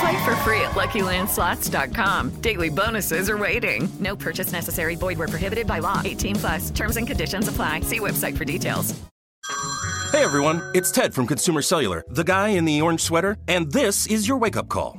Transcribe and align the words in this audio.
Play 0.00 0.24
for 0.24 0.36
free 0.36 0.60
at 0.60 0.72
LuckyLandSlots.com. 0.72 2.40
Daily 2.40 2.68
bonuses 2.68 3.30
are 3.30 3.38
waiting. 3.38 3.88
No 4.00 4.16
purchase 4.16 4.52
necessary. 4.52 4.96
Void 4.96 5.18
where 5.18 5.28
prohibited 5.28 5.66
by 5.66 5.78
law. 5.78 6.02
18 6.04 6.36
plus. 6.36 6.70
Terms 6.70 6.96
and 6.96 7.06
conditions 7.06 7.48
apply. 7.48 7.80
See 7.80 8.00
website 8.00 8.36
for 8.36 8.44
details. 8.44 8.94
Hey 10.12 10.24
everyone, 10.24 10.62
it's 10.74 10.90
Ted 10.90 11.12
from 11.12 11.26
Consumer 11.26 11.60
Cellular, 11.60 12.02
the 12.08 12.24
guy 12.24 12.48
in 12.48 12.64
the 12.64 12.80
orange 12.80 13.02
sweater, 13.02 13.36
and 13.48 13.70
this 13.70 14.06
is 14.06 14.26
your 14.26 14.38
wake-up 14.38 14.68
call. 14.68 14.98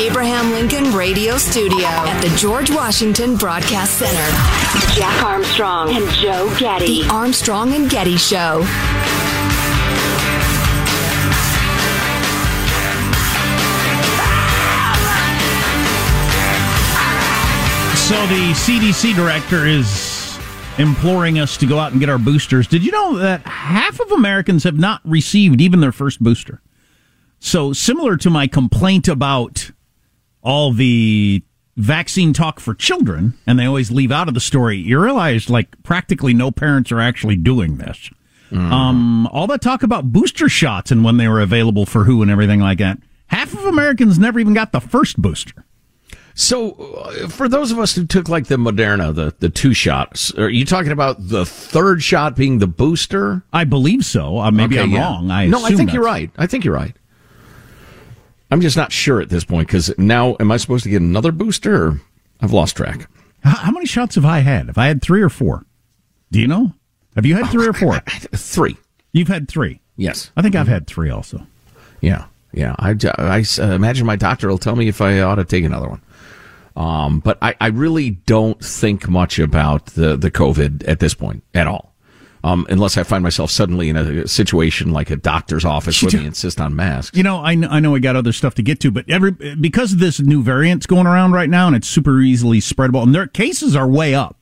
Abraham 0.00 0.52
Lincoln 0.52 0.94
Radio 0.94 1.36
Studio 1.36 1.86
at 1.86 2.22
the 2.22 2.34
George 2.34 2.70
Washington 2.70 3.36
Broadcast 3.36 3.98
Center, 3.98 4.94
Jack 4.94 5.22
Armstrong 5.22 5.94
and 5.94 6.08
Joe 6.12 6.50
Getty. 6.58 7.02
The 7.02 7.08
Armstrong 7.10 7.74
and 7.74 7.90
Getty 7.90 8.16
Show. 8.16 8.62
So 17.94 18.16
the 18.26 18.54
CDC 18.54 19.14
director 19.14 19.66
is 19.66 20.38
imploring 20.78 21.38
us 21.38 21.58
to 21.58 21.66
go 21.66 21.78
out 21.78 21.92
and 21.92 22.00
get 22.00 22.08
our 22.08 22.18
boosters. 22.18 22.66
Did 22.66 22.86
you 22.86 22.90
know 22.90 23.18
that 23.18 23.42
half 23.42 24.00
of 24.00 24.10
Americans 24.12 24.64
have 24.64 24.78
not 24.78 25.02
received 25.04 25.60
even 25.60 25.80
their 25.80 25.92
first 25.92 26.22
booster? 26.22 26.62
So 27.38 27.74
similar 27.74 28.16
to 28.16 28.30
my 28.30 28.46
complaint 28.46 29.06
about 29.06 29.69
all 30.42 30.72
the 30.72 31.42
vaccine 31.76 32.32
talk 32.32 32.60
for 32.60 32.74
children, 32.74 33.34
and 33.46 33.58
they 33.58 33.64
always 33.64 33.90
leave 33.90 34.12
out 34.12 34.28
of 34.28 34.34
the 34.34 34.40
story, 34.40 34.76
you 34.76 35.00
realize 35.00 35.48
like 35.48 35.82
practically 35.82 36.34
no 36.34 36.50
parents 36.50 36.92
are 36.92 37.00
actually 37.00 37.36
doing 37.36 37.76
this. 37.76 38.10
Um, 38.52 39.28
all 39.28 39.46
that 39.46 39.60
talk 39.62 39.84
about 39.84 40.12
booster 40.12 40.48
shots 40.48 40.90
and 40.90 41.04
when 41.04 41.18
they 41.18 41.28
were 41.28 41.40
available 41.40 41.86
for 41.86 42.02
who 42.02 42.20
and 42.20 42.30
everything 42.32 42.58
like 42.58 42.78
that. 42.78 42.98
Half 43.28 43.52
of 43.54 43.64
Americans 43.64 44.18
never 44.18 44.40
even 44.40 44.54
got 44.54 44.72
the 44.72 44.80
first 44.80 45.22
booster. 45.22 45.64
So, 46.34 46.72
uh, 46.72 47.28
for 47.28 47.48
those 47.48 47.70
of 47.70 47.78
us 47.78 47.94
who 47.94 48.06
took 48.06 48.28
like 48.28 48.46
the 48.46 48.56
Moderna, 48.56 49.14
the, 49.14 49.34
the 49.38 49.50
two 49.50 49.72
shots, 49.72 50.32
are 50.36 50.48
you 50.48 50.64
talking 50.64 50.90
about 50.90 51.28
the 51.28 51.44
third 51.46 52.02
shot 52.02 52.34
being 52.34 52.58
the 52.58 52.66
booster? 52.66 53.42
I 53.52 53.64
believe 53.64 54.04
so. 54.04 54.38
Uh, 54.38 54.50
maybe 54.50 54.76
Okay, 54.76 54.82
I'm 54.84 54.90
yeah. 54.90 55.00
wrong. 55.00 55.30
I 55.30 55.46
no, 55.46 55.64
I 55.64 55.70
think 55.76 55.92
you're 55.92 56.02
right. 56.02 56.30
I 56.36 56.46
think 56.48 56.64
you're 56.64 56.74
right. 56.74 56.96
I'm 58.50 58.60
just 58.60 58.76
not 58.76 58.92
sure 58.92 59.20
at 59.20 59.28
this 59.28 59.44
point 59.44 59.68
because 59.68 59.96
now, 59.98 60.36
am 60.40 60.50
I 60.50 60.56
supposed 60.56 60.84
to 60.84 60.90
get 60.90 61.02
another 61.02 61.32
booster? 61.32 61.86
Or 61.86 62.00
I've 62.40 62.52
lost 62.52 62.76
track. 62.76 63.08
How, 63.42 63.70
many 63.70 63.86
shots 63.86 64.16
have 64.16 64.24
I 64.24 64.40
had? 64.40 64.66
Have 64.66 64.78
I 64.78 64.86
had 64.86 65.02
three 65.02 65.22
or 65.22 65.28
four? 65.28 65.64
Do 66.30 66.40
you 66.40 66.46
know? 66.46 66.72
Have 67.14 67.26
you 67.26 67.34
had 67.34 67.50
three 67.50 67.66
or 67.66 67.72
four? 67.72 68.00
Three. 68.32 68.76
You've 69.12 69.28
had 69.28 69.48
three. 69.48 69.80
Yes. 69.96 70.30
I 70.36 70.42
think 70.42 70.54
I've 70.54 70.68
had 70.68 70.86
three 70.86 71.10
also. 71.10 71.46
Yeah, 72.00 72.26
yeah. 72.52 72.74
I, 72.78 72.94
I 73.18 73.44
uh, 73.58 73.72
imagine 73.72 74.06
my 74.06 74.16
doctor 74.16 74.48
will 74.48 74.58
tell 74.58 74.76
me 74.76 74.88
if 74.88 75.00
I 75.00 75.20
ought 75.20 75.36
to 75.36 75.44
take 75.44 75.64
another 75.64 75.88
one. 75.88 76.02
Um, 76.76 77.20
but 77.20 77.38
I, 77.42 77.54
I 77.60 77.66
really 77.68 78.10
don't 78.10 78.62
think 78.64 79.08
much 79.08 79.38
about 79.38 79.86
the, 79.86 80.16
the 80.16 80.30
COVID 80.30 80.86
at 80.88 81.00
this 81.00 81.14
point 81.14 81.42
at 81.52 81.66
all. 81.66 81.89
Um, 82.42 82.66
unless 82.70 82.96
I 82.96 83.02
find 83.02 83.22
myself 83.22 83.50
suddenly 83.50 83.90
in 83.90 83.96
a 83.96 84.26
situation 84.26 84.92
like 84.92 85.10
a 85.10 85.16
doctor's 85.16 85.64
office 85.64 86.02
where 86.02 86.10
they 86.10 86.24
insist 86.24 86.58
on 86.58 86.74
masks. 86.74 87.14
You 87.14 87.22
know, 87.22 87.44
I, 87.44 87.54
kn- 87.54 87.70
I 87.70 87.80
know 87.80 87.90
we 87.90 88.00
got 88.00 88.16
other 88.16 88.32
stuff 88.32 88.54
to 88.54 88.62
get 88.62 88.80
to, 88.80 88.90
but 88.90 89.04
every 89.10 89.32
because 89.56 89.92
of 89.92 89.98
this 89.98 90.20
new 90.20 90.42
variant's 90.42 90.86
going 90.86 91.06
around 91.06 91.32
right 91.32 91.50
now, 91.50 91.66
and 91.66 91.76
it's 91.76 91.86
super 91.88 92.18
easily 92.20 92.60
spreadable, 92.60 93.02
and 93.02 93.14
their 93.14 93.26
cases 93.26 93.76
are 93.76 93.86
way 93.86 94.14
up. 94.14 94.38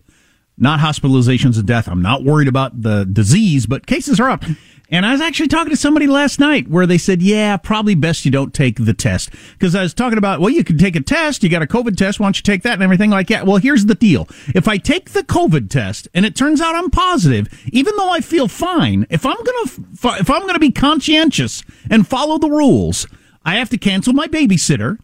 Not 0.56 0.80
hospitalizations 0.80 1.56
and 1.56 1.66
death. 1.66 1.88
I'm 1.88 2.02
not 2.02 2.22
worried 2.24 2.48
about 2.48 2.82
the 2.82 3.04
disease, 3.04 3.66
but 3.66 3.86
cases 3.86 4.20
are 4.20 4.30
up. 4.30 4.44
And 4.90 5.04
I 5.04 5.12
was 5.12 5.20
actually 5.20 5.48
talking 5.48 5.70
to 5.70 5.76
somebody 5.76 6.06
last 6.06 6.40
night 6.40 6.68
where 6.68 6.86
they 6.86 6.96
said, 6.96 7.20
yeah, 7.20 7.58
probably 7.58 7.94
best 7.94 8.24
you 8.24 8.30
don't 8.30 8.54
take 8.54 8.76
the 8.76 8.94
test. 8.94 9.30
Because 9.52 9.74
I 9.74 9.82
was 9.82 9.92
talking 9.92 10.16
about, 10.16 10.40
well, 10.40 10.48
you 10.48 10.64
can 10.64 10.78
take 10.78 10.96
a 10.96 11.00
test. 11.00 11.42
You 11.42 11.50
got 11.50 11.62
a 11.62 11.66
COVID 11.66 11.96
test. 11.96 12.18
Why 12.18 12.26
don't 12.26 12.38
you 12.38 12.42
take 12.42 12.62
that 12.62 12.74
and 12.74 12.82
everything 12.82 13.10
like 13.10 13.28
that? 13.28 13.46
Well, 13.46 13.58
here's 13.58 13.84
the 13.84 13.94
deal. 13.94 14.26
If 14.54 14.66
I 14.66 14.78
take 14.78 15.10
the 15.10 15.22
COVID 15.22 15.68
test 15.68 16.08
and 16.14 16.24
it 16.24 16.34
turns 16.34 16.62
out 16.62 16.74
I'm 16.74 16.90
positive, 16.90 17.48
even 17.70 17.96
though 17.96 18.08
I 18.08 18.20
feel 18.20 18.48
fine, 18.48 19.06
if 19.10 19.26
I'm 19.26 19.36
going 19.36 19.66
to, 19.66 19.82
if 20.20 20.30
I'm 20.30 20.42
going 20.42 20.54
to 20.54 20.58
be 20.58 20.72
conscientious 20.72 21.62
and 21.90 22.08
follow 22.08 22.38
the 22.38 22.50
rules, 22.50 23.06
I 23.44 23.56
have 23.56 23.68
to 23.70 23.78
cancel 23.78 24.14
my 24.14 24.26
babysitter. 24.26 24.98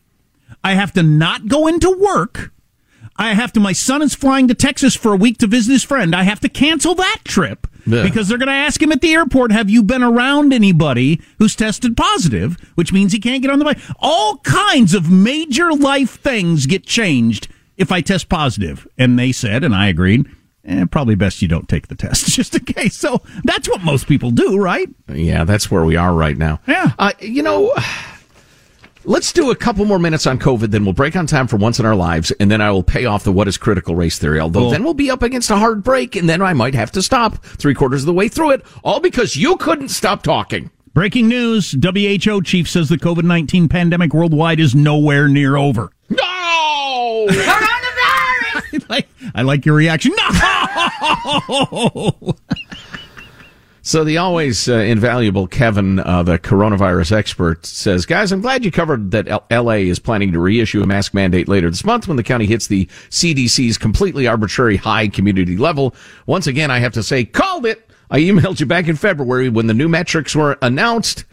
I 0.62 0.74
have 0.74 0.94
to 0.94 1.02
not 1.02 1.46
go 1.46 1.66
into 1.66 1.90
work. 1.90 2.52
I 3.16 3.34
have 3.34 3.52
to, 3.52 3.60
my 3.60 3.72
son 3.72 4.00
is 4.00 4.14
flying 4.14 4.48
to 4.48 4.54
Texas 4.54 4.96
for 4.96 5.12
a 5.12 5.16
week 5.16 5.38
to 5.38 5.46
visit 5.46 5.72
his 5.72 5.84
friend. 5.84 6.16
I 6.16 6.22
have 6.22 6.40
to 6.40 6.48
cancel 6.48 6.94
that 6.94 7.18
trip 7.24 7.66
Yeah. 7.86 8.02
because 8.02 8.28
they're 8.28 8.38
going 8.38 8.46
to 8.48 8.52
ask 8.52 8.80
him 8.80 8.92
at 8.92 9.00
the 9.00 9.12
airport, 9.12 9.52
have 9.52 9.68
you 9.68 9.82
been 9.82 10.02
around 10.02 10.52
anybody 10.52 11.20
who's 11.38 11.54
tested 11.54 11.96
positive? 11.96 12.56
Which 12.76 12.92
means 12.92 13.12
he 13.12 13.18
can't 13.20 13.42
get 13.42 13.50
on 13.50 13.58
the 13.58 13.64
plane. 13.64 13.82
All 13.98 14.38
kinds 14.38 14.94
of 14.94 15.10
major 15.10 15.72
life 15.72 16.18
things 16.20 16.66
get 16.66 16.84
changed 16.86 17.48
if 17.76 17.92
I 17.92 18.00
test 18.00 18.28
positive. 18.28 18.86
And 18.96 19.18
they 19.18 19.32
said, 19.32 19.64
and 19.64 19.74
I 19.74 19.88
agreed, 19.88 20.26
eh, 20.64 20.84
probably 20.90 21.14
best 21.14 21.42
you 21.42 21.48
don't 21.48 21.68
take 21.68 21.88
the 21.88 21.94
test 21.94 22.26
just 22.30 22.54
in 22.54 22.64
case. 22.64 22.96
So 22.96 23.20
that's 23.44 23.68
what 23.68 23.82
most 23.82 24.06
people 24.06 24.30
do, 24.30 24.56
right? 24.58 24.88
Yeah, 25.08 25.44
that's 25.44 25.70
where 25.70 25.84
we 25.84 25.96
are 25.96 26.14
right 26.14 26.36
now. 26.38 26.60
Yeah. 26.66 26.92
Uh, 26.98 27.12
you 27.20 27.42
know, 27.42 27.74
let's 29.04 29.32
do 29.32 29.50
a 29.50 29.56
couple 29.56 29.84
more 29.84 29.98
minutes 29.98 30.26
on 30.26 30.38
COVID, 30.38 30.70
then 30.70 30.84
we'll 30.84 30.92
break 30.94 31.16
on 31.16 31.26
time 31.26 31.46
for 31.46 31.56
once 31.56 31.78
in 31.78 31.86
our 31.86 31.94
lives, 31.94 32.30
and 32.32 32.50
then 32.50 32.60
I 32.60 32.70
will 32.70 32.82
pay 32.82 33.04
off 33.04 33.24
the 33.24 33.32
what 33.32 33.48
is 33.48 33.56
critical 33.56 33.94
race 33.94 34.18
theory. 34.18 34.40
Although 34.40 34.60
Cool. 34.60 34.70
then 34.70 34.84
we'll 34.84 34.94
be 34.94 35.10
up 35.10 35.22
against 35.22 35.50
a 35.50 35.56
hard 35.56 35.82
break, 35.82 36.16
and 36.16 36.28
then 36.28 36.42
I 36.42 36.52
might 36.52 36.74
have 36.74 36.90
to 36.92 37.02
stop 37.02 37.44
three 37.44 37.74
quarters 37.74 38.02
of 38.02 38.06
the 38.06 38.12
way 38.12 38.28
through 38.28 38.50
it, 38.52 38.64
all 38.82 39.00
because 39.00 39.36
you 39.36 39.56
couldn't 39.56 39.88
stop 39.88 40.22
talking. 40.22 40.70
Breaking 40.92 41.26
news 41.28 41.72
WHO 41.72 42.42
chief 42.42 42.68
says 42.70 42.88
the 42.88 42.96
COVID 42.96 43.24
19 43.24 43.68
pandemic 43.68 44.14
worldwide 44.14 44.60
is 44.60 44.74
nowhere 44.76 45.26
near 45.28 45.56
over. 45.56 45.90
No! 46.08 46.18
I 47.36 48.80
like, 48.88 49.08
I 49.34 49.42
like 49.42 49.66
your 49.66 49.74
reaction. 49.74 50.12
No! 50.16 50.26
So 53.86 54.02
the 54.02 54.16
always 54.16 54.66
uh, 54.66 54.76
invaluable 54.76 55.46
Kevin, 55.46 55.98
uh, 55.98 56.22
the 56.22 56.38
coronavirus 56.38 57.12
expert, 57.12 57.66
says, 57.66 58.06
"Guys, 58.06 58.32
I'm 58.32 58.40
glad 58.40 58.64
you 58.64 58.70
covered 58.70 59.10
that 59.10 59.28
L- 59.28 59.44
L.A. 59.50 59.86
is 59.86 59.98
planning 59.98 60.32
to 60.32 60.38
reissue 60.38 60.82
a 60.82 60.86
mask 60.86 61.12
mandate 61.12 61.48
later 61.48 61.68
this 61.68 61.84
month 61.84 62.08
when 62.08 62.16
the 62.16 62.22
county 62.22 62.46
hits 62.46 62.66
the 62.66 62.86
CDC's 63.10 63.76
completely 63.76 64.26
arbitrary 64.26 64.78
high 64.78 65.08
community 65.08 65.58
level. 65.58 65.94
Once 66.24 66.46
again, 66.46 66.70
I 66.70 66.78
have 66.78 66.94
to 66.94 67.02
say, 67.02 67.26
called 67.26 67.66
it. 67.66 67.90
I 68.10 68.20
emailed 68.20 68.58
you 68.58 68.64
back 68.64 68.88
in 68.88 68.96
February 68.96 69.50
when 69.50 69.66
the 69.66 69.74
new 69.74 69.88
metrics 69.88 70.34
were 70.34 70.56
announced." 70.62 71.24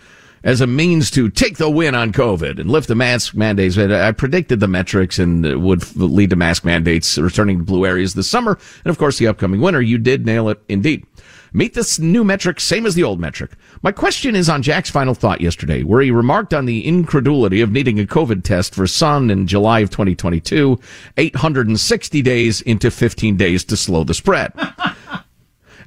as 0.44 0.60
a 0.60 0.66
means 0.66 1.12
to 1.12 1.30
take 1.30 1.58
the 1.58 1.70
win 1.70 1.94
on 1.94 2.12
COVID 2.12 2.60
and 2.60 2.68
lift 2.68 2.88
the 2.88 2.96
mask 2.96 3.36
mandates. 3.36 3.78
I 3.78 4.12
predicted 4.12 4.60
the 4.60 4.68
metrics 4.68 5.20
and 5.20 5.64
would 5.64 5.96
lead 5.96 6.32
to 6.32 6.36
mask 6.36 6.66
mandates 6.66 7.18
returning 7.18 7.60
to 7.60 7.64
blue 7.64 7.86
areas 7.86 8.16
this 8.16 8.28
summer. 8.28 8.58
And 8.84 8.90
of 8.90 8.98
course, 8.98 9.20
the 9.20 9.28
upcoming 9.28 9.62
winter. 9.62 9.82
You 9.82 10.00
did 10.00 10.26
nail 10.26 10.50
it 10.50 10.60
indeed. 10.68 11.06
Meet 11.54 11.74
this 11.74 12.00
new 12.00 12.24
metric, 12.24 12.62
same 12.62 12.86
as 12.86 12.96
the 12.96 13.04
old 13.04 13.20
metric. 13.20 13.52
My 13.82 13.92
question 13.92 14.36
is 14.36 14.48
on 14.48 14.62
Jack's 14.62 14.90
final 14.90 15.14
thought 15.14 15.42
yesterday, 15.42 15.84
where 15.84 16.02
he 16.02 16.10
remarked 16.10 16.54
on 16.54 16.66
the 16.66 16.88
incredulity 16.88 17.60
of 17.60 17.72
needing 17.72 18.00
a 18.00 18.06
COVID 18.06 18.44
test 18.44 18.74
for 18.74 18.88
son 18.88 19.30
in 19.30 19.48
July 19.48 19.82
of 19.82 19.90
2022, 19.90 20.80
860 21.18 22.22
days 22.22 22.62
into 22.62 22.90
15 22.90 23.36
days 23.36 23.66
to 23.66 23.76
slow 23.76 24.04
the 24.04 24.14
spread. 24.14 24.54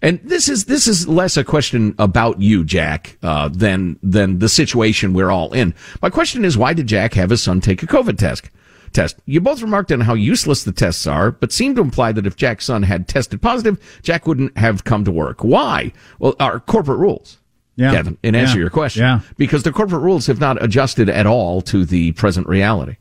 And 0.02 0.20
this 0.22 0.50
is 0.50 0.66
this 0.66 0.87
is 0.87 1.08
less 1.08 1.38
a 1.38 1.44
question 1.44 1.94
about 1.99 2.38
you, 2.38 2.62
Jack, 2.62 3.17
uh, 3.22 3.49
than 3.49 3.99
than 4.02 4.38
the 4.38 4.50
situation 4.50 5.14
we're 5.14 5.31
all 5.31 5.50
in. 5.55 5.72
My 6.02 6.10
question 6.10 6.44
is, 6.44 6.58
why 6.58 6.75
did 6.75 6.88
Jack 6.88 7.14
have 7.14 7.31
his 7.31 7.43
son 7.43 7.62
take 7.62 7.82
a 7.82 7.87
COVID 7.87 8.19
test? 8.19 8.50
Test. 8.94 9.17
You 9.26 9.41
both 9.41 9.61
remarked 9.61 9.93
on 9.93 10.00
how 10.00 10.14
useless 10.14 10.64
the 10.64 10.73
tests 10.73 11.06
are, 11.06 11.31
but 11.32 11.52
seemed 11.52 11.76
to 11.76 11.82
imply 11.82 12.12
that 12.12 12.26
if 12.26 12.37
Jack's 12.37 12.64
son 12.64 12.85
had 12.85 13.06
tested 13.08 13.43
positive, 13.43 13.79
Jack 14.02 14.26
wouldn't 14.26 14.56
have 14.56 14.85
come 14.85 15.05
to 15.05 15.11
work. 15.12 15.44
Why? 15.44 15.93
Well, 16.19 16.35
our 16.41 16.61
corporate 16.61 16.99
rules. 16.99 17.38
Yeah. 17.76 17.91
Kevin, 17.93 18.17
in 18.23 18.35
answer 18.37 18.55
Yeah. 18.56 18.61
your 18.61 18.70
question. 18.70 19.02
Yeah. 19.02 19.20
Because 19.37 19.64
the 19.64 19.73
corporate 19.73 20.02
rules 20.02 20.26
have 20.29 20.38
not 20.41 20.62
adjusted 20.62 21.08
at 21.11 21.26
all 21.26 21.61
to 21.62 21.85
the 21.85 22.12
present 22.12 22.46
reality. 22.46 22.96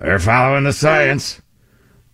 They're 0.00 0.18
following 0.18 0.64
the 0.64 0.72
science. 0.72 1.42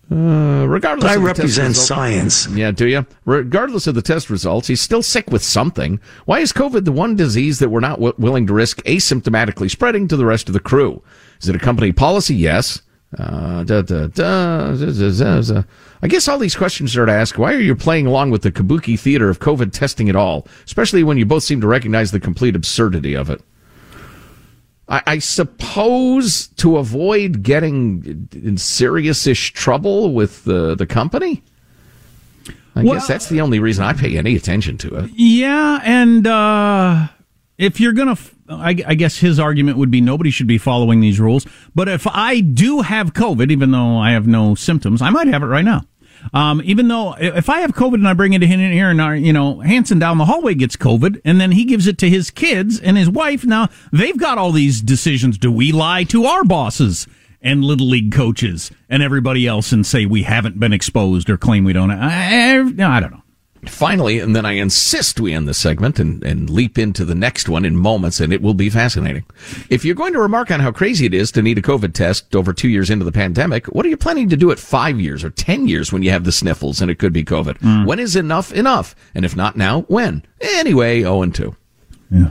Uh, 0.09 0.65
regardless, 0.67 1.11
I 1.11 1.15
of 1.15 1.21
the 1.21 1.27
test 1.27 1.37
represent 1.37 1.67
result- 1.69 1.87
science. 1.87 2.47
Yeah, 2.49 2.71
do 2.71 2.87
you? 2.87 3.05
Regardless 3.25 3.87
of 3.87 3.95
the 3.95 4.01
test 4.01 4.29
results, 4.29 4.67
he's 4.69 4.79
still 4.79 5.03
sick 5.03 5.29
with 5.31 5.43
something. 5.43 5.99
Why 6.25 6.39
is 6.39 6.53
COVID 6.53 6.85
the 6.85 6.93
one 6.93 7.15
disease 7.17 7.59
that 7.59 7.69
we're 7.69 7.81
not 7.81 7.95
w- 7.97 8.13
willing 8.17 8.47
to 8.47 8.53
risk 8.53 8.81
asymptomatically 8.83 9.69
spreading 9.69 10.07
to 10.07 10.15
the 10.15 10.25
rest 10.25 10.47
of 10.47 10.53
the 10.53 10.61
crew? 10.61 11.01
Is 11.41 11.49
it 11.49 11.55
a 11.57 11.59
company 11.59 11.91
policy? 11.91 12.35
Yes. 12.35 12.81
Uh, 13.17 13.63
da, 13.63 13.81
da, 13.83 14.07
da. 14.07 14.71
I 16.01 16.07
guess 16.07 16.27
all 16.27 16.37
these 16.37 16.55
questions 16.55 16.95
are 16.97 17.05
to 17.05 17.11
ask. 17.11 17.37
Why 17.37 17.53
are 17.53 17.59
you 17.59 17.75
playing 17.75 18.05
along 18.07 18.31
with 18.31 18.41
the 18.41 18.51
kabuki 18.51 18.99
theater 18.99 19.29
of 19.29 19.39
COVID 19.39 19.71
testing 19.71 20.09
at 20.09 20.15
all? 20.15 20.47
Especially 20.65 21.03
when 21.03 21.17
you 21.17 21.25
both 21.25 21.43
seem 21.43 21.61
to 21.61 21.67
recognize 21.67 22.11
the 22.11 22.19
complete 22.19 22.55
absurdity 22.55 23.15
of 23.15 23.29
it. 23.29 23.41
I, 24.89 25.01
I 25.05 25.19
suppose 25.19 26.47
to 26.57 26.77
avoid 26.77 27.43
getting 27.43 28.27
in 28.33 28.57
serious-ish 28.57 29.51
trouble 29.53 30.13
with 30.13 30.43
the 30.45 30.75
the 30.75 30.85
company. 30.85 31.43
I 32.75 32.83
Well- 32.83 32.93
guess 32.95 33.07
that's 33.07 33.27
the 33.29 33.41
only 33.41 33.59
reason 33.59 33.83
I 33.83 33.93
pay 33.93 34.17
any 34.17 34.35
attention 34.35 34.77
to 34.79 34.95
it. 34.95 35.11
Yeah, 35.15 35.79
and 35.83 36.27
uh, 36.27 37.07
if 37.57 37.79
you're 37.79 37.93
gonna, 37.93 38.11
f- 38.11 38.33
I, 38.49 38.75
I 38.85 38.95
guess 38.95 39.17
his 39.17 39.39
argument 39.39 39.77
would 39.77 39.91
be 39.91 40.01
nobody 40.01 40.29
should 40.29 40.47
be 40.47 40.57
following 40.57 40.99
these 41.01 41.19
rules. 41.19 41.45
But 41.75 41.87
if 41.87 42.07
I 42.07 42.39
do 42.39 42.81
have 42.81 43.13
COVID, 43.13 43.51
even 43.51 43.71
though 43.71 43.97
I 43.97 44.11
have 44.11 44.27
no 44.27 44.55
symptoms, 44.55 45.01
I 45.01 45.09
might 45.09 45.27
have 45.27 45.43
it 45.43 45.47
right 45.47 45.65
now. 45.65 45.83
Um, 46.33 46.61
even 46.65 46.87
though 46.87 47.13
if 47.13 47.49
I 47.49 47.59
have 47.59 47.73
COVID 47.73 47.95
and 47.95 48.07
I 48.07 48.13
bring 48.13 48.33
it 48.33 48.43
in 48.43 48.59
here 48.59 48.89
and 48.89 48.99
our, 48.99 49.15
you 49.15 49.31
know, 49.31 49.59
Hanson 49.59 49.99
down 49.99 50.17
the 50.17 50.25
hallway 50.25 50.55
gets 50.55 50.75
COVID 50.75 51.21
and 51.23 51.39
then 51.39 51.51
he 51.51 51.63
gives 51.65 51.87
it 51.87 51.97
to 51.99 52.09
his 52.09 52.31
kids 52.31 52.79
and 52.79 52.97
his 52.97 53.09
wife. 53.09 53.45
Now 53.45 53.69
they've 53.91 54.17
got 54.17 54.37
all 54.37 54.51
these 54.51 54.81
decisions. 54.81 55.37
Do 55.37 55.51
we 55.51 55.71
lie 55.71 56.03
to 56.05 56.25
our 56.25 56.43
bosses 56.43 57.07
and 57.41 57.63
little 57.63 57.87
league 57.87 58.11
coaches 58.11 58.71
and 58.89 59.03
everybody 59.03 59.45
else 59.45 59.71
and 59.71 59.85
say 59.85 60.05
we 60.05 60.23
haven't 60.23 60.59
been 60.59 60.73
exposed 60.73 61.29
or 61.29 61.37
claim 61.37 61.63
we 61.63 61.73
don't? 61.73 61.91
I, 61.91 62.57
I, 62.57 62.59
I 62.59 62.99
don't 62.99 63.11
know. 63.11 63.23
Finally, 63.65 64.19
and 64.19 64.35
then 64.35 64.45
I 64.45 64.53
insist 64.53 65.19
we 65.19 65.33
end 65.33 65.47
the 65.47 65.53
segment 65.53 65.99
and, 65.99 66.23
and 66.23 66.49
leap 66.49 66.77
into 66.77 67.03
the 67.03 67.15
next 67.15 67.49
one 67.49 67.65
in 67.65 67.75
moments, 67.75 68.19
and 68.19 68.31
it 68.31 68.41
will 68.41 68.53
be 68.53 68.69
fascinating. 68.69 69.25
If 69.69 69.83
you're 69.83 69.95
going 69.95 70.13
to 70.13 70.19
remark 70.19 70.51
on 70.51 70.59
how 70.59 70.71
crazy 70.71 71.05
it 71.05 71.13
is 71.13 71.31
to 71.31 71.41
need 71.41 71.57
a 71.57 71.61
COVID 71.61 71.93
test 71.93 72.35
over 72.35 72.53
two 72.53 72.69
years 72.69 72.89
into 72.89 73.05
the 73.05 73.11
pandemic, 73.11 73.65
what 73.67 73.85
are 73.85 73.89
you 73.89 73.97
planning 73.97 74.29
to 74.29 74.37
do 74.37 74.51
at 74.51 74.59
five 74.59 74.99
years 74.99 75.23
or 75.23 75.29
ten 75.31 75.67
years 75.67 75.91
when 75.91 76.03
you 76.03 76.11
have 76.11 76.23
the 76.23 76.31
sniffles 76.31 76.81
and 76.81 76.91
it 76.91 76.99
could 76.99 77.13
be 77.13 77.23
COVID? 77.23 77.57
Mm. 77.59 77.85
When 77.85 77.99
is 77.99 78.15
enough 78.15 78.51
enough? 78.53 78.95
And 79.15 79.25
if 79.25 79.35
not 79.35 79.55
now, 79.57 79.81
when? 79.81 80.23
Anyway, 80.39 81.01
0 81.01 81.23
and 81.23 81.33
2. 81.33 81.55
Yeah. 82.11 82.29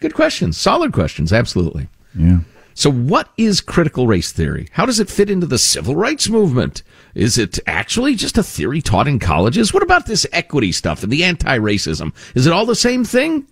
Good 0.00 0.14
questions. 0.14 0.56
Solid 0.56 0.92
questions. 0.92 1.32
Absolutely. 1.32 1.88
Yeah. 2.14 2.38
So, 2.76 2.92
what 2.92 3.30
is 3.38 3.62
critical 3.62 4.06
race 4.06 4.32
theory? 4.32 4.68
How 4.72 4.84
does 4.84 5.00
it 5.00 5.08
fit 5.08 5.30
into 5.30 5.46
the 5.46 5.56
civil 5.56 5.96
rights 5.96 6.28
movement? 6.28 6.82
Is 7.14 7.38
it 7.38 7.58
actually 7.66 8.14
just 8.16 8.36
a 8.36 8.42
theory 8.42 8.82
taught 8.82 9.08
in 9.08 9.18
colleges? 9.18 9.72
What 9.72 9.82
about 9.82 10.04
this 10.04 10.26
equity 10.30 10.72
stuff 10.72 11.02
and 11.02 11.10
the 11.10 11.24
anti 11.24 11.58
racism? 11.58 12.14
Is 12.34 12.46
it 12.46 12.52
all 12.52 12.66
the 12.66 12.74
same 12.74 13.02
thing? 13.02 13.48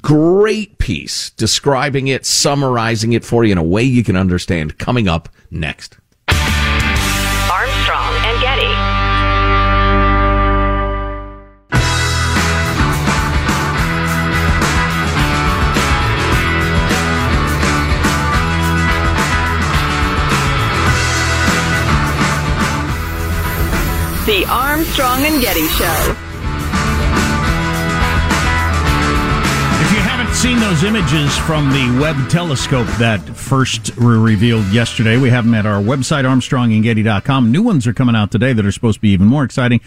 Great 0.00 0.78
piece 0.78 1.30
describing 1.30 2.08
it, 2.08 2.26
summarizing 2.26 3.12
it 3.12 3.24
for 3.24 3.44
you 3.44 3.52
in 3.52 3.58
a 3.58 3.62
way 3.62 3.84
you 3.84 4.02
can 4.02 4.16
understand 4.16 4.76
coming 4.76 5.06
up 5.06 5.28
next. 5.52 5.98
The 24.32 24.46
Armstrong 24.48 25.20
and 25.26 25.42
Getty 25.42 25.66
Show. 25.68 26.16
If 29.82 29.92
you 29.92 29.98
haven't 30.00 30.34
seen 30.34 30.58
those 30.58 30.84
images 30.84 31.36
from 31.40 31.68
the 31.68 31.98
Webb 32.00 32.30
telescope 32.30 32.86
that 32.98 33.20
first 33.36 33.94
were 33.98 34.18
revealed 34.18 34.64
yesterday, 34.68 35.18
we 35.18 35.28
have 35.28 35.44
them 35.44 35.52
at 35.52 35.66
our 35.66 35.82
website, 35.82 36.24
armstrongandgetty.com. 36.24 37.52
New 37.52 37.62
ones 37.62 37.86
are 37.86 37.92
coming 37.92 38.16
out 38.16 38.30
today 38.32 38.54
that 38.54 38.64
are 38.64 38.72
supposed 38.72 38.96
to 38.96 39.00
be 39.02 39.10
even 39.10 39.26
more 39.26 39.44
exciting. 39.44 39.82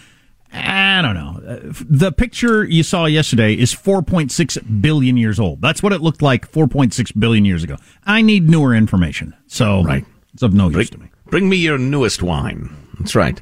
I 0.53 1.01
don't 1.01 1.15
know. 1.15 1.41
Uh, 1.43 1.59
The 1.89 2.11
picture 2.11 2.63
you 2.65 2.83
saw 2.83 3.05
yesterday 3.05 3.55
is 3.55 3.73
4.6 3.73 4.79
billion 4.79 5.17
years 5.17 5.39
old. 5.39 5.59
That's 5.59 5.81
what 5.81 5.91
it 5.91 6.01
looked 6.01 6.21
like 6.21 6.51
4.6 6.51 7.19
billion 7.19 7.45
years 7.45 7.63
ago. 7.63 7.77
I 8.05 8.21
need 8.21 8.47
newer 8.47 8.75
information. 8.75 9.33
So 9.47 9.83
Right. 9.83 10.05
it's 10.35 10.43
of 10.43 10.53
no 10.53 10.69
use 10.69 10.91
to 10.91 10.99
me. 10.99 11.07
Bring 11.31 11.49
me 11.49 11.57
your 11.57 11.79
newest 11.79 12.21
wine. 12.21 12.69
That's 12.99 13.15
right. 13.15 13.41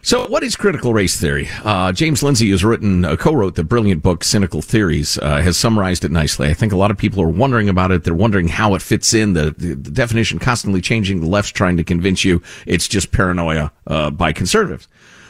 So, 0.00 0.26
what 0.28 0.42
is 0.42 0.54
critical 0.56 0.94
race 0.94 1.20
theory? 1.20 1.48
Uh, 1.64 1.92
James 1.92 2.22
Lindsay 2.22 2.50
has 2.50 2.64
written, 2.64 3.04
uh, 3.04 3.16
co-wrote 3.16 3.56
the 3.56 3.64
brilliant 3.64 4.02
book 4.02 4.22
"Cynical 4.22 4.62
Theories." 4.62 5.18
Uh, 5.18 5.42
has 5.42 5.56
summarized 5.56 6.04
it 6.04 6.12
nicely. 6.12 6.48
I 6.48 6.54
think 6.54 6.72
a 6.72 6.76
lot 6.76 6.90
of 6.90 6.96
people 6.96 7.22
are 7.22 7.28
wondering 7.28 7.68
about 7.68 7.90
it. 7.90 8.04
They're 8.04 8.14
wondering 8.14 8.48
how 8.48 8.74
it 8.74 8.82
fits 8.82 9.12
in. 9.12 9.32
The, 9.32 9.50
the, 9.50 9.74
the 9.74 9.90
definition 9.90 10.38
constantly 10.38 10.80
changing. 10.80 11.20
The 11.20 11.26
left's 11.26 11.52
trying 11.52 11.76
to 11.78 11.84
convince 11.84 12.24
you 12.24 12.42
it's 12.64 12.86
just 12.86 13.10
paranoia 13.10 13.72
uh, 13.86 14.10
by 14.10 14.32
conservatives. 14.32 14.86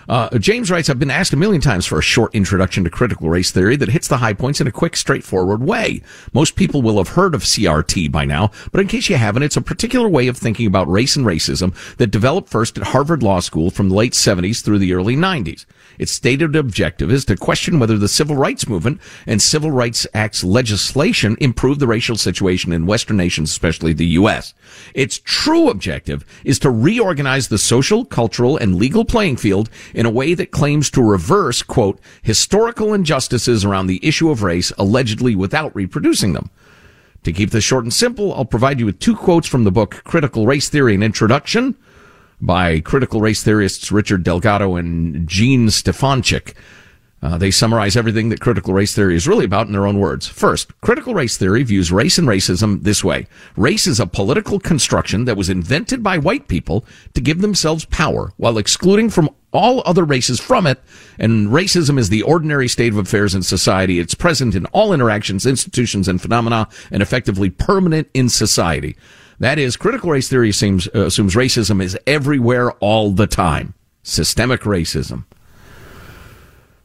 Uh, 0.08 0.38
James 0.38 0.70
writes, 0.70 0.88
I've 0.88 0.98
been 0.98 1.10
asked 1.10 1.34
a 1.34 1.36
million 1.36 1.60
times 1.60 1.84
for 1.84 1.98
a 1.98 2.02
short 2.02 2.34
introduction 2.34 2.82
to 2.84 2.90
critical 2.90 3.28
race 3.28 3.50
theory 3.50 3.76
that 3.76 3.90
hits 3.90 4.08
the 4.08 4.16
high 4.16 4.32
points 4.32 4.60
in 4.60 4.66
a 4.66 4.72
quick, 4.72 4.96
straightforward 4.96 5.62
way. 5.62 6.02
Most 6.32 6.56
people 6.56 6.80
will 6.80 6.96
have 6.96 7.08
heard 7.08 7.34
of 7.34 7.42
CRT 7.42 8.10
by 8.10 8.24
now, 8.24 8.50
but 8.72 8.80
in 8.80 8.88
case 8.88 9.10
you 9.10 9.16
haven't, 9.16 9.42
it's 9.42 9.56
a 9.56 9.62
particular 9.62 10.08
way 10.08 10.26
of 10.28 10.36
thinking 10.36 10.66
about 10.66 10.90
race 10.90 11.14
and 11.14 11.26
racism 11.26 11.74
that 11.96 12.06
developed 12.06 12.48
first 12.48 12.78
at 12.78 12.84
Harvard 12.88 13.22
Law 13.22 13.40
School 13.40 13.70
from 13.70 13.90
the 13.90 13.94
late 13.94 14.14
70s 14.14 14.64
through 14.64 14.78
the 14.78 14.94
early 14.94 15.14
90s. 15.14 15.66
Its 15.98 16.12
stated 16.12 16.54
objective 16.54 17.10
is 17.10 17.24
to 17.24 17.36
question 17.36 17.78
whether 17.78 17.98
the 17.98 18.08
civil 18.08 18.36
rights 18.36 18.68
movement 18.68 19.00
and 19.26 19.42
civil 19.42 19.70
rights 19.70 20.06
acts 20.14 20.44
legislation 20.44 21.36
improved 21.40 21.80
the 21.80 21.86
racial 21.86 22.16
situation 22.16 22.72
in 22.72 22.86
Western 22.86 23.16
nations, 23.16 23.50
especially 23.50 23.92
the 23.92 24.06
U.S. 24.06 24.54
Its 24.94 25.20
true 25.24 25.68
objective 25.68 26.24
is 26.44 26.58
to 26.60 26.70
reorganize 26.70 27.48
the 27.48 27.58
social, 27.58 28.04
cultural, 28.04 28.56
and 28.56 28.76
legal 28.76 29.04
playing 29.04 29.36
field 29.36 29.68
in 29.94 30.06
a 30.06 30.10
way 30.10 30.34
that 30.34 30.50
claims 30.50 30.90
to 30.90 31.02
reverse, 31.02 31.62
quote, 31.62 32.00
historical 32.22 32.94
injustices 32.94 33.64
around 33.64 33.86
the 33.86 34.04
issue 34.06 34.30
of 34.30 34.42
race, 34.42 34.72
allegedly 34.78 35.34
without 35.34 35.74
reproducing 35.74 36.32
them. 36.32 36.50
To 37.24 37.32
keep 37.32 37.50
this 37.50 37.64
short 37.64 37.84
and 37.84 37.92
simple, 37.92 38.32
I'll 38.34 38.44
provide 38.44 38.78
you 38.78 38.86
with 38.86 39.00
two 39.00 39.16
quotes 39.16 39.48
from 39.48 39.64
the 39.64 39.72
book 39.72 40.02
Critical 40.04 40.46
Race 40.46 40.68
Theory 40.68 40.94
and 40.94 41.02
Introduction 41.02 41.76
by 42.40 42.80
critical 42.80 43.20
race 43.20 43.42
theorists 43.42 43.90
Richard 43.90 44.22
Delgado 44.22 44.76
and 44.76 45.28
Jean 45.28 45.68
Stefancic. 45.68 46.54
Uh, 47.20 47.36
they 47.36 47.50
summarize 47.50 47.96
everything 47.96 48.28
that 48.28 48.40
critical 48.40 48.72
race 48.72 48.94
theory 48.94 49.16
is 49.16 49.26
really 49.26 49.44
about 49.44 49.66
in 49.66 49.72
their 49.72 49.86
own 49.88 49.98
words. 49.98 50.28
First, 50.28 50.80
critical 50.80 51.14
race 51.14 51.36
theory 51.36 51.64
views 51.64 51.90
race 51.90 52.16
and 52.16 52.28
racism 52.28 52.84
this 52.84 53.02
way. 53.02 53.26
Race 53.56 53.88
is 53.88 53.98
a 53.98 54.06
political 54.06 54.60
construction 54.60 55.24
that 55.24 55.36
was 55.36 55.48
invented 55.50 56.00
by 56.00 56.16
white 56.16 56.46
people 56.46 56.84
to 57.14 57.20
give 57.20 57.40
themselves 57.40 57.84
power 57.86 58.32
while 58.36 58.56
excluding 58.56 59.10
from 59.10 59.30
all 59.52 59.82
other 59.84 60.04
races 60.04 60.38
from 60.38 60.64
it. 60.64 60.80
And 61.18 61.48
racism 61.48 61.98
is 61.98 62.08
the 62.08 62.22
ordinary 62.22 62.68
state 62.68 62.92
of 62.92 62.98
affairs 62.98 63.34
in 63.34 63.42
society. 63.42 63.98
It's 63.98 64.14
present 64.14 64.54
in 64.54 64.66
all 64.66 64.92
interactions, 64.92 65.44
institutions, 65.44 66.06
and 66.06 66.22
phenomena, 66.22 66.68
and 66.92 67.02
effectively 67.02 67.50
permanent 67.50 68.08
in 68.14 68.28
society. 68.28 68.96
That 69.40 69.58
is, 69.58 69.76
critical 69.76 70.10
race 70.10 70.28
theory 70.28 70.50
assumes, 70.50 70.88
uh, 70.94 71.06
assumes 71.06 71.34
racism 71.34 71.82
is 71.82 71.96
everywhere 72.06 72.72
all 72.72 73.12
the 73.12 73.26
time. 73.26 73.74
Systemic 74.02 74.62
racism. 74.62 75.24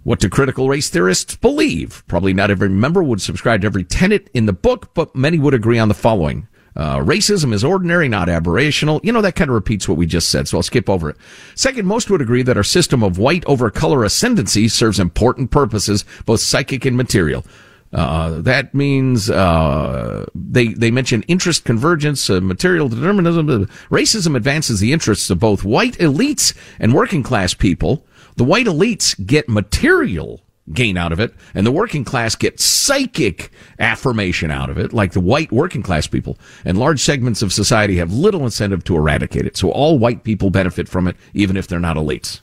What 0.04 0.20
do 0.20 0.30
critical 0.30 0.68
race 0.68 0.90
theorists 0.90 1.36
believe? 1.36 2.04
Probably 2.08 2.34
not 2.34 2.52
every 2.52 2.70
member 2.70 3.02
would 3.02 3.22
subscribe 3.22 3.62
to 3.62 3.68
every 3.68 3.86
tenet 3.86 4.30
in 4.34 4.46
the 4.46 4.54
book, 4.54 4.94
but 4.94 5.16
many 5.16 5.40
would 5.40 5.54
agree 5.54 5.80
on 5.80 5.88
the 5.88 5.94
following. 5.94 6.48
Uh, 6.76 6.98
racism 6.98 7.54
is 7.54 7.64
ordinary, 7.64 8.10
not 8.10 8.28
aberrational. 8.28 9.00
You 9.04 9.14
know, 9.14 9.22
that 9.22 9.36
kind 9.36 9.50
of 9.50 9.56
repeats 9.56 9.88
what 9.88 9.98
we 9.98 10.06
just 10.06 10.30
said, 10.30 10.48
so 10.48 10.58
I'll 10.58 10.64
skip 10.64 10.90
over 10.90 11.10
it. 11.10 11.18
Second, 11.56 11.86
most 11.86 12.10
would 12.10 12.22
agree 12.22 12.42
that 12.44 12.58
our 12.58 12.64
system 12.64 13.04
of 13.04 13.18
white 13.18 13.46
over 13.46 13.70
color 13.70 14.04
ascendancy 14.04 14.68
serves 14.68 15.00
important 15.00 15.52
purposes, 15.52 16.04
both 16.26 16.42
psychic 16.42 16.84
and 16.86 16.98
material. 16.98 17.46
Uh, 17.94 18.42
that 18.42 18.74
means 18.74 19.30
uh, 19.30 20.26
they 20.34 20.70
they 20.70 20.90
mention 20.90 21.22
interest 21.24 21.64
convergence, 21.64 22.30
uh, 22.30 22.42
material 22.42 22.90
determinism. 22.90 23.48
Racism 23.92 24.36
advances 24.36 24.80
the 24.80 24.92
interests 24.92 25.30
of 25.30 25.40
both 25.40 25.64
white 25.64 25.94
elites 26.00 26.56
and 26.80 26.94
working 26.94 27.22
class 27.22 27.54
people. 27.54 28.06
The 28.36 28.44
white 28.44 28.66
elites 28.66 29.14
get 29.26 29.48
material 29.48 30.42
gain 30.72 30.98
out 30.98 31.12
of 31.12 31.20
it, 31.20 31.34
and 31.54 31.68
the 31.68 31.72
working 31.72 32.04
class 32.04 32.36
get 32.36 32.60
psychic 32.60 33.52
affirmation 33.80 34.50
out 34.50 34.70
of 34.70 34.78
it, 34.78 34.94
like 34.94 35.12
the 35.12 35.20
white 35.20 35.52
working 35.52 35.84
class 35.84 36.08
people. 36.08 36.38
And 36.66 36.78
large 36.78 37.02
segments 37.02 37.42
of 37.42 37.54
society 37.54 37.98
have 37.98 38.14
little 38.14 38.44
incentive 38.44 38.84
to 38.86 38.96
eradicate 38.96 39.46
it. 39.46 39.58
So 39.58 39.70
all 39.72 40.00
white 40.00 40.24
people 40.24 40.50
benefit 40.50 40.88
from 40.88 41.08
it, 41.08 41.16
even 41.34 41.58
if 41.58 41.68
they're 41.68 41.80
not 41.80 41.98
elites. 41.98 42.40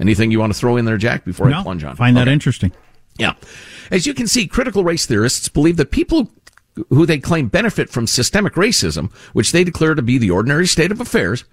Anything 0.00 0.32
you 0.32 0.40
want 0.40 0.52
to 0.52 0.58
throw 0.58 0.76
in 0.76 0.84
there, 0.86 0.96
Jack, 0.96 1.24
before 1.24 1.48
no, 1.48 1.60
I 1.60 1.62
plunge 1.62 1.84
on? 1.84 1.94
Find 1.94 2.16
that 2.16 2.26
interesting. 2.26 2.72
Yeah. 3.18 3.34
As 3.90 4.06
you 4.06 4.14
can 4.14 4.26
see, 4.26 4.46
critical 4.46 4.84
race 4.84 5.06
theorists 5.06 5.48
believe 5.48 5.76
that 5.76 5.90
people 5.90 6.30
who 6.90 7.06
they 7.06 7.18
claim 7.18 7.48
benefit 7.48 7.88
from 7.88 8.06
systemic 8.06 8.54
racism, 8.54 9.12
which 9.32 9.52
they 9.52 9.62
declare 9.62 9.94
to 9.94 10.02
be 10.02 10.18
the 10.18 10.30
ordinary 10.30 10.66
state 10.66 10.90
of 10.90 11.00
affairs, 11.00 11.44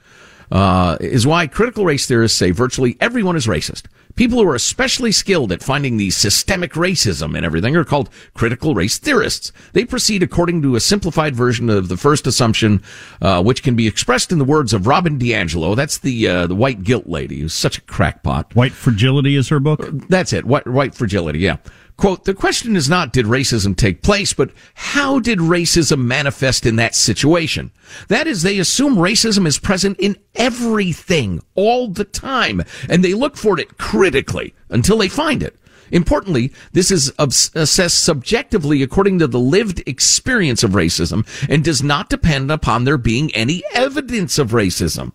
uh, 0.52 0.98
is 1.00 1.28
why 1.28 1.48
critical 1.48 1.86
race 1.86 2.08
theorists 2.08 2.38
say 2.38 2.52
virtually 2.52 2.98
everyone 3.00 3.36
is 3.36 3.48
racist. 3.48 3.84
People 4.16 4.40
who 4.40 4.50
are 4.50 4.56
especially 4.56 5.12
skilled 5.12 5.52
at 5.52 5.64
finding 5.64 5.98
the 5.98 6.10
systemic 6.10 6.74
racism 6.74 7.36
and 7.36 7.46
everything 7.46 7.76
are 7.76 7.84
called 7.84 8.10
critical 8.34 8.74
race 8.76 8.98
theorists. 8.98 9.52
They 9.74 9.86
proceed 9.86 10.24
according 10.24 10.62
to 10.64 10.76
a 10.76 10.80
simplified 10.80 11.36
version 11.36 11.70
of 11.70 11.88
the 11.88 11.98
first 11.98 12.28
assumption, 12.28 12.82
uh, 13.22 13.42
which 13.44 13.64
can 13.64 13.76
be 13.76 13.88
expressed 13.88 14.32
in 14.32 14.40
the 14.40 14.46
words 14.46 14.74
of 14.74 14.88
Robin 14.88 15.18
DiAngelo. 15.18 15.76
That's 15.76 15.98
the 15.98 16.28
uh, 16.28 16.48
the 16.48 16.56
white 16.56 16.84
guilt 16.84 17.08
lady 17.08 17.40
who's 17.40 17.54
such 17.54 17.78
a 17.78 17.82
crackpot. 17.82 18.56
White 18.56 18.74
fragility 18.74 19.36
is 19.36 19.50
her 19.50 19.60
book. 19.60 19.88
That's 20.10 20.34
it. 20.34 20.46
White, 20.46 20.68
white 20.68 20.96
fragility. 20.96 21.40
Yeah. 21.40 21.58
Quote, 22.02 22.26
the 22.26 22.34
question 22.34 22.76
is 22.76 22.90
not 22.90 23.14
did 23.14 23.28
racism 23.28 23.78
take 23.78 24.02
place, 24.02 24.34
but 24.34 24.50
how 24.74 25.20
did 25.20 25.38
racism 25.38 26.00
manifest 26.00 26.66
in 26.66 26.76
that 26.78 26.96
situation? 26.96 27.70
That 28.08 28.26
is, 28.26 28.42
they 28.42 28.58
assume 28.58 28.96
racism 28.96 29.46
is 29.46 29.60
present 29.60 30.00
in 30.00 30.18
everything 30.34 31.44
all 31.54 31.90
the 31.90 32.04
time, 32.04 32.64
and 32.90 33.04
they 33.04 33.14
look 33.14 33.38
for 33.38 33.60
it 33.60 33.78
critically 33.78 34.56
until 34.70 34.98
they 34.98 35.10
find 35.10 35.44
it. 35.44 35.56
Importantly, 35.92 36.52
this 36.72 36.90
is 36.90 37.14
assessed 37.20 38.02
subjectively 38.04 38.82
according 38.82 39.20
to 39.20 39.28
the 39.28 39.40
lived 39.40 39.84
experience 39.86 40.64
of 40.64 40.72
racism 40.72 41.24
and 41.48 41.64
does 41.64 41.84
not 41.84 42.10
depend 42.10 42.50
upon 42.50 42.84
there 42.84 42.98
being 42.98 43.32
any 43.36 43.62
evidence 43.76 44.40
of 44.40 44.54
racism. 44.54 45.12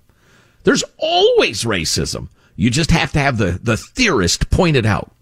There's 0.63 0.85
always 0.99 1.65
racism. 1.65 2.29
You 2.55 2.71
just 2.71 2.93
have 2.93 3.11
to 3.15 3.19
have 3.19 3.39
the, 3.39 3.59
the 3.61 3.77
theorist 3.77 4.51
point 4.51 4.77
it 4.77 4.87
out. 4.87 5.16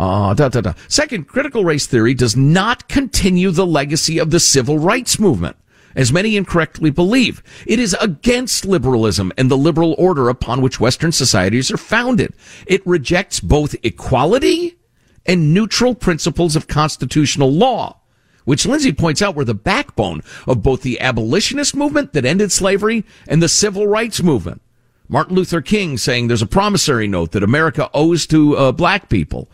Uh, 0.00 0.32
da, 0.32 0.48
da, 0.48 0.62
da. 0.62 0.72
Second, 0.88 1.28
critical 1.28 1.62
race 1.62 1.86
theory 1.86 2.14
does 2.14 2.34
not 2.34 2.88
continue 2.88 3.50
the 3.50 3.66
legacy 3.66 4.16
of 4.16 4.30
the 4.30 4.40
civil 4.40 4.78
rights 4.78 5.18
movement, 5.18 5.56
as 5.94 6.10
many 6.10 6.38
incorrectly 6.38 6.88
believe. 6.88 7.42
It 7.66 7.78
is 7.78 7.94
against 8.00 8.64
liberalism 8.64 9.30
and 9.36 9.50
the 9.50 9.58
liberal 9.58 9.94
order 9.98 10.30
upon 10.30 10.62
which 10.62 10.80
Western 10.80 11.12
societies 11.12 11.70
are 11.70 11.76
founded. 11.76 12.32
It 12.66 12.80
rejects 12.86 13.40
both 13.40 13.76
equality 13.82 14.78
and 15.26 15.52
neutral 15.52 15.94
principles 15.94 16.56
of 16.56 16.66
constitutional 16.66 17.52
law, 17.52 18.00
which 18.46 18.64
Lindsay 18.64 18.94
points 18.94 19.20
out 19.20 19.34
were 19.34 19.44
the 19.44 19.52
backbone 19.52 20.22
of 20.46 20.62
both 20.62 20.80
the 20.80 20.98
abolitionist 20.98 21.76
movement 21.76 22.14
that 22.14 22.24
ended 22.24 22.52
slavery 22.52 23.04
and 23.28 23.42
the 23.42 23.50
civil 23.50 23.86
rights 23.86 24.22
movement. 24.22 24.62
Martin 25.10 25.34
Luther 25.34 25.60
King 25.60 25.98
saying 25.98 26.28
there's 26.28 26.40
a 26.40 26.46
promissory 26.46 27.08
note 27.08 27.32
that 27.32 27.42
America 27.42 27.90
owes 27.92 28.28
to 28.28 28.56
uh, 28.56 28.72
black 28.72 29.08
people. 29.08 29.48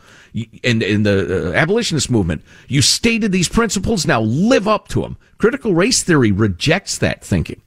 In, 0.62 0.82
in 0.82 1.02
the 1.02 1.48
uh, 1.48 1.52
abolitionist 1.54 2.10
movement, 2.10 2.42
you 2.68 2.82
stated 2.82 3.32
these 3.32 3.48
principles, 3.48 4.06
now 4.06 4.20
live 4.20 4.68
up 4.68 4.86
to 4.88 5.00
them. 5.00 5.16
Critical 5.38 5.72
race 5.72 6.02
theory 6.02 6.30
rejects 6.30 6.98
that 6.98 7.24
thinking. 7.24 7.62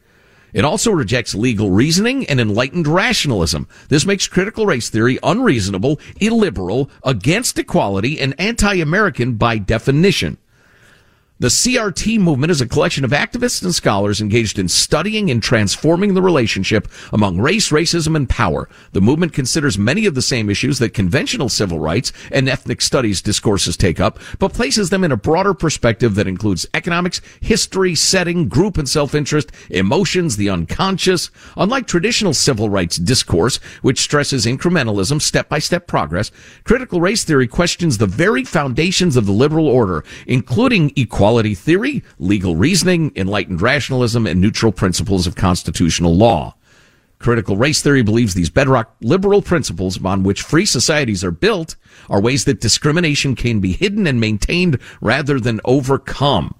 It 0.53 0.63
also 0.63 0.91
rejects 0.91 1.33
legal 1.33 1.71
reasoning 1.71 2.27
and 2.27 2.39
enlightened 2.39 2.87
rationalism. 2.87 3.67
This 3.87 4.05
makes 4.05 4.27
critical 4.27 4.67
race 4.67 4.91
theory 4.91 5.17
unreasonable, 5.23 5.99
illiberal, 6.19 6.91
against 7.03 7.57
equality, 7.57 8.19
and 8.19 8.39
anti-American 8.39 9.33
by 9.33 9.57
definition. 9.57 10.37
The 11.41 11.47
CRT 11.47 12.19
movement 12.19 12.51
is 12.51 12.59
a 12.59 12.67
collection 12.67 13.05
of 13.05 13.11
activists 13.11 13.63
and 13.63 13.73
scholars 13.73 14.19
engaged 14.19 14.59
in 14.59 14.67
studying 14.67 15.31
and 15.31 15.41
transforming 15.41 16.13
the 16.13 16.21
relationship 16.21 16.89
among 17.13 17.39
race, 17.39 17.69
racism, 17.69 18.17
and 18.17 18.29
power. 18.29 18.67
The 18.91 18.99
movement 18.99 19.31
considers 19.31 19.77
many 19.77 20.05
of 20.05 20.15
the 20.15 20.21
same 20.21 20.49
issues 20.49 20.79
that 20.79 20.93
conventional 20.93 21.47
civil 21.47 21.79
rights 21.79 22.11
and 22.29 22.49
ethnic 22.49 22.81
studies 22.81 23.21
discourses 23.21 23.77
take 23.77 24.01
up, 24.01 24.19
but 24.37 24.51
places 24.51 24.89
them 24.89 25.05
in 25.05 25.13
a 25.13 25.17
broader 25.17 25.53
perspective 25.53 26.15
that 26.15 26.27
includes 26.27 26.67
economics, 26.73 27.21
history, 27.39 27.95
setting, 27.95 28.49
group 28.49 28.77
and 28.77 28.89
self-interest, 28.89 29.49
emotions, 29.69 30.35
the 30.35 30.49
unconscious. 30.49 31.31
Unlike 31.55 31.87
traditional 31.87 32.33
civil 32.33 32.69
rights 32.69 32.97
discourse, 32.97 33.61
which 33.81 34.01
stresses 34.01 34.45
incrementalism, 34.45 35.21
step-by-step 35.21 35.87
progress, 35.87 36.31
critical 36.65 36.99
race 36.99 37.23
theory 37.23 37.47
questions 37.47 37.97
the 37.97 38.05
very 38.05 38.43
foundations 38.43 39.15
of 39.15 39.25
the 39.25 39.31
liberal 39.31 39.69
order, 39.69 40.03
including 40.27 40.91
equality 40.97 41.28
equality 41.29 41.53
theory, 41.53 42.03
legal 42.17 42.55
reasoning, 42.55 43.11
enlightened 43.15 43.61
rationalism, 43.61 44.25
and 44.25 44.41
neutral 44.41 44.71
principles 44.71 45.27
of 45.27 45.35
constitutional 45.35 46.15
law. 46.15 46.55
Critical 47.19 47.55
race 47.55 47.83
theory 47.83 48.01
believes 48.01 48.33
these 48.33 48.49
bedrock 48.49 48.95
liberal 48.99 49.43
principles 49.43 49.95
upon 49.95 50.23
which 50.23 50.41
free 50.41 50.65
societies 50.65 51.23
are 51.23 51.29
built 51.29 51.75
are 52.09 52.19
ways 52.19 52.45
that 52.45 52.61
discrimination 52.61 53.35
can 53.35 53.59
be 53.59 53.73
hidden 53.73 54.07
and 54.07 54.19
maintained 54.19 54.79
rather 55.01 55.39
than 55.39 55.61
overcome. 55.65 56.55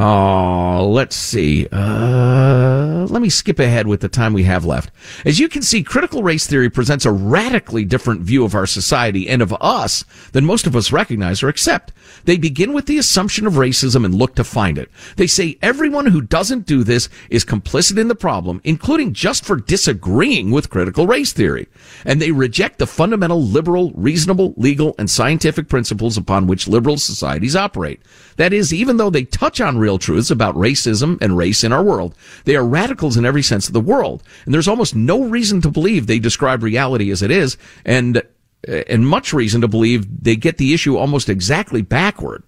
Oh, 0.00 0.88
let's 0.92 1.16
see. 1.16 1.66
Uh, 1.72 3.04
let 3.10 3.20
me 3.20 3.28
skip 3.28 3.58
ahead 3.58 3.88
with 3.88 4.00
the 4.00 4.08
time 4.08 4.32
we 4.32 4.44
have 4.44 4.64
left. 4.64 4.92
As 5.24 5.40
you 5.40 5.48
can 5.48 5.60
see, 5.60 5.82
critical 5.82 6.22
race 6.22 6.46
theory 6.46 6.70
presents 6.70 7.04
a 7.04 7.10
radically 7.10 7.84
different 7.84 8.20
view 8.20 8.44
of 8.44 8.54
our 8.54 8.64
society 8.66 9.28
and 9.28 9.42
of 9.42 9.52
us 9.60 10.04
than 10.30 10.44
most 10.44 10.68
of 10.68 10.76
us 10.76 10.92
recognize 10.92 11.42
or 11.42 11.48
accept. 11.48 11.92
They 12.26 12.36
begin 12.36 12.72
with 12.72 12.86
the 12.86 12.98
assumption 12.98 13.44
of 13.44 13.54
racism 13.54 14.04
and 14.04 14.14
look 14.14 14.36
to 14.36 14.44
find 14.44 14.78
it. 14.78 14.88
They 15.16 15.26
say 15.26 15.58
everyone 15.62 16.06
who 16.06 16.20
doesn't 16.20 16.66
do 16.66 16.84
this 16.84 17.08
is 17.28 17.44
complicit 17.44 17.98
in 17.98 18.06
the 18.06 18.14
problem, 18.14 18.60
including 18.62 19.14
just 19.14 19.44
for 19.44 19.56
disagreeing 19.56 20.52
with 20.52 20.70
critical 20.70 21.08
race 21.08 21.32
theory. 21.32 21.66
And 22.04 22.22
they 22.22 22.30
reject 22.30 22.78
the 22.78 22.86
fundamental 22.86 23.42
liberal, 23.42 23.90
reasonable, 23.96 24.54
legal, 24.56 24.94
and 24.96 25.10
scientific 25.10 25.68
principles 25.68 26.16
upon 26.16 26.46
which 26.46 26.68
liberal 26.68 26.98
societies 26.98 27.56
operate. 27.56 28.00
That 28.36 28.52
is, 28.52 28.72
even 28.72 28.96
though 28.96 29.10
they 29.10 29.24
touch 29.24 29.60
on 29.60 29.78
real 29.88 29.98
truths 29.98 30.30
about 30.30 30.54
racism 30.54 31.16
and 31.22 31.34
race 31.34 31.64
in 31.64 31.72
our 31.72 31.82
world, 31.82 32.14
they 32.44 32.56
are 32.56 32.64
radicals 32.64 33.16
in 33.16 33.24
every 33.24 33.42
sense 33.42 33.68
of 33.68 33.72
the 33.72 33.80
world. 33.80 34.22
And 34.44 34.52
there's 34.52 34.68
almost 34.68 34.94
no 34.94 35.22
reason 35.24 35.62
to 35.62 35.70
believe 35.70 36.06
they 36.06 36.18
describe 36.18 36.62
reality 36.62 37.10
as 37.10 37.22
it 37.22 37.30
is, 37.30 37.56
and, 37.86 38.22
and 38.66 39.06
much 39.06 39.32
reason 39.32 39.62
to 39.62 39.68
believe 39.68 40.24
they 40.24 40.36
get 40.36 40.58
the 40.58 40.74
issue 40.74 40.98
almost 40.98 41.30
exactly 41.30 41.80
backward. 41.80 42.42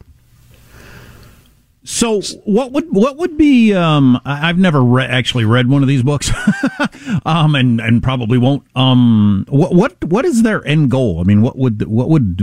So 1.83 2.21
what 2.45 2.73
would 2.73 2.95
what 2.95 3.17
would 3.17 3.39
be? 3.39 3.73
Um, 3.73 4.21
I've 4.27 4.59
never 4.59 4.85
re- 4.85 5.07
actually 5.07 5.47
read 5.47 5.67
one 5.67 5.81
of 5.81 5.89
these 5.89 6.03
books, 6.03 6.31
um, 7.25 7.55
and 7.55 7.81
and 7.81 8.03
probably 8.03 8.37
won't. 8.37 8.65
Um, 8.77 9.47
what 9.49 9.75
what 9.75 10.05
what 10.05 10.27
is 10.27 10.43
their 10.43 10.63
end 10.67 10.91
goal? 10.91 11.21
I 11.21 11.23
mean, 11.23 11.41
what 11.41 11.57
would 11.57 11.89
what 11.89 12.11
would 12.11 12.37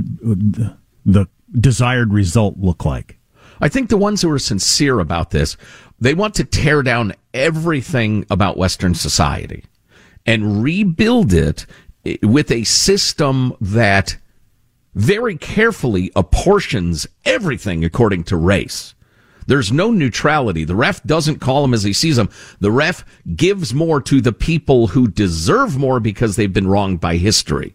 the 1.05 1.27
desired 1.53 2.13
result 2.13 2.57
look 2.57 2.83
like? 2.83 3.16
I 3.61 3.69
think 3.69 3.89
the 3.89 3.97
ones 3.97 4.21
who 4.21 4.31
are 4.31 4.39
sincere 4.39 4.99
about 4.99 5.31
this, 5.31 5.57
they 5.99 6.13
want 6.13 6.35
to 6.35 6.43
tear 6.43 6.83
down 6.83 7.13
everything 7.33 8.25
about 8.29 8.57
Western 8.57 8.95
society 8.95 9.63
and 10.25 10.61
rebuild 10.63 11.33
it 11.33 11.65
with 12.21 12.51
a 12.51 12.63
system 12.63 13.55
that 13.59 14.17
very 14.93 15.37
carefully 15.37 16.11
apportions 16.15 17.07
everything 17.25 17.83
according 17.85 18.23
to 18.25 18.35
race. 18.35 18.93
There's 19.47 19.71
no 19.71 19.91
neutrality. 19.91 20.65
The 20.65 20.75
ref 20.75 21.01
doesn't 21.03 21.39
call 21.39 21.61
them 21.61 21.73
as 21.73 21.83
he 21.83 21.93
sees 21.93 22.17
them. 22.17 22.29
The 22.59 22.71
ref 22.71 23.05
gives 23.35 23.73
more 23.73 24.01
to 24.01 24.19
the 24.19 24.33
people 24.33 24.87
who 24.87 25.07
deserve 25.07 25.77
more 25.77 25.99
because 26.01 26.35
they've 26.35 26.51
been 26.51 26.67
wronged 26.67 26.99
by 26.99 27.15
history 27.15 27.73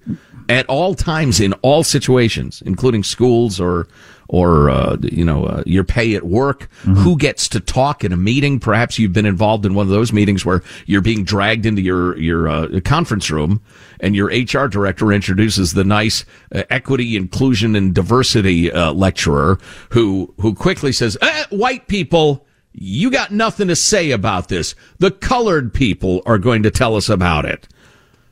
at 0.52 0.66
all 0.66 0.94
times 0.94 1.40
in 1.40 1.54
all 1.62 1.82
situations, 1.82 2.62
including 2.66 3.02
schools 3.02 3.58
or 3.58 3.88
or 4.28 4.68
uh, 4.70 4.96
you 5.00 5.24
know 5.24 5.46
uh, 5.46 5.62
your 5.64 5.82
pay 5.82 6.14
at 6.14 6.24
work, 6.24 6.68
who 6.82 7.16
gets 7.16 7.48
to 7.48 7.58
talk 7.60 8.04
in 8.04 8.12
a 8.12 8.16
meeting. 8.16 8.60
Perhaps 8.60 8.98
you've 8.98 9.14
been 9.14 9.26
involved 9.26 9.64
in 9.64 9.74
one 9.74 9.86
of 9.86 9.90
those 9.90 10.12
meetings 10.12 10.44
where 10.44 10.62
you're 10.84 11.00
being 11.00 11.24
dragged 11.24 11.64
into 11.64 11.80
your 11.80 12.18
your 12.18 12.48
uh, 12.48 12.80
conference 12.84 13.30
room, 13.30 13.62
and 14.00 14.14
your 14.14 14.26
HR 14.26 14.68
director 14.68 15.10
introduces 15.10 15.72
the 15.72 15.84
nice 15.84 16.26
uh, 16.54 16.64
equity, 16.68 17.16
inclusion, 17.16 17.74
and 17.74 17.94
diversity 17.94 18.70
uh, 18.70 18.92
lecturer 18.92 19.58
who 19.90 20.34
who 20.38 20.54
quickly 20.54 20.92
says, 20.92 21.16
eh, 21.22 21.44
"White 21.50 21.88
people." 21.88 22.46
You 22.74 23.10
got 23.10 23.30
nothing 23.30 23.68
to 23.68 23.76
say 23.76 24.12
about 24.12 24.48
this. 24.48 24.74
The 24.98 25.10
colored 25.10 25.74
people 25.74 26.22
are 26.24 26.38
going 26.38 26.62
to 26.62 26.70
tell 26.70 26.96
us 26.96 27.10
about 27.10 27.44
it. 27.44 27.68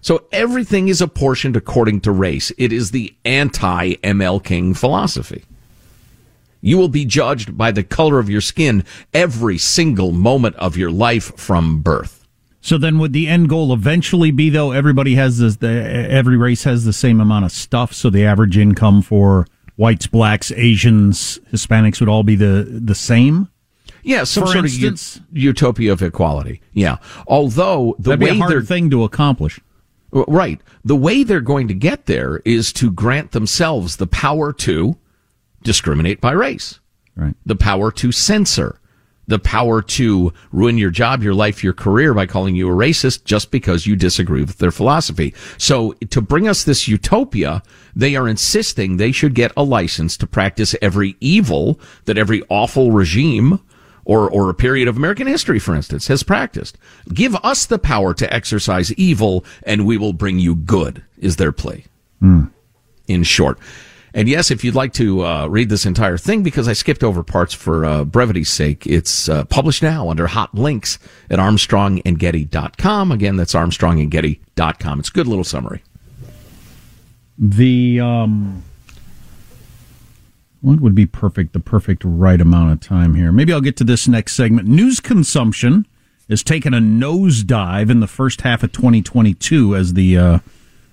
So 0.00 0.24
everything 0.32 0.88
is 0.88 1.00
apportioned 1.02 1.56
according 1.56 2.00
to 2.02 2.12
race. 2.12 2.50
It 2.56 2.72
is 2.72 2.90
the 2.90 3.14
anti 3.24 3.94
ML 3.96 4.42
King 4.42 4.74
philosophy. 4.74 5.44
You 6.62 6.78
will 6.78 6.88
be 6.88 7.04
judged 7.04 7.56
by 7.56 7.70
the 7.70 7.82
color 7.82 8.18
of 8.18 8.28
your 8.28 8.40
skin 8.40 8.84
every 9.14 9.58
single 9.58 10.12
moment 10.12 10.56
of 10.56 10.76
your 10.76 10.90
life 10.90 11.36
from 11.38 11.80
birth. 11.80 12.26
So 12.62 12.76
then, 12.76 12.98
would 12.98 13.14
the 13.14 13.26
end 13.26 13.48
goal 13.48 13.72
eventually 13.72 14.30
be 14.30 14.50
though 14.50 14.72
everybody 14.72 15.14
has 15.14 15.38
this, 15.38 15.56
the, 15.56 15.68
every 15.68 16.36
race 16.36 16.64
has 16.64 16.84
the 16.84 16.92
same 16.92 17.18
amount 17.20 17.46
of 17.46 17.52
stuff, 17.52 17.94
so 17.94 18.10
the 18.10 18.26
average 18.26 18.58
income 18.58 19.00
for 19.00 19.46
whites, 19.76 20.06
blacks, 20.06 20.52
Asians, 20.52 21.38
Hispanics 21.50 22.00
would 22.00 22.08
all 22.10 22.22
be 22.22 22.36
the 22.36 22.66
the 22.68 22.94
same? 22.94 23.48
Yeah, 24.02 24.24
some 24.24 24.44
For 24.44 24.52
sort 24.52 24.64
instance? 24.66 25.16
of 25.16 25.22
ut- 25.22 25.28
utopia 25.32 25.92
of 25.92 26.02
equality. 26.02 26.60
Yeah. 26.74 26.98
Although 27.26 27.96
the 27.98 28.10
That'd 28.10 28.20
be 28.20 28.26
way 28.26 28.30
a 28.32 28.34
they're 28.34 28.48
hard 28.48 28.68
thing 28.68 28.90
to 28.90 29.04
accomplish. 29.04 29.58
Uh, 30.12 30.24
right. 30.26 30.60
The 30.84 30.96
way 30.96 31.22
they're 31.22 31.40
going 31.40 31.68
to 31.68 31.74
get 31.74 32.06
there 32.06 32.40
is 32.44 32.72
to 32.74 32.90
grant 32.90 33.32
themselves 33.32 33.96
the 33.96 34.06
power 34.06 34.52
to 34.54 34.96
discriminate 35.62 36.20
by 36.20 36.32
race. 36.32 36.80
Right. 37.16 37.34
The 37.44 37.56
power 37.56 37.90
to 37.92 38.12
censor. 38.12 38.76
The 39.26 39.38
power 39.38 39.80
to 39.80 40.32
ruin 40.50 40.76
your 40.76 40.90
job, 40.90 41.22
your 41.22 41.34
life, 41.34 41.62
your 41.62 41.72
career 41.72 42.12
by 42.12 42.26
calling 42.26 42.56
you 42.56 42.68
a 42.68 42.74
racist 42.74 43.24
just 43.24 43.52
because 43.52 43.86
you 43.86 43.94
disagree 43.94 44.40
with 44.40 44.58
their 44.58 44.72
philosophy. 44.72 45.34
So 45.56 45.92
to 45.92 46.20
bring 46.20 46.48
us 46.48 46.64
this 46.64 46.88
utopia, 46.88 47.62
they 47.94 48.16
are 48.16 48.26
insisting 48.26 48.96
they 48.96 49.12
should 49.12 49.34
get 49.34 49.52
a 49.56 49.62
license 49.62 50.16
to 50.16 50.26
practice 50.26 50.74
every 50.82 51.16
evil 51.20 51.78
that 52.06 52.18
every 52.18 52.42
awful 52.48 52.90
regime 52.90 53.60
or, 54.04 54.30
or 54.30 54.50
a 54.50 54.54
period 54.54 54.88
of 54.88 54.96
American 54.96 55.26
history, 55.26 55.58
for 55.58 55.74
instance, 55.74 56.08
has 56.08 56.22
practiced. 56.22 56.78
Give 57.12 57.34
us 57.36 57.66
the 57.66 57.78
power 57.78 58.14
to 58.14 58.32
exercise 58.32 58.92
evil 58.94 59.44
and 59.62 59.86
we 59.86 59.96
will 59.96 60.12
bring 60.12 60.38
you 60.38 60.54
good, 60.54 61.02
is 61.18 61.36
their 61.36 61.52
plea. 61.52 61.84
In 63.08 63.22
short. 63.22 63.58
And 64.12 64.28
yes, 64.28 64.50
if 64.50 64.64
you'd 64.64 64.74
like 64.74 64.92
to 64.94 65.24
uh, 65.24 65.46
read 65.46 65.68
this 65.68 65.86
entire 65.86 66.18
thing, 66.18 66.42
because 66.42 66.66
I 66.66 66.72
skipped 66.72 67.04
over 67.04 67.22
parts 67.22 67.54
for 67.54 67.84
uh, 67.84 68.04
brevity's 68.04 68.50
sake, 68.50 68.86
it's 68.86 69.28
uh, 69.28 69.44
published 69.44 69.82
now 69.82 70.08
under 70.08 70.26
hot 70.26 70.54
links 70.54 70.98
at 71.30 71.38
armstrongandgetty.com. 71.38 73.12
Again, 73.12 73.36
that's 73.36 73.54
armstrongandgetty.com. 73.54 74.98
It's 74.98 75.08
a 75.08 75.12
good 75.12 75.28
little 75.28 75.44
summary. 75.44 75.82
The 77.38 78.00
um, 78.00 78.64
what 80.60 80.80
would 80.80 80.94
be 80.94 81.06
perfect? 81.06 81.52
The 81.52 81.60
perfect 81.60 82.02
right 82.04 82.40
amount 82.40 82.72
of 82.72 82.80
time 82.80 83.14
here. 83.14 83.32
Maybe 83.32 83.52
I'll 83.52 83.60
get 83.60 83.76
to 83.78 83.84
this 83.84 84.06
next 84.06 84.34
segment. 84.34 84.68
News 84.68 85.00
consumption 85.00 85.86
has 86.28 86.42
taken 86.42 86.74
a 86.74 86.78
nosedive 86.78 87.90
in 87.90 88.00
the 88.00 88.06
first 88.06 88.42
half 88.42 88.62
of 88.62 88.72
2022 88.72 89.74
as 89.74 89.94
the 89.94 90.16
uh, 90.16 90.38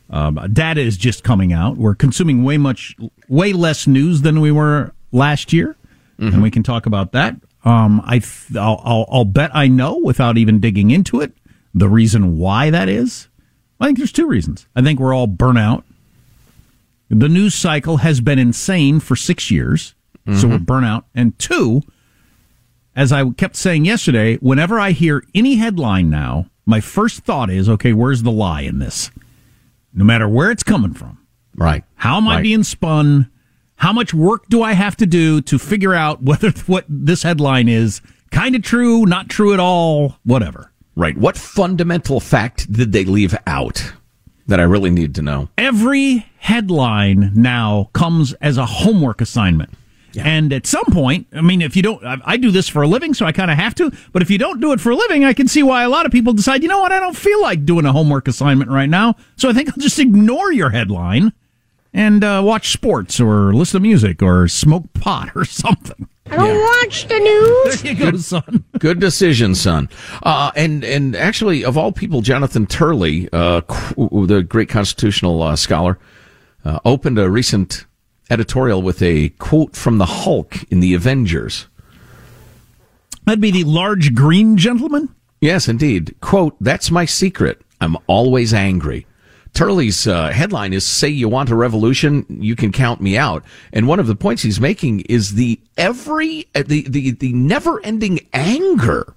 uh, 0.10 0.32
data 0.48 0.82
is 0.82 0.98
just 0.98 1.24
coming 1.24 1.54
out. 1.54 1.78
We're 1.78 1.96
consuming 1.96 2.44
way 2.44 2.58
much, 2.58 2.96
way 3.28 3.54
less 3.54 3.88
news 3.88 4.22
than 4.22 4.40
we 4.42 4.52
were 4.52 4.94
last 5.12 5.54
year, 5.54 5.76
and 6.18 6.42
we 6.42 6.50
can 6.50 6.64
talk 6.64 6.86
about 6.88 7.12
that. 7.12 7.36
Um, 7.64 8.02
I 8.06 8.20
th- 8.20 8.56
I'll, 8.56 8.82
I'll, 8.84 9.06
I'll 9.12 9.26
bet 9.26 9.52
I 9.54 9.68
know 9.68 9.98
without 9.98 10.38
even 10.38 10.60
digging 10.60 10.90
into 10.90 11.22
it 11.22 11.34
the 11.74 11.90
reason 11.90 12.38
why 12.38 12.70
that 12.72 12.90
is. 12.90 13.28
I 13.80 13.86
think 13.86 13.98
there's 14.00 14.12
two 14.12 14.28
reasons. 14.28 14.66
I 14.76 14.82
think 14.82 15.00
we're 15.00 15.14
all 15.14 15.28
burnout. 15.28 15.84
The 17.10 17.30
news 17.30 17.56
cycle 17.56 17.98
has 17.98 18.20
been 18.20 18.38
insane 18.40 19.00
for 19.00 19.16
six 19.16 19.50
years, 19.50 19.96
so 20.26 20.48
we're 20.48 20.58
mm-hmm. 20.58 20.66
burnout. 20.66 21.04
And 21.16 21.38
two, 21.40 21.84
as 22.96 23.14
I 23.14 23.30
kept 23.32 23.56
saying 23.56 23.86
yesterday, 23.86 24.36
whenever 24.38 24.80
I 24.80 24.92
hear 24.92 25.24
any 25.34 25.56
headline 25.56 26.10
now, 26.10 26.48
my 26.66 26.82
first 26.82 27.22
thought 27.22 27.50
is, 27.50 27.70
okay, 27.70 27.94
where's 27.94 28.24
the 28.24 28.32
lie 28.32 28.62
in 28.62 28.80
this? 28.80 29.10
No 29.94 30.04
matter 30.04 30.28
where 30.28 30.52
it's 30.52 30.64
coming 30.64 30.94
from. 30.94 31.18
Right. 31.56 31.84
How 31.96 32.18
am 32.18 32.28
I 32.28 32.36
Right. 32.36 32.44
being 32.44 32.64
spun? 32.64 33.30
How 33.78 33.94
much 33.94 34.14
work 34.14 34.50
do 34.50 34.62
I 34.62 34.74
have 34.74 34.98
to 34.98 35.06
do 35.06 35.42
to 35.42 35.58
figure 35.58 35.94
out 35.94 36.24
whether 36.24 36.52
what 36.66 36.86
this 36.90 37.24
headline 37.24 37.70
is 37.70 38.02
kind 38.32 38.54
of 38.56 38.64
true, 38.64 39.06
not 39.06 39.30
true 39.30 39.54
at 39.54 39.60
all, 39.60 40.18
whatever? 40.24 40.72
Right. 40.96 41.18
What 41.18 41.38
fundamental 41.38 42.20
fact 42.20 42.72
did 42.72 42.92
they 42.92 43.06
leave 43.06 43.38
out 43.46 43.94
that 44.48 44.60
I 44.60 44.64
really 44.64 44.90
need 44.90 45.16
to 45.16 45.22
know? 45.22 45.50
Every 45.58 46.26
headline 46.40 47.32
now 47.36 47.90
comes 47.94 48.34
as 48.34 48.58
a 48.58 48.66
homework 48.66 49.22
assignment. 49.22 49.72
And 50.26 50.52
at 50.52 50.66
some 50.66 50.86
point, 50.86 51.28
I 51.34 51.42
mean, 51.42 51.62
if 51.62 51.76
you 51.76 51.84
don't, 51.84 52.04
I, 52.04 52.18
I 52.26 52.38
do 52.38 52.50
this 52.50 52.68
for 52.68 52.82
a 52.82 52.88
living, 52.88 53.14
so 53.14 53.26
I 53.26 53.32
kind 53.32 53.52
of 53.52 53.58
have 53.58 53.76
to. 53.76 53.92
But 54.12 54.24
if 54.24 54.32
you 54.32 54.38
don't 54.38 54.60
do 54.60 54.72
it 54.72 54.82
for 54.82 54.90
a 54.92 54.96
living, 54.96 55.24
I 55.24 55.34
can 55.34 55.48
see 55.48 55.62
why 55.62 55.84
a 55.84 55.90
lot 55.90 56.06
of 56.08 56.12
people 56.12 56.34
decide, 56.34 56.64
you 56.64 56.70
know 56.70 56.80
what, 56.80 56.92
I 56.92 57.00
don't 57.00 57.16
feel 57.16 57.40
like 57.42 57.66
doing 57.66 57.86
a 57.86 57.92
homework 57.92 58.28
assignment 58.28 58.72
right 58.72 58.90
now. 58.90 59.16
So 59.36 59.50
I 59.50 59.54
think 59.54 59.70
I'll 59.70 59.78
just 59.78 60.00
ignore 60.00 60.52
your 60.52 60.72
headline 60.72 61.34
and 61.94 62.24
uh, 62.24 62.42
watch 62.44 62.72
sports 62.72 63.20
or 63.20 63.54
listen 63.54 63.82
to 63.82 63.88
music 63.88 64.24
or 64.24 64.48
smoke 64.48 64.92
pot 64.94 65.30
or 65.36 65.46
something. 65.46 66.08
I 66.30 66.36
don't 66.36 66.60
watch 66.60 67.08
the 67.08 67.20
news. 67.20 67.82
There 67.82 67.94
you 67.94 68.12
go, 68.12 68.18
son. 68.18 68.64
Good 68.80 69.00
decision, 69.00 69.56
son. 69.56 69.90
Uh, 70.24 70.52
and 70.56 70.84
and 70.84 71.16
actually, 71.16 71.64
of 71.64 71.78
all 71.78 71.92
people, 71.92 72.22
Jonathan 72.22 72.66
Turley, 72.66 73.30
uh, 73.32 73.62
the 73.98 74.46
great 74.48 74.70
constitutional 74.70 75.42
uh, 75.42 75.56
scholar, 75.56 75.98
uh, 76.66 76.80
opened 76.86 77.18
a 77.18 77.30
recent 77.30 77.86
editorial 78.30 78.82
with 78.82 79.02
a 79.02 79.30
quote 79.40 79.76
from 79.76 79.98
the 79.98 80.06
Hulk 80.06 80.64
in 80.72 80.80
the 80.80 80.94
Avengers. 80.94 81.68
That'd 83.26 83.42
be 83.42 83.52
the 83.52 83.64
large 83.64 84.14
green 84.16 84.58
gentleman. 84.58 85.10
Yes, 85.42 85.68
indeed. 85.68 86.16
Quote, 86.22 86.56
that's 86.60 86.90
my 86.90 87.06
secret. 87.06 87.62
I'm 87.80 87.98
always 88.08 88.54
angry. 88.54 89.06
Turley's 89.58 90.06
uh, 90.06 90.30
headline 90.30 90.72
is 90.72 90.86
"Say 90.86 91.08
you 91.08 91.28
want 91.28 91.50
a 91.50 91.56
revolution, 91.56 92.28
you 92.30 92.56
can 92.56 92.72
count 92.72 93.02
me 93.02 93.18
out." 93.18 93.44
And 93.74 93.88
one 93.88 94.00
of 94.00 94.06
the 94.06 94.16
points 94.16 94.44
he's 94.44 94.62
making 94.62 95.00
is 95.10 95.34
the 95.34 95.60
every 95.76 96.48
uh, 96.54 96.62
the 96.64 96.88
the 96.88 97.10
the 97.10 97.34
never-ending 97.34 98.20
anger 98.34 99.16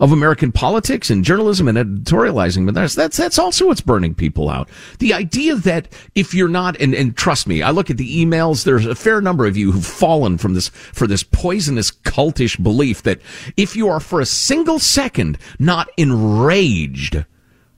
of 0.00 0.10
American 0.10 0.52
politics 0.52 1.10
and 1.10 1.22
journalism 1.22 1.68
and 1.68 1.76
editorializing. 1.76 2.64
But 2.64 2.74
that's 2.74 2.94
that's 2.94 3.18
that's 3.18 3.38
also 3.38 3.66
what's 3.66 3.82
burning 3.82 4.14
people 4.14 4.48
out. 4.48 4.70
The 5.00 5.12
idea 5.12 5.54
that 5.56 5.88
if 6.14 6.32
you're 6.32 6.48
not, 6.48 6.80
and, 6.80 6.94
and 6.94 7.14
trust 7.14 7.46
me, 7.46 7.60
I 7.60 7.70
look 7.70 7.90
at 7.90 7.98
the 7.98 8.24
emails. 8.24 8.64
There's 8.64 8.86
a 8.86 8.94
fair 8.94 9.20
number 9.20 9.44
of 9.44 9.54
you 9.54 9.70
who've 9.70 9.84
fallen 9.84 10.38
from 10.38 10.54
this 10.54 10.68
for 10.68 11.06
this 11.06 11.22
poisonous 11.22 11.90
cultish 11.90 12.62
belief 12.62 13.02
that 13.02 13.20
if 13.58 13.76
you 13.76 13.90
are 13.90 14.00
for 14.00 14.22
a 14.22 14.26
single 14.26 14.78
second 14.78 15.36
not 15.58 15.90
enraged. 15.98 17.26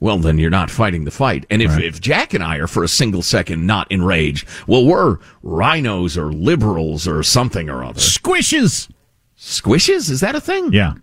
Well, 0.07 0.19
then 0.19 0.39
you're 0.39 0.51
not 0.51 0.71
fighting 0.71 1.05
the 1.05 1.11
fight. 1.11 1.47
And 1.51 1.61
if, 1.61 1.77
if 1.81 2.01
Jack 2.01 2.33
and 2.33 2.41
I 2.41 2.59
are 2.59 2.69
for 2.69 2.85
a 2.85 2.89
single 2.89 3.23
second 3.23 3.67
not 3.67 3.91
enraged, 3.91 4.47
well, 4.69 4.85
we're 4.85 5.17
RINOs 5.43 6.17
or 6.17 6.33
liberals 6.33 7.09
or 7.09 7.25
something 7.25 7.69
or 7.69 7.83
other. 7.83 7.99
Squishes. 7.99 8.89
Squishes? 9.37 10.09
Is 10.09 10.21
that 10.21 10.37
a 10.37 10.41
thing? 10.41 10.73
Yeah. 10.73 10.95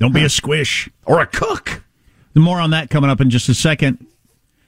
Don't 0.00 0.12
be 0.12 0.24
a 0.24 0.28
squish. 0.28 0.90
Or 1.06 1.20
a 1.20 1.26
cook. 1.28 1.84
More 2.34 2.58
on 2.58 2.70
that 2.70 2.90
coming 2.90 3.10
up 3.10 3.20
in 3.20 3.30
just 3.30 3.48
a 3.48 3.54
second. 3.54 4.04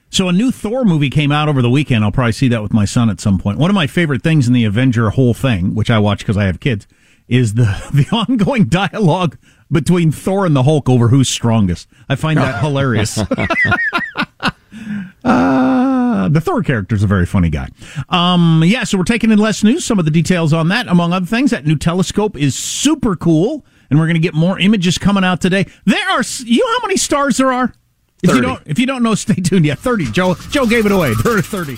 So 0.09 0.29
a 0.29 0.31
new 0.31 0.51
Thor 0.51 0.85
movie 0.85 1.09
came 1.09 1.33
out 1.33 1.49
over 1.49 1.61
the 1.61 1.69
weekend. 1.69 2.05
I'll 2.05 2.13
probably 2.13 2.31
see 2.31 2.47
that 2.47 2.63
with 2.63 2.71
my 2.71 2.85
son 2.85 3.09
at 3.09 3.19
some 3.19 3.37
point. 3.37 3.59
One 3.59 3.69
of 3.69 3.75
my 3.75 3.87
favorite 3.87 4.23
things 4.23 4.47
in 4.47 4.53
the 4.53 4.63
Avenger 4.63 5.09
whole 5.09 5.33
thing, 5.33 5.75
which 5.75 5.89
I 5.89 5.99
watch 5.99 6.19
because 6.19 6.37
I 6.37 6.45
have 6.45 6.61
kids, 6.61 6.87
is 7.27 7.55
the 7.55 7.63
the 7.93 8.07
ongoing 8.15 8.65
dialogue 8.65 9.37
between 9.71 10.11
Thor 10.11 10.45
and 10.45 10.55
the 10.55 10.63
Hulk 10.63 10.89
over 10.89 11.07
who's 11.07 11.29
strongest. 11.29 11.87
I 12.07 12.15
find 12.15 12.37
that 12.37 12.59
hilarious. 12.63 13.17
Uh, 15.23 16.27
the 16.29 16.41
Thor 16.41 16.61
character 16.63 16.95
is 16.95 17.03
a 17.03 17.07
very 17.07 17.25
funny 17.25 17.49
guy. 17.49 17.69
Um, 18.09 18.63
yeah, 18.65 18.83
so 18.83 18.97
we're 18.97 19.03
taking 19.03 19.31
in 19.31 19.39
less 19.39 19.63
news. 19.63 19.85
Some 19.85 19.99
of 19.99 20.05
the 20.05 20.11
details 20.11 20.53
on 20.53 20.69
that, 20.69 20.87
among 20.87 21.13
other 21.13 21.25
things, 21.25 21.51
that 21.51 21.65
new 21.65 21.75
telescope 21.75 22.37
is 22.37 22.55
super 22.55 23.15
cool, 23.15 23.65
and 23.89 23.99
we're 23.99 24.05
going 24.05 24.15
to 24.15 24.21
get 24.21 24.33
more 24.33 24.59
images 24.59 24.97
coming 24.97 25.23
out 25.23 25.41
today. 25.41 25.65
There 25.85 26.09
are, 26.09 26.21
you 26.43 26.63
know 26.63 26.71
how 26.79 26.87
many 26.87 26.97
stars 26.97 27.37
there 27.37 27.51
are? 27.51 27.73
If 28.23 28.33
you 28.33 28.41
don't, 28.41 28.61
if 28.65 28.79
you 28.79 28.85
don't 28.85 29.03
know, 29.03 29.13
stay 29.13 29.35
tuned. 29.35 29.65
Yeah, 29.65 29.75
thirty. 29.75 30.05
Joe, 30.05 30.33
Joe 30.49 30.65
gave 30.65 30.85
it 30.87 30.91
away. 30.91 31.13
There 31.23 31.37
are 31.37 31.41
thirty. 31.43 31.77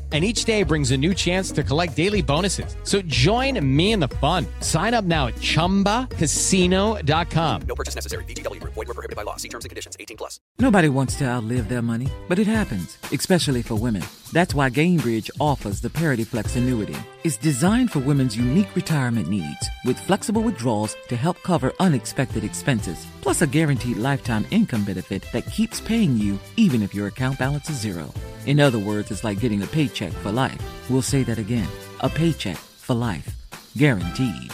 And 0.11 0.25
each 0.25 0.43
day 0.43 0.63
brings 0.63 0.91
a 0.91 0.97
new 0.97 1.13
chance 1.13 1.53
to 1.53 1.63
collect 1.63 1.95
daily 1.95 2.21
bonuses. 2.21 2.75
So 2.83 3.01
join 3.03 3.65
me 3.65 3.93
in 3.93 4.01
the 4.01 4.09
fun. 4.19 4.45
Sign 4.59 4.93
up 4.93 5.05
now 5.05 5.27
at 5.27 5.35
chumbacasino.com. 5.35 7.61
No 7.65 7.75
purchase 7.75 7.95
necessary. 7.95 8.25
VGW 8.25 8.59
Group. 8.59 8.73
Void 8.73 8.89
were 8.89 8.93
prohibited 8.93 9.15
by 9.15 9.23
law. 9.23 9.37
See 9.37 9.47
terms 9.47 9.63
and 9.63 9.69
conditions. 9.69 9.95
18 9.97 10.17
plus. 10.17 10.41
Nobody 10.59 10.89
wants 10.89 11.15
to 11.15 11.23
outlive 11.25 11.69
their 11.69 11.81
money, 11.81 12.09
but 12.27 12.39
it 12.39 12.47
happens, 12.47 12.97
especially 13.13 13.61
for 13.61 13.75
women. 13.75 14.03
That's 14.33 14.53
why 14.53 14.69
Gainbridge 14.69 15.29
offers 15.39 15.79
the 15.79 15.89
Parity 15.89 16.25
Flex 16.25 16.57
annuity. 16.57 16.97
It's 17.23 17.37
designed 17.37 17.91
for 17.91 17.99
women's 17.99 18.35
unique 18.35 18.75
retirement 18.75 19.27
needs 19.27 19.69
with 19.85 19.99
flexible 19.99 20.41
withdrawals 20.41 20.95
to 21.07 21.15
help 21.15 21.39
cover 21.43 21.71
unexpected 21.79 22.43
expenses, 22.43 23.05
plus 23.21 23.43
a 23.43 23.47
guaranteed 23.47 23.97
lifetime 23.97 24.43
income 24.49 24.83
benefit 24.83 25.23
that 25.31 25.45
keeps 25.45 25.79
paying 25.79 26.17
you 26.17 26.39
even 26.57 26.81
if 26.81 26.95
your 26.95 27.05
account 27.05 27.37
balance 27.37 27.69
is 27.69 27.79
zero. 27.79 28.11
In 28.47 28.59
other 28.59 28.79
words, 28.79 29.11
it's 29.11 29.23
like 29.23 29.39
getting 29.39 29.61
a 29.61 29.67
paycheck 29.67 30.11
for 30.13 30.31
life. 30.31 30.59
We'll 30.89 31.03
say 31.03 31.21
that 31.21 31.37
again 31.37 31.67
a 31.99 32.09
paycheck 32.09 32.57
for 32.57 32.95
life. 32.95 33.35
Guaranteed. 33.77 34.51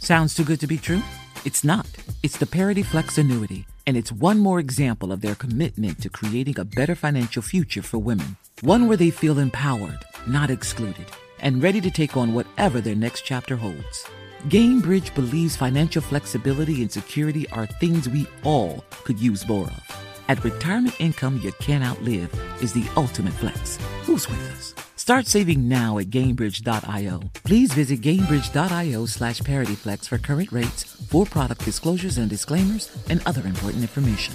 Sounds 0.00 0.34
too 0.34 0.44
good 0.44 0.60
to 0.60 0.66
be 0.66 0.76
true? 0.76 1.02
It's 1.46 1.64
not. 1.64 1.86
It's 2.22 2.36
the 2.36 2.44
Parity 2.44 2.82
Flex 2.82 3.16
annuity, 3.16 3.66
and 3.86 3.96
it's 3.96 4.12
one 4.12 4.38
more 4.38 4.60
example 4.60 5.12
of 5.12 5.22
their 5.22 5.34
commitment 5.34 6.02
to 6.02 6.10
creating 6.10 6.58
a 6.58 6.66
better 6.66 6.94
financial 6.94 7.40
future 7.40 7.82
for 7.82 7.96
women. 7.96 8.36
One 8.60 8.86
where 8.86 8.98
they 8.98 9.08
feel 9.08 9.38
empowered, 9.38 10.04
not 10.26 10.50
excluded, 10.50 11.06
and 11.42 11.62
ready 11.62 11.80
to 11.80 11.90
take 11.90 12.16
on 12.16 12.32
whatever 12.32 12.80
their 12.80 12.94
next 12.94 13.22
chapter 13.22 13.56
holds. 13.56 14.06
Gainbridge 14.48 15.14
believes 15.14 15.54
financial 15.54 16.02
flexibility 16.02 16.82
and 16.82 16.90
security 16.90 17.48
are 17.50 17.66
things 17.66 18.08
we 18.08 18.26
all 18.42 18.84
could 19.04 19.20
use 19.20 19.46
more 19.46 19.66
of. 19.66 20.04
At 20.28 20.42
retirement 20.42 21.00
income 21.00 21.40
you 21.42 21.52
can't 21.60 21.84
outlive 21.84 22.32
is 22.62 22.72
the 22.72 22.88
ultimate 22.96 23.34
flex. 23.34 23.76
Who's 24.04 24.28
with 24.28 24.40
us? 24.52 24.74
Start 24.96 25.26
saving 25.26 25.68
now 25.68 25.98
at 25.98 26.10
Gainbridge.io. 26.10 27.20
Please 27.44 27.72
visit 27.72 28.00
Gainbridge.io 28.00 29.06
slash 29.06 29.40
ParityFlex 29.40 30.08
for 30.08 30.18
current 30.18 30.52
rates, 30.52 30.84
for 30.84 31.26
product 31.26 31.64
disclosures 31.64 32.18
and 32.18 32.30
disclaimers, 32.30 32.96
and 33.10 33.20
other 33.26 33.44
important 33.46 33.82
information. 33.82 34.34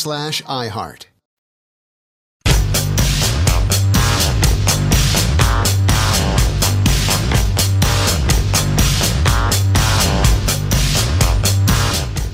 slash 0.00 0.42
iHeart. 0.44 1.04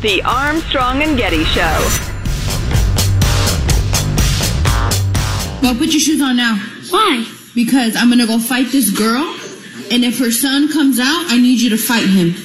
The 0.02 0.22
Armstrong 0.22 1.02
and 1.02 1.18
Getty 1.18 1.42
Show. 1.46 1.62
Well, 5.60 5.74
put 5.74 5.88
your 5.88 6.00
shoes 6.00 6.22
on 6.22 6.36
now. 6.36 6.56
Why? 6.90 7.26
Because 7.56 7.96
I'm 7.96 8.08
gonna 8.08 8.26
go 8.26 8.38
fight 8.38 8.70
this 8.70 8.90
girl, 8.90 9.24
and 9.90 10.04
if 10.04 10.20
her 10.20 10.30
son 10.30 10.72
comes 10.72 11.00
out, 11.00 11.24
I 11.32 11.38
need 11.38 11.60
you 11.60 11.70
to 11.70 11.76
fight 11.76 12.06
him. 12.06 12.36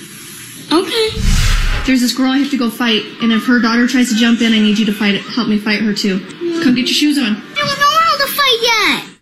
Okay. 0.71 1.40
There's 1.85 2.01
this 2.01 2.13
girl 2.13 2.31
I 2.31 2.37
have 2.37 2.51
to 2.51 2.57
go 2.57 2.69
fight, 2.69 3.03
and 3.21 3.31
if 3.31 3.45
her 3.47 3.59
daughter 3.59 3.87
tries 3.87 4.09
to 4.09 4.15
jump 4.15 4.39
in, 4.41 4.53
I 4.53 4.59
need 4.59 4.77
you 4.77 4.85
to 4.85 4.93
fight 4.93 5.15
it. 5.15 5.21
Help 5.21 5.47
me 5.47 5.57
fight 5.57 5.81
her 5.81 5.93
too. 5.93 6.19
Come 6.63 6.75
get 6.75 6.85
your 6.85 6.87
shoes 6.87 7.17
on. 7.17 7.25
I 7.25 7.55
don't 7.55 7.79
know 7.79 7.85
how 7.89 8.17
to 8.17 8.27
fight 8.27 8.59
yet. 8.61 9.17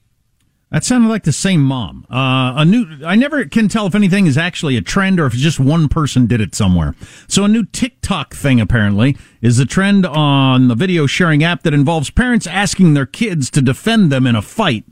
That 0.69 0.83
sounded 0.83 1.07
like 1.07 1.23
the 1.23 1.31
same 1.31 1.61
mom. 1.63 2.05
Uh, 2.11 2.53
a 2.57 2.65
new, 2.65 2.85
I 3.03 3.15
never 3.15 3.45
can 3.45 3.69
tell 3.69 3.87
if 3.87 3.95
anything 3.95 4.27
is 4.27 4.37
actually 4.37 4.77
a 4.77 4.81
trend 4.81 5.19
or 5.19 5.25
if 5.25 5.33
just 5.33 5.59
one 5.59 5.87
person 5.87 6.27
did 6.27 6.41
it 6.41 6.53
somewhere. 6.53 6.93
So 7.27 7.43
a 7.43 7.47
new 7.47 7.65
TikTok 7.65 8.35
thing 8.35 8.59
apparently 8.59 9.17
is 9.41 9.57
a 9.57 9.65
trend 9.65 10.05
on 10.05 10.67
the 10.67 10.75
video 10.75 11.07
sharing 11.07 11.43
app 11.43 11.63
that 11.63 11.73
involves 11.73 12.11
parents 12.11 12.45
asking 12.45 12.93
their 12.93 13.07
kids 13.07 13.49
to 13.51 13.61
defend 13.61 14.11
them 14.11 14.27
in 14.27 14.35
a 14.35 14.43
fight 14.43 14.83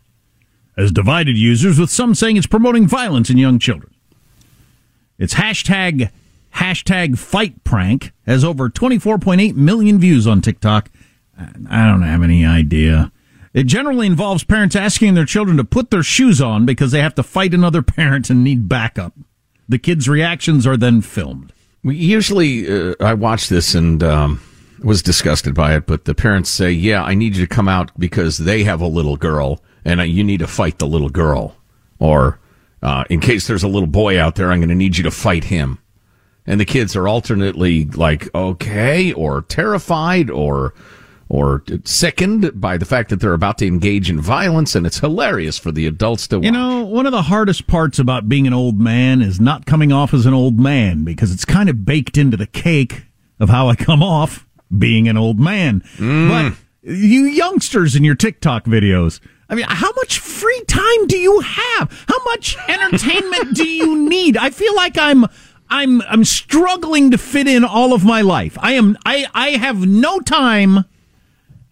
as 0.76 0.92
divided 0.92 1.38
users 1.38 1.78
with 1.80 1.92
some 1.92 2.16
saying 2.16 2.38
it's 2.38 2.48
promoting 2.48 2.88
violence 2.88 3.30
in 3.30 3.38
young 3.38 3.60
children. 3.60 3.94
It's 5.20 5.36
hashtag, 5.36 6.10
hashtag 6.58 7.18
fight 7.18 7.64
prank 7.64 8.12
has 8.26 8.44
over 8.44 8.70
24.8 8.70 9.56
million 9.56 10.00
views 10.00 10.28
on 10.28 10.42
TikTok. 10.42 10.90
I 11.38 11.88
don't 11.88 12.02
have 12.02 12.24
any 12.24 12.46
idea. 12.46 13.12
It 13.54 13.64
generally 13.64 14.08
involves 14.08 14.44
parents 14.44 14.76
asking 14.76 15.14
their 15.14 15.26
children 15.26 15.58
to 15.58 15.64
put 15.64 15.92
their 15.92 16.04
shoes 16.04 16.42
on 16.42 16.66
because 16.66 16.92
they 16.92 17.02
have 17.02 17.16
to 17.16 17.24
fight 17.24 17.54
another 17.54 17.82
parent 17.98 18.30
and 18.30 18.44
need 18.44 18.68
backup. 18.68 19.14
The 19.70 19.78
kids' 19.78 20.10
reactions 20.10 20.66
are 20.66 20.78
then 20.78 21.02
filmed. 21.02 21.54
We 21.84 21.96
usually, 21.96 22.68
uh, 22.70 22.96
I 23.00 23.14
watched 23.14 23.50
this 23.50 23.76
and 23.76 24.02
um, 24.02 24.42
was 24.84 25.02
disgusted 25.02 25.54
by 25.54 25.76
it, 25.76 25.86
but 25.86 26.06
the 26.06 26.16
parents 26.16 26.50
say, 26.50 26.72
"Yeah, 26.72 27.04
I 27.04 27.14
need 27.14 27.36
you 27.36 27.46
to 27.46 27.54
come 27.54 27.68
out 27.68 27.92
because 28.00 28.38
they 28.38 28.64
have 28.64 28.82
a 28.82 28.88
little 28.88 29.18
girl, 29.18 29.64
and 29.86 30.00
uh, 30.00 30.04
you 30.04 30.24
need 30.24 30.40
to 30.40 30.48
fight 30.48 30.80
the 30.80 30.88
little 30.88 31.10
girl." 31.10 31.56
Or, 32.00 32.40
uh, 32.82 33.04
in 33.10 33.20
case 33.20 33.48
there's 33.48 33.64
a 33.64 33.68
little 33.68 33.88
boy 33.88 34.20
out 34.20 34.36
there, 34.36 34.52
I'm 34.52 34.60
going 34.60 34.70
to 34.70 34.76
need 34.76 34.98
you 34.98 35.04
to 35.04 35.12
fight 35.12 35.46
him. 35.46 35.80
And 36.48 36.60
the 36.60 36.66
kids 36.66 36.96
are 36.96 37.08
alternately 37.08 37.86
like, 37.86 38.34
"Okay," 38.34 39.12
or 39.14 39.42
terrified, 39.44 40.30
or 40.30 40.74
or 41.30 41.62
sickened 41.84 42.50
by 42.60 42.78
the 42.78 42.86
fact 42.86 43.10
that 43.10 43.20
they're 43.20 43.34
about 43.34 43.58
to 43.58 43.68
engage 43.68 44.10
in 44.10 44.20
violence, 44.22 44.76
and 44.76 44.86
it's 44.86 45.00
hilarious 45.00 45.58
for 45.58 45.72
the 45.72 45.86
adults 45.86 46.28
to 46.30 46.38
watch. 46.38 46.46
You 46.46 46.52
know, 46.52 46.86
one 46.86 47.06
of 47.06 47.12
the 47.12 47.24
hardest 47.24 47.68
parts 47.68 48.00
about 48.00 48.30
being 48.30 48.48
an 48.48 48.54
old 48.54 48.80
man 48.80 49.22
is 49.22 49.40
not 49.40 49.66
coming 49.66 49.92
off 49.92 50.14
as 50.14 50.26
an 50.26 50.34
old 50.34 50.58
man 50.60 51.04
because 51.04 51.34
it's 51.34 51.46
kind 51.46 51.70
of 51.70 51.86
baked 51.86 52.18
into 52.18 52.38
the 52.38 52.48
cake 52.48 53.04
of 53.40 53.50
how 53.50 53.68
I 53.68 53.76
come 53.76 54.02
off 54.02 54.46
being 54.76 55.08
an 55.08 55.18
old 55.18 55.40
man. 55.40 55.82
Mm. 55.98 56.30
But 56.30 56.94
you 56.94 57.26
youngsters 57.26 57.96
in 57.96 58.04
your 58.04 58.16
TikTok 58.16 58.66
videos, 58.66 59.20
I 59.50 59.56
mean, 59.56 59.66
how 59.68 59.92
much 59.94 60.20
free 60.20 60.64
time 60.68 61.08
do 61.08 61.18
you 61.18 61.40
have? 61.40 62.06
How 62.08 62.24
much 62.26 62.58
entertainment 62.68 63.56
do 63.56 63.68
you 63.68 64.08
need? 64.10 64.38
I 64.38 64.50
feel 64.50 64.76
like 64.76 64.98
I'm 64.98 65.26
I'm 65.70 66.02
I'm 66.04 66.24
struggling 66.24 67.12
to 67.12 67.18
fit 67.18 67.48
in 67.48 67.64
all 67.64 67.94
of 67.94 68.06
my 68.06 68.22
life. 68.22 68.58
I 68.62 68.74
am 68.74 68.98
I 69.06 69.28
I 69.34 69.50
have 69.52 69.86
no 69.86 70.20
time 70.20 70.86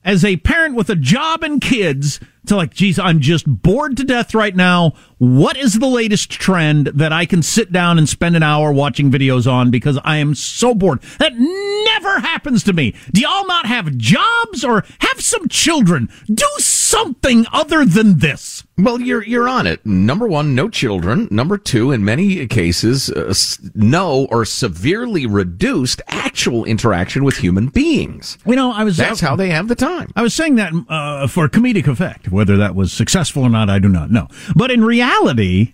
as 0.04 0.24
a 0.24 0.38
parent 0.38 0.76
with 0.76 0.90
a 0.90 0.96
job 0.96 1.44
and 1.44 1.62
kids 1.62 2.20
to 2.48 2.56
like, 2.56 2.74
geez, 2.74 3.00
I'm 3.00 3.20
just 3.20 3.46
bored 3.48 3.98
to 3.98 4.04
death 4.04 4.34
right 4.34 4.56
now. 4.56 4.94
What 5.18 5.58
is 5.58 5.80
the 5.80 5.88
latest 5.88 6.30
trend 6.30 6.88
that 6.88 7.14
I 7.14 7.26
can 7.26 7.42
sit 7.42 7.72
down 7.72 7.98
and 7.98 8.08
spend 8.08 8.36
an 8.36 8.44
hour 8.44 8.72
watching 8.72 9.12
videos 9.12 9.50
on 9.50 9.72
because 9.72 9.98
I 10.04 10.18
am 10.18 10.36
so 10.36 10.74
bored? 10.74 11.02
That 11.20 11.34
never 11.36 12.20
happens 12.20 12.64
to 12.66 12.74
me. 12.74 12.94
Do 13.14 13.22
y'all 13.22 13.48
not 13.48 13.66
have 13.66 13.98
jobs 13.98 14.64
or 14.64 14.84
have 15.00 15.22
some 15.22 15.48
children? 15.48 16.10
Do 16.28 16.48
something 16.58 17.46
other 17.52 17.86
than 17.86 18.20
this. 18.20 18.64
Well, 18.78 19.00
you're 19.00 19.24
you're 19.24 19.48
on 19.48 19.68
it. 19.68 19.86
Number 19.86 20.28
one, 20.28 20.54
no 20.54 20.68
children. 20.68 21.30
Number 21.32 21.58
two, 21.58 21.92
in 21.92 22.04
many 22.04 22.46
cases, 22.48 23.10
uh, 23.10 23.34
no 23.74 24.26
or 24.26 24.44
severely 24.44 25.26
reduced 25.26 26.02
actual 26.10 26.66
interaction 26.66 27.24
with 27.24 27.38
human 27.38 27.68
beings. 27.68 28.38
You 28.46 28.58
know, 28.58 28.74
I 28.74 28.84
was 28.84 28.98
that's 28.98 29.22
how 29.22 29.38
they 29.38 29.50
have 29.50 29.70
the 29.70 29.76
time. 29.76 30.12
I 30.16 30.22
was 30.22 30.34
saying 30.34 30.56
that 30.56 30.74
uh, 30.90 31.28
for 31.28 31.48
comedic 31.48 31.88
effect. 31.88 32.30
Whether 32.36 32.58
that 32.58 32.76
was 32.76 32.94
successful 32.94 33.44
or 33.44 33.50
not, 33.50 33.70
I 33.70 33.80
do 33.80 33.90
not 33.90 34.12
know. 34.12 34.28
But 34.56 34.72
in 34.72 34.84
reality, 34.84 35.74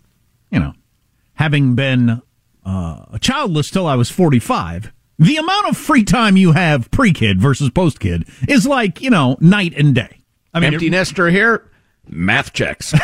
you 0.50 0.60
know, 0.60 0.74
having 1.34 1.76
been 1.76 2.22
uh, 2.66 3.18
childless 3.20 3.72
till 3.72 3.88
I 3.88 3.96
was 3.96 4.10
forty-five. 4.10 4.92
The 5.20 5.38
amount 5.38 5.70
of 5.70 5.78
free 5.78 6.04
time 6.04 6.36
you 6.36 6.54
have 6.54 6.90
pre-kid 6.90 7.40
versus 7.40 7.70
post-kid 7.70 8.28
is 8.48 8.66
like, 8.66 9.02
you 9.02 9.12
know, 9.12 9.38
night 9.40 9.74
and 9.78 9.94
day. 9.94 10.22
I 10.52 10.60
mean, 10.60 10.74
empty 10.74 10.88
it, 10.88 10.92
nester 10.92 11.30
here, 11.30 11.70
math 12.08 12.54
checks. 12.54 12.94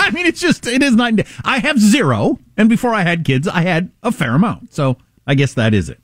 I 0.00 0.10
mean, 0.12 0.26
it's 0.26 0.40
just 0.40 0.66
it 0.66 0.82
is 0.82 0.94
night 0.94 1.08
and 1.08 1.18
day. 1.18 1.26
I 1.44 1.58
have 1.58 1.78
zero, 1.78 2.38
and 2.56 2.68
before 2.68 2.94
I 2.94 3.02
had 3.02 3.24
kids, 3.24 3.48
I 3.48 3.62
had 3.62 3.90
a 4.02 4.12
fair 4.12 4.34
amount. 4.34 4.74
So 4.74 4.98
I 5.26 5.34
guess 5.34 5.54
that 5.54 5.72
is 5.72 5.88
it. 5.88 6.00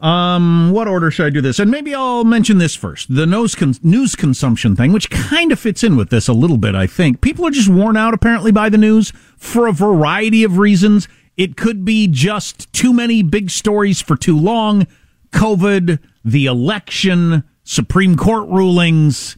Um, 0.00 0.72
what 0.72 0.88
order 0.88 1.10
should 1.10 1.26
I 1.26 1.30
do 1.30 1.40
this? 1.40 1.58
And 1.58 1.70
maybe 1.70 1.94
I'll 1.94 2.24
mention 2.24 2.58
this 2.58 2.74
first: 2.74 3.14
the 3.14 3.26
news 3.26 3.54
con- 3.54 3.74
news 3.82 4.14
consumption 4.14 4.76
thing, 4.76 4.92
which 4.92 5.10
kind 5.10 5.52
of 5.52 5.58
fits 5.58 5.82
in 5.82 5.96
with 5.96 6.10
this 6.10 6.28
a 6.28 6.32
little 6.32 6.58
bit. 6.58 6.74
I 6.74 6.86
think 6.86 7.20
people 7.20 7.46
are 7.46 7.50
just 7.50 7.68
worn 7.68 7.96
out 7.96 8.14
apparently 8.14 8.52
by 8.52 8.68
the 8.68 8.78
news 8.78 9.12
for 9.36 9.66
a 9.66 9.72
variety 9.72 10.44
of 10.44 10.58
reasons. 10.58 11.08
It 11.36 11.56
could 11.56 11.84
be 11.84 12.06
just 12.06 12.70
too 12.72 12.92
many 12.92 13.22
big 13.22 13.50
stories 13.50 14.00
for 14.00 14.16
too 14.16 14.38
long. 14.38 14.86
COVID, 15.32 15.98
the 16.24 16.46
election, 16.46 17.44
Supreme 17.62 18.16
Court 18.16 18.48
rulings, 18.48 19.36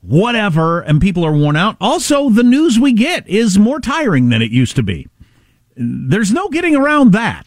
whatever, 0.00 0.80
and 0.80 1.00
people 1.00 1.24
are 1.24 1.36
worn 1.36 1.56
out. 1.56 1.76
Also, 1.80 2.30
the 2.30 2.42
news 2.42 2.80
we 2.80 2.92
get 2.92 3.28
is 3.28 3.58
more 3.58 3.80
tiring 3.80 4.30
than 4.30 4.42
it 4.42 4.50
used 4.50 4.76
to 4.76 4.82
be. 4.82 5.06
There's 5.76 6.32
no 6.32 6.48
getting 6.48 6.74
around 6.74 7.12
that. 7.12 7.46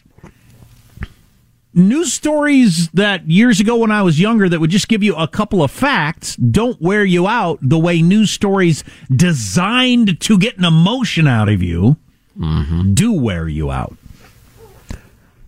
News 1.78 2.14
stories 2.14 2.88
that 2.92 3.28
years 3.28 3.60
ago 3.60 3.76
when 3.76 3.90
I 3.90 4.00
was 4.00 4.18
younger 4.18 4.48
that 4.48 4.60
would 4.60 4.70
just 4.70 4.88
give 4.88 5.02
you 5.02 5.14
a 5.14 5.28
couple 5.28 5.62
of 5.62 5.70
facts 5.70 6.34
don't 6.36 6.80
wear 6.80 7.04
you 7.04 7.28
out 7.28 7.58
the 7.60 7.78
way 7.78 8.00
news 8.00 8.30
stories 8.30 8.82
designed 9.14 10.18
to 10.22 10.38
get 10.38 10.56
an 10.56 10.64
emotion 10.64 11.26
out 11.26 11.50
of 11.50 11.62
you 11.62 11.98
mm-hmm. 12.38 12.94
do 12.94 13.12
wear 13.12 13.46
you 13.46 13.70
out. 13.70 13.94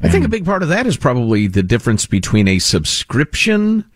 I 0.02 0.10
think 0.10 0.26
a 0.26 0.28
big 0.28 0.44
part 0.44 0.62
of 0.62 0.68
that 0.68 0.86
is 0.86 0.98
probably 0.98 1.46
the 1.46 1.62
difference 1.62 2.04
between 2.04 2.46
a 2.46 2.58
subscription 2.58 3.86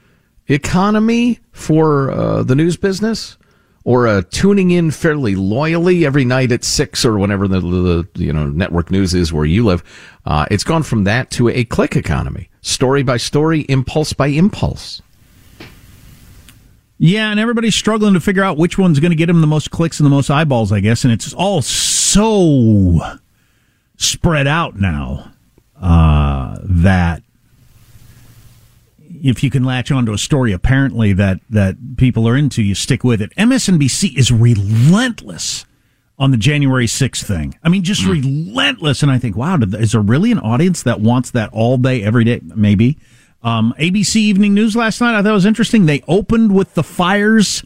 economy 0.49 1.38
for 1.53 2.11
uh, 2.11 2.42
the 2.42 2.55
news 2.55 2.79
business 2.79 3.37
or 3.85 4.07
uh, 4.07 4.23
tuning 4.31 4.71
in 4.71 4.90
fairly 4.90 5.35
loyally 5.35 6.07
every 6.07 6.25
night 6.25 6.53
at 6.53 6.64
six 6.64 7.05
or 7.05 7.18
whenever 7.18 7.49
the, 7.49 7.61
the 7.61 8.09
you 8.14 8.33
know 8.33 8.49
network 8.49 8.90
news 8.90 9.14
is 9.14 9.33
where 9.33 9.45
you 9.45 9.64
live. 9.64 9.83
Uh, 10.25 10.47
it's 10.51 10.64
gone 10.64 10.83
from 10.83 11.05
that 11.05 11.31
to 11.31 11.49
a 11.49 11.64
click 11.64 11.97
economy, 11.97 12.49
story 12.61 13.03
by 13.03 13.16
story, 13.16 13.61
impulse 13.62 14.12
by 14.12 14.29
impulse. 14.29 15.03
Yeah, 16.99 17.33
and 17.33 17.40
everybody's 17.40 17.75
struggling 17.75 18.14
to 18.14 18.21
figure 18.21 18.45
out 18.45 18.57
which 18.57 18.79
one's 18.79 19.01
going 19.01 19.11
to 19.11 19.16
get 19.16 19.27
them 19.27 19.40
the 19.40 19.47
most 19.49 19.73
clicks 19.73 19.99
and 19.99 20.07
the 20.07 20.11
most 20.11 20.31
eyeballs, 20.31 20.71
I 20.71 20.79
guess. 20.79 21.03
And 21.03 21.12
it's 21.12 21.35
all 21.35 21.61
so 21.61 23.01
spread 23.97 24.47
out 24.47 24.77
now 24.77 25.33
uh, 25.81 26.59
that 26.62 27.25
if 29.23 29.43
you 29.43 29.51
can 29.51 29.65
latch 29.65 29.91
onto 29.91 30.13
a 30.13 30.19
story 30.19 30.53
apparently 30.53 31.13
that 31.13 31.41
that 31.49 31.97
people 31.97 32.29
are 32.29 32.37
into, 32.37 32.63
you 32.63 32.75
stick 32.75 33.05
with 33.05 33.23
it. 33.23 33.35
MSNBC 33.37 34.17
is 34.17 34.31
relentless 34.31 35.65
on 36.19 36.31
the 36.31 36.37
January 36.37 36.87
6th 36.87 37.25
thing. 37.25 37.59
I 37.63 37.69
mean, 37.69 37.83
just 37.83 38.03
mm. 38.03 38.11
relentless. 38.11 39.03
And 39.03 39.11
I 39.11 39.19
think, 39.19 39.37
wow, 39.37 39.59
is 39.61 39.93
there 39.93 40.01
really 40.01 40.31
an 40.31 40.39
audience 40.39 40.83
that 40.83 41.01
wants 41.01 41.31
that 41.33 41.51
all 41.53 41.79
day, 41.79 42.03
every 42.03 42.25
day? 42.25 42.41
Maybe. 42.45 42.99
Um, 43.43 43.75
ABC 43.79 44.17
Evening 44.17 44.55
News 44.55 44.77
last 44.77 45.01
night, 45.01 45.19
I 45.19 45.23
thought 45.23 45.33
was 45.33 45.47
interesting. 45.47 45.87
They 45.87 46.03
opened 46.07 46.55
with 46.55 46.75
the 46.75 46.85
fires 46.85 47.65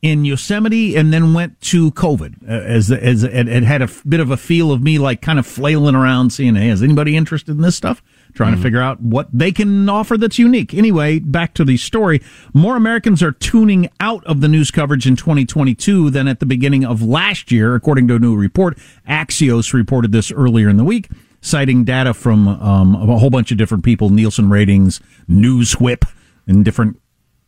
in 0.00 0.24
Yosemite 0.24 0.96
and 0.96 1.12
then 1.12 1.34
went 1.34 1.60
to 1.60 1.92
COVID 1.92 2.48
uh, 2.48 2.52
as 2.52 2.90
as 2.90 3.22
it, 3.22 3.48
it, 3.48 3.62
had 3.62 3.82
a 3.82 3.88
bit 4.08 4.20
of 4.20 4.30
a 4.30 4.36
feel 4.36 4.72
of 4.72 4.82
me 4.82 4.98
like 4.98 5.20
kind 5.22 5.38
of 5.38 5.46
flailing 5.46 5.94
around 5.94 6.30
seeing, 6.30 6.56
hey, 6.56 6.70
is 6.70 6.82
anybody 6.82 7.16
interested 7.16 7.52
in 7.52 7.62
this 7.62 7.76
stuff? 7.76 8.02
Trying 8.34 8.52
mm-hmm. 8.52 8.60
to 8.60 8.62
figure 8.62 8.80
out 8.80 9.00
what 9.00 9.28
they 9.32 9.52
can 9.52 9.88
offer 9.88 10.16
that's 10.16 10.38
unique. 10.38 10.74
Anyway, 10.74 11.18
back 11.18 11.54
to 11.54 11.64
the 11.64 11.76
story. 11.76 12.20
More 12.52 12.76
Americans 12.76 13.22
are 13.22 13.32
tuning 13.32 13.90
out 14.00 14.24
of 14.24 14.40
the 14.40 14.48
news 14.48 14.70
coverage 14.70 15.06
in 15.06 15.16
2022 15.16 16.10
than 16.10 16.28
at 16.28 16.40
the 16.40 16.46
beginning 16.46 16.84
of 16.84 17.02
last 17.02 17.52
year, 17.52 17.74
according 17.74 18.08
to 18.08 18.16
a 18.16 18.18
new 18.18 18.34
report. 18.36 18.78
Axios 19.08 19.72
reported 19.72 20.12
this 20.12 20.32
earlier 20.32 20.68
in 20.68 20.76
the 20.76 20.84
week, 20.84 21.08
citing 21.40 21.84
data 21.84 22.14
from 22.14 22.48
um, 22.48 22.94
a 22.94 23.18
whole 23.18 23.30
bunch 23.30 23.52
of 23.52 23.58
different 23.58 23.84
people, 23.84 24.10
Nielsen 24.10 24.48
ratings, 24.48 25.00
Newswhip, 25.28 26.08
and 26.46 26.64
different 26.64 26.98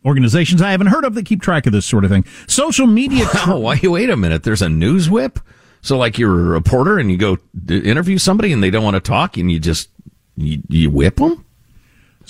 organizations 0.04 0.60
I 0.60 0.70
haven't 0.70 0.88
heard 0.88 1.04
of 1.04 1.14
that 1.14 1.24
keep 1.24 1.40
track 1.40 1.66
of 1.66 1.72
this 1.72 1.86
sort 1.86 2.04
of 2.04 2.10
thing. 2.10 2.24
Social 2.46 2.86
media. 2.86 3.26
Wow, 3.46 3.58
why, 3.58 3.80
wait 3.82 4.10
a 4.10 4.16
minute. 4.16 4.42
There's 4.42 4.62
a 4.62 4.68
news 4.68 5.10
whip? 5.10 5.38
So, 5.82 5.98
like, 5.98 6.18
you're 6.18 6.32
a 6.32 6.44
reporter 6.44 6.98
and 6.98 7.10
you 7.10 7.18
go 7.18 7.36
interview 7.68 8.16
somebody 8.16 8.52
and 8.52 8.62
they 8.62 8.70
don't 8.70 8.84
want 8.84 8.94
to 8.94 9.00
talk 9.00 9.36
and 9.36 9.52
you 9.52 9.58
just 9.58 9.90
you, 10.36 10.62
you 10.68 10.90
whip 10.90 11.16
them? 11.16 11.44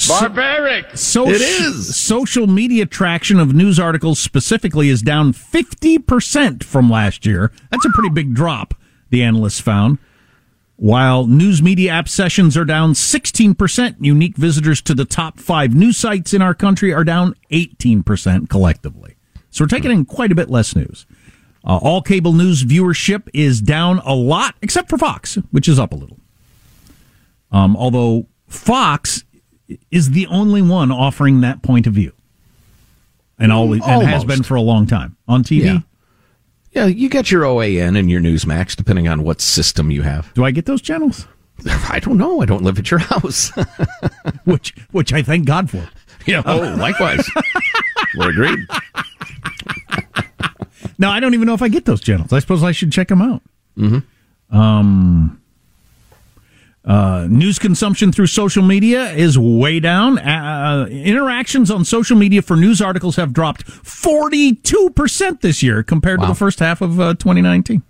Barbaric. 0.09 0.97
So, 0.97 1.29
it 1.29 1.41
is. 1.41 1.97
Social 1.97 2.47
media 2.47 2.85
traction 2.85 3.39
of 3.39 3.55
news 3.55 3.79
articles 3.79 4.19
specifically 4.19 4.89
is 4.89 5.03
down 5.03 5.33
50% 5.33 6.65
from 6.65 6.91
last 6.91 7.25
year. 7.25 7.53
That's 7.71 7.85
a 7.85 7.91
pretty 7.91 8.11
big 8.11 8.35
drop, 8.35 8.75
the 9.11 9.23
analysts 9.23 9.61
found. 9.61 9.99
While 10.77 11.29
news 11.29 11.63
media 11.63 11.93
app 11.93 12.09
sessions 12.09 12.57
are 12.57 12.65
down 12.65 12.95
16%, 12.95 13.97
unique 14.01 14.37
visitors 14.37 14.83
to 14.83 14.95
the 14.95 15.05
top 15.05 15.39
five 15.39 15.75
news 15.75 15.97
sites 15.97 16.35
in 16.35 16.43
our 16.43 16.55
country 16.55 16.93
are 16.93 17.05
down 17.05 17.37
18% 17.53 18.49
collectively. 18.49 19.15
So 19.51 19.63
we're 19.63 19.69
taking 19.69 19.93
in 19.93 20.05
quite 20.05 20.33
a 20.33 20.35
bit 20.35 20.51
less 20.51 20.75
news. 20.75 21.07
Uh, 21.65 21.79
all 21.81 22.03
cable 22.03 22.33
news 22.33 22.65
viewership 22.65 23.29
is 23.33 23.61
down 23.61 24.01
a 24.01 24.15
lot, 24.15 24.57
except 24.61 24.91
for 24.91 24.99
Fox, 24.99 25.37
which 25.53 25.69
is 25.69 25.79
up 25.79 25.93
a 25.93 25.97
little. 25.97 26.19
Um, 27.55 27.77
although 27.77 28.27
Fox 28.49 29.25
is 29.93 30.11
the 30.11 30.27
only 30.27 30.61
one 30.61 30.91
offering 30.91 31.41
that 31.43 31.63
point 31.63 31.87
of 31.87 31.93
view, 31.95 32.13
and 33.39 33.53
always 33.53 33.81
and 33.87 34.03
has 34.03 34.25
been 34.25 34.43
for 34.43 34.57
a 34.57 34.61
long 34.61 34.89
time 34.89 35.17
on 35.29 35.45
TV. 35.45 35.65
Yeah. 35.65 35.79
yeah, 36.73 36.87
you 36.87 37.09
get 37.09 37.31
your 37.31 37.45
OAN 37.45 37.97
and 37.97 38.11
your 38.11 38.21
Newsmax, 38.21 38.75
depending 38.75 39.07
on 39.07 39.23
what 39.23 39.41
system 39.41 39.93
you 39.93 40.03
have. 40.03 40.35
Do 40.35 40.45
I 40.45 40.51
get 40.51 40.67
those 40.67 40.83
channels? 40.83 41.29
I 41.89 42.01
don't 42.01 42.19
know. 42.19 42.43
I 42.43 42.45
don't 42.45 42.65
live 42.65 42.77
at 42.77 42.91
your 42.91 42.99
house, 42.99 43.53
which 44.45 44.75
which 44.91 45.13
I 45.13 45.23
thank 45.23 45.47
God 45.47 45.71
for. 45.71 45.89
Yeah. 46.27 46.43
Oh, 46.45 46.75
likewise. 46.77 47.25
We're 48.17 48.31
agreed. 48.31 48.59
no, 50.99 51.09
I 51.09 51.21
don't 51.21 51.35
even 51.35 51.47
know 51.47 51.55
if 51.55 51.63
I 51.63 51.69
get 51.69 51.85
those 51.85 52.01
channels. 52.01 52.33
I 52.33 52.41
suppose 52.41 52.65
I 52.65 52.73
should 52.73 52.91
check 52.91 53.07
them 53.07 53.23
out. 53.23 53.43
Mm-hmm. 53.79 54.57
Um, 54.57 55.41
uh, 56.85 57.27
news 57.31 57.59
consumption 57.59 58.13
through 58.13 58.27
social 58.27 58.63
media 58.63 59.11
is 59.13 59.39
way 59.39 59.81
down. 59.81 60.19
Uh, 60.19 60.87
interactions 60.91 61.71
on 61.71 61.85
social 61.85 62.17
media 62.17 62.43
for 62.43 62.57
news 62.57 62.83
articles 62.83 63.17
have 63.17 63.33
dropped 63.33 63.67
42% 63.67 65.41
this 65.41 65.63
year 65.63 65.83
compared 65.83 66.21
wow. 66.21 66.27
to 66.27 66.33
the 66.33 66.37
first 66.37 66.59
half 66.59 66.83
of 66.83 67.01
uh, 67.01 67.15
2019. 67.15 67.83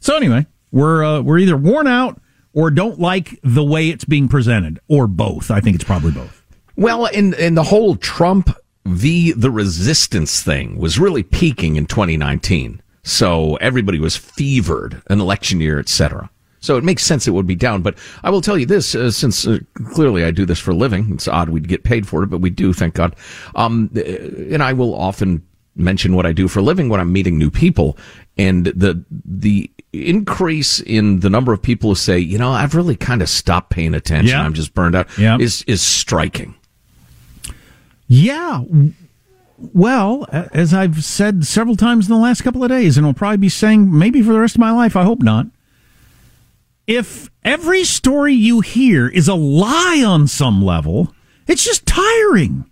So 0.00 0.16
anyway, 0.16 0.46
we're 0.70 1.04
uh, 1.04 1.20
we're 1.20 1.38
either 1.38 1.56
worn 1.56 1.86
out 1.86 2.20
or 2.54 2.70
don't 2.70 2.98
like 2.98 3.38
the 3.42 3.64
way 3.64 3.90
it's 3.90 4.04
being 4.04 4.28
presented 4.28 4.80
or 4.88 5.06
both. 5.06 5.50
I 5.50 5.60
think 5.60 5.74
it's 5.74 5.84
probably 5.84 6.12
both. 6.12 6.42
Well, 6.76 7.06
in 7.06 7.34
in 7.34 7.54
the 7.54 7.64
whole 7.64 7.96
Trump 7.96 8.50
v 8.86 9.32
the 9.32 9.50
resistance 9.50 10.42
thing 10.42 10.78
was 10.78 10.98
really 10.98 11.22
peaking 11.22 11.76
in 11.76 11.86
2019. 11.86 12.80
So 13.02 13.56
everybody 13.56 13.98
was 13.98 14.16
fevered, 14.16 15.02
an 15.08 15.20
election 15.20 15.60
year, 15.60 15.78
etc. 15.78 16.30
So 16.60 16.76
it 16.76 16.84
makes 16.84 17.04
sense 17.04 17.26
it 17.26 17.32
would 17.32 17.46
be 17.46 17.54
down. 17.54 17.82
But 17.82 17.96
I 18.22 18.30
will 18.30 18.40
tell 18.40 18.58
you 18.58 18.66
this, 18.66 18.94
uh, 18.94 19.10
since 19.10 19.46
uh, 19.46 19.58
clearly 19.92 20.24
I 20.24 20.30
do 20.30 20.44
this 20.44 20.58
for 20.58 20.72
a 20.72 20.76
living. 20.76 21.12
It's 21.12 21.28
odd 21.28 21.50
we'd 21.50 21.68
get 21.68 21.84
paid 21.84 22.06
for 22.06 22.22
it, 22.22 22.28
but 22.28 22.40
we 22.40 22.50
do, 22.50 22.72
thank 22.72 22.94
God. 22.94 23.14
Um, 23.54 23.90
uh, 23.96 24.00
and 24.00 24.62
I 24.62 24.72
will 24.72 24.94
often 24.94 25.46
mention 25.76 26.14
what 26.14 26.26
I 26.26 26.32
do 26.32 26.48
for 26.48 26.58
a 26.58 26.62
living 26.62 26.88
when 26.88 27.00
I'm 27.00 27.12
meeting 27.12 27.38
new 27.38 27.50
people. 27.50 27.96
And 28.36 28.66
the, 28.66 29.04
the 29.24 29.70
increase 29.92 30.80
in 30.80 31.20
the 31.20 31.30
number 31.30 31.52
of 31.52 31.62
people 31.62 31.90
who 31.90 31.94
say, 31.94 32.18
you 32.18 32.38
know, 32.38 32.50
I've 32.50 32.74
really 32.74 32.96
kind 32.96 33.22
of 33.22 33.28
stopped 33.28 33.70
paying 33.70 33.94
attention. 33.94 34.36
Yeah. 34.36 34.42
I'm 34.42 34.54
just 34.54 34.74
burned 34.74 34.94
out 34.94 35.06
yeah. 35.18 35.38
is, 35.38 35.62
is 35.66 35.80
striking. 35.82 36.54
Yeah. 38.08 38.64
Well, 39.58 40.26
as 40.30 40.72
I've 40.72 41.04
said 41.04 41.44
several 41.44 41.76
times 41.76 42.08
in 42.08 42.14
the 42.14 42.20
last 42.20 42.42
couple 42.42 42.62
of 42.62 42.70
days, 42.70 42.96
and 42.96 43.06
I'll 43.06 43.14
probably 43.14 43.38
be 43.38 43.48
saying 43.48 43.96
maybe 43.96 44.22
for 44.22 44.32
the 44.32 44.40
rest 44.40 44.54
of 44.54 44.60
my 44.60 44.70
life, 44.70 44.96
I 44.96 45.04
hope 45.04 45.22
not. 45.22 45.46
If 46.88 47.30
every 47.44 47.84
story 47.84 48.32
you 48.32 48.62
hear 48.62 49.08
is 49.08 49.28
a 49.28 49.34
lie 49.34 50.02
on 50.04 50.26
some 50.26 50.64
level, 50.64 51.14
it's 51.46 51.62
just 51.62 51.84
tiring. 51.84 52.64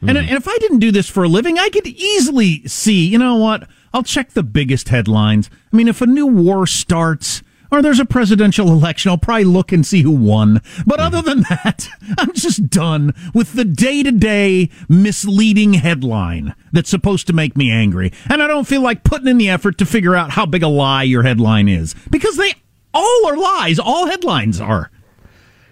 Mm. 0.00 0.10
And, 0.10 0.18
and 0.18 0.30
if 0.30 0.46
I 0.46 0.56
didn't 0.58 0.78
do 0.78 0.92
this 0.92 1.08
for 1.08 1.24
a 1.24 1.28
living, 1.28 1.58
I 1.58 1.70
could 1.70 1.88
easily 1.88 2.66
see, 2.68 3.04
you 3.04 3.18
know 3.18 3.34
what? 3.34 3.68
I'll 3.92 4.04
check 4.04 4.30
the 4.30 4.44
biggest 4.44 4.90
headlines. 4.90 5.50
I 5.72 5.76
mean, 5.76 5.88
if 5.88 6.00
a 6.00 6.06
new 6.06 6.26
war 6.26 6.68
starts, 6.68 7.42
or 7.72 7.82
there's 7.82 7.98
a 7.98 8.04
presidential 8.04 8.68
election, 8.68 9.10
I'll 9.10 9.18
probably 9.18 9.42
look 9.42 9.72
and 9.72 9.84
see 9.84 10.02
who 10.02 10.12
won. 10.12 10.62
But 10.86 11.00
other 11.00 11.20
than 11.20 11.40
that, 11.50 11.88
I'm 12.18 12.32
just 12.32 12.70
done 12.70 13.12
with 13.34 13.54
the 13.54 13.64
day 13.64 14.04
to 14.04 14.12
day 14.12 14.70
misleading 14.88 15.74
headline 15.74 16.54
that's 16.72 16.90
supposed 16.90 17.26
to 17.26 17.32
make 17.32 17.56
me 17.56 17.72
angry. 17.72 18.12
And 18.30 18.40
I 18.40 18.46
don't 18.46 18.68
feel 18.68 18.82
like 18.82 19.02
putting 19.02 19.26
in 19.26 19.38
the 19.38 19.50
effort 19.50 19.78
to 19.78 19.86
figure 19.86 20.14
out 20.14 20.30
how 20.30 20.46
big 20.46 20.62
a 20.62 20.68
lie 20.68 21.02
your 21.02 21.24
headline 21.24 21.68
is 21.68 21.96
because 22.10 22.36
they 22.36 22.54
all 22.94 23.26
are 23.26 23.36
lies. 23.36 23.78
All 23.78 24.06
headlines 24.06 24.60
are. 24.60 24.90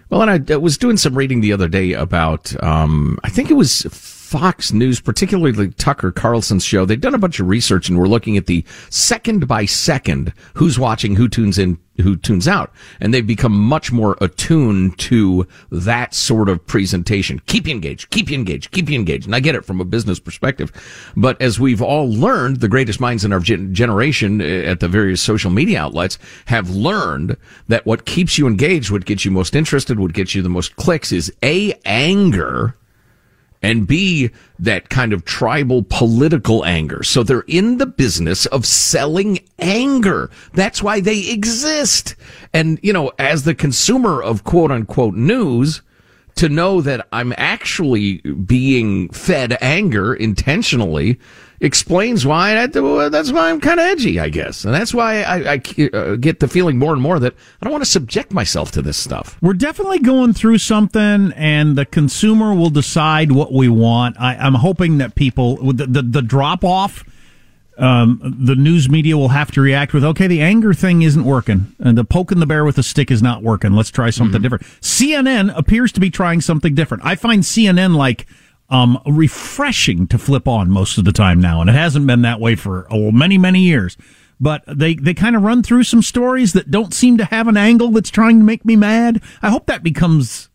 Well, 0.09 0.21
and 0.21 0.51
I 0.51 0.57
was 0.57 0.77
doing 0.77 0.97
some 0.97 1.15
reading 1.15 1.41
the 1.41 1.53
other 1.53 1.67
day 1.67 1.93
about, 1.93 2.61
um, 2.61 3.17
I 3.23 3.29
think 3.29 3.49
it 3.49 3.55
was 3.55 3.81
Fox 4.33 4.73
News, 4.73 4.99
particularly 4.99 5.69
Tucker 5.73 6.11
Carlson's 6.11 6.65
show. 6.65 6.85
They've 6.85 6.99
done 6.99 7.13
a 7.13 7.19
bunch 7.19 7.39
of 7.39 7.47
research 7.47 7.87
and 7.87 7.99
we're 7.99 8.07
looking 8.07 8.35
at 8.35 8.47
the 8.47 8.65
second 8.89 9.47
by 9.47 9.65
second 9.65 10.33
who's 10.55 10.79
watching, 10.79 11.15
who 11.15 11.29
tunes 11.29 11.59
in, 11.59 11.77
who 12.01 12.15
tunes 12.15 12.47
out. 12.47 12.73
And 12.99 13.13
they've 13.13 13.27
become 13.27 13.55
much 13.55 13.91
more 13.91 14.17
attuned 14.21 14.97
to 15.01 15.47
that 15.71 16.15
sort 16.15 16.49
of 16.49 16.65
presentation. 16.65 17.43
Keep 17.45 17.67
you 17.67 17.75
engaged, 17.75 18.09
keep 18.09 18.31
you 18.31 18.35
engaged, 18.35 18.71
keep 18.71 18.89
you 18.89 18.97
engaged. 18.97 19.27
And 19.27 19.35
I 19.35 19.39
get 19.39 19.53
it 19.53 19.65
from 19.65 19.79
a 19.79 19.85
business 19.85 20.19
perspective. 20.19 20.71
But 21.15 21.39
as 21.39 21.59
we've 21.59 21.83
all 21.83 22.11
learned, 22.11 22.57
the 22.57 22.67
greatest 22.67 22.99
minds 22.99 23.23
in 23.23 23.33
our 23.33 23.39
generation 23.39 24.41
eh, 24.41 24.63
at 24.63 24.79
the 24.79 24.87
various 24.87 25.21
social 25.21 25.51
media 25.51 25.79
outlets 25.79 26.17
have 26.45 26.71
learned 26.71 27.37
that 27.67 27.85
what 27.85 28.05
keeps 28.05 28.39
you 28.39 28.47
engaged, 28.47 28.89
what 28.89 29.05
gets 29.05 29.25
you 29.25 29.29
most 29.29 29.55
interested, 29.55 29.99
what 29.99 30.13
gets 30.13 30.33
you 30.33 30.41
the 30.41 30.49
most 30.49 30.75
clicks 30.75 31.11
is 31.11 31.31
A, 31.43 31.79
anger 31.85 32.75
and 33.63 33.87
B, 33.87 34.29
that 34.59 34.89
kind 34.89 35.13
of 35.13 35.25
tribal 35.25 35.83
political 35.89 36.63
anger. 36.65 37.01
So 37.01 37.23
they're 37.23 37.45
in 37.47 37.77
the 37.77 37.87
business 37.87 38.45
of 38.47 38.65
selling 38.65 39.39
anger. 39.57 40.29
That's 40.53 40.83
why 40.83 40.99
they 40.99 41.29
exist. 41.29 42.15
And, 42.53 42.77
you 42.83 42.93
know, 42.93 43.11
as 43.17 43.43
the 43.43 43.55
consumer 43.55 44.21
of 44.21 44.43
quote 44.43 44.69
unquote 44.69 45.15
news, 45.15 45.81
to 46.35 46.49
know 46.49 46.81
that 46.81 47.07
I'm 47.11 47.33
actually 47.37 48.17
being 48.17 49.09
fed 49.09 49.57
anger 49.61 50.13
intentionally 50.13 51.19
explains 51.63 52.25
why 52.25 52.57
I, 52.57 52.67
that's 52.67 53.31
why 53.31 53.49
I'm 53.49 53.61
kind 53.61 53.79
of 53.79 53.85
edgy, 53.85 54.19
I 54.19 54.27
guess, 54.27 54.65
and 54.65 54.73
that's 54.73 54.93
why 54.93 55.23
I, 55.23 55.53
I 55.53 55.89
uh, 55.93 56.15
get 56.17 56.41
the 56.41 56.47
feeling 56.49 56.77
more 56.77 56.91
and 56.91 57.01
more 57.01 57.19
that 57.19 57.33
I 57.33 57.65
don't 57.65 57.71
want 57.71 57.83
to 57.83 57.89
subject 57.89 58.33
myself 58.33 58.71
to 58.71 58.81
this 58.81 58.97
stuff. 58.97 59.37
We're 59.41 59.53
definitely 59.53 59.99
going 59.99 60.33
through 60.33 60.57
something, 60.57 61.31
and 61.35 61.77
the 61.77 61.85
consumer 61.85 62.53
will 62.53 62.69
decide 62.69 63.31
what 63.31 63.53
we 63.53 63.69
want. 63.69 64.19
I, 64.19 64.35
am 64.45 64.55
hoping 64.55 64.97
that 64.97 65.15
people 65.15 65.55
the 65.73 65.87
the, 65.87 66.01
the 66.01 66.21
drop 66.21 66.63
off. 66.63 67.05
Um, 67.75 68.19
the 68.39 68.53
news 68.53 68.87
media 68.87 69.17
will 69.17 69.29
have 69.29 69.49
to 69.53 69.61
react 69.61 69.95
with, 69.95 70.03
okay, 70.03 70.27
the 70.27 70.41
anger 70.41 70.75
thing 70.75 71.01
isn't 71.01 71.25
working, 71.25 71.75
and 71.79 71.97
the 71.97 72.03
poking 72.03 72.39
the 72.39 72.45
bear 72.45 72.63
with 72.63 72.77
a 72.77 72.83
stick 72.83 73.09
is 73.09 73.23
not 73.23 73.41
working. 73.41 73.73
Let's 73.73 73.89
try 73.89 74.11
something 74.11 74.43
mm-hmm. 74.43 74.43
different. 74.43 74.63
CNN 74.81 75.51
appears 75.57 75.91
to 75.93 75.99
be 75.99 76.11
trying 76.11 76.41
something 76.41 76.75
different. 76.75 77.03
I 77.03 77.15
find 77.15 77.41
CNN 77.41 77.95
like 77.95 78.27
um, 78.73 78.99
refreshing 79.05 80.07
to 80.07 80.17
flip 80.17 80.47
on 80.47 80.71
most 80.71 80.97
of 80.97 81.05
the 81.05 81.11
time 81.11 81.39
now, 81.39 81.61
and 81.61 81.69
it 81.69 81.73
hasn't 81.73 82.07
been 82.07 82.23
that 82.23 82.39
way 82.39 82.55
for 82.55 82.87
oh, 82.89 83.11
many, 83.11 83.37
many 83.37 83.61
years. 83.61 83.95
But 84.39 84.63
they, 84.67 84.95
they 84.95 85.13
kind 85.13 85.35
of 85.35 85.43
run 85.43 85.61
through 85.61 85.83
some 85.83 86.01
stories 86.01 86.53
that 86.53 86.71
don't 86.71 86.93
seem 86.93 87.17
to 87.19 87.25
have 87.25 87.47
an 87.47 87.55
angle 87.55 87.91
that's 87.91 88.09
trying 88.09 88.39
to 88.39 88.43
make 88.43 88.65
me 88.65 88.75
mad. 88.75 89.21
I 89.43 89.51
hope 89.51 89.67
that 89.67 89.83
becomes 89.83 90.49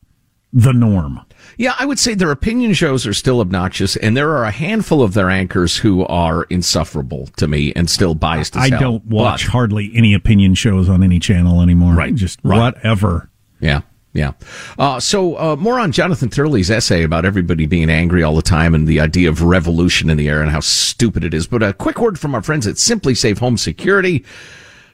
the 0.52 0.72
norm. 0.72 1.20
Yeah, 1.57 1.74
I 1.78 1.87
would 1.87 2.00
say 2.00 2.14
their 2.14 2.33
opinion 2.33 2.74
shows 2.74 3.07
are 3.07 3.14
still 3.14 3.40
obnoxious, 3.40 3.94
and 3.96 4.16
there 4.16 4.31
are 4.31 4.44
a 4.44 4.50
handful 4.50 5.00
of 5.00 5.14
their 5.14 5.31
anchors 5.31 5.76
who 5.76 6.04
are 6.07 6.42
insufferable 6.44 7.28
to 7.37 7.46
me 7.46 7.72
and 7.74 7.88
still 7.88 8.16
biased 8.16 8.57
as 8.57 8.64
I 8.64 8.70
hell. 8.70 8.81
don't 8.81 9.07
watch 9.07 9.46
but, 9.46 9.52
hardly 9.52 9.92
any 9.94 10.12
opinion 10.12 10.54
shows 10.54 10.88
on 10.88 11.04
any 11.04 11.20
channel 11.20 11.62
anymore. 11.62 11.94
Right. 11.94 12.14
Just 12.14 12.40
right. 12.42 12.59
whatever. 12.59 13.31
Yeah. 13.61 13.83
Yeah. 14.18 14.33
Uh, 14.81 14.98
so 14.98 15.38
uh, 15.38 15.54
more 15.54 15.78
on 15.78 15.92
Jonathan 15.92 16.28
Turley's 16.28 16.72
essay 16.72 17.04
about 17.04 17.24
everybody 17.24 17.66
being 17.66 17.88
angry 17.88 18.24
all 18.24 18.35
the 18.35 18.42
time 18.42 18.74
and 18.74 18.88
the 18.88 18.98
idea 18.98 19.28
of 19.28 19.42
revolution 19.42 20.11
in 20.11 20.16
the 20.16 20.28
air 20.28 20.42
and 20.42 20.50
how 20.50 20.59
stupid 20.59 21.22
it 21.22 21.33
is. 21.33 21.46
But 21.46 21.62
a 21.62 21.72
quick 21.72 22.00
word 22.00 22.18
from 22.18 22.35
our 22.35 22.42
friends 22.42 22.66
at 22.66 22.74
SimpliSafe 22.74 23.38
Home 23.38 23.57
Security. 23.57 24.24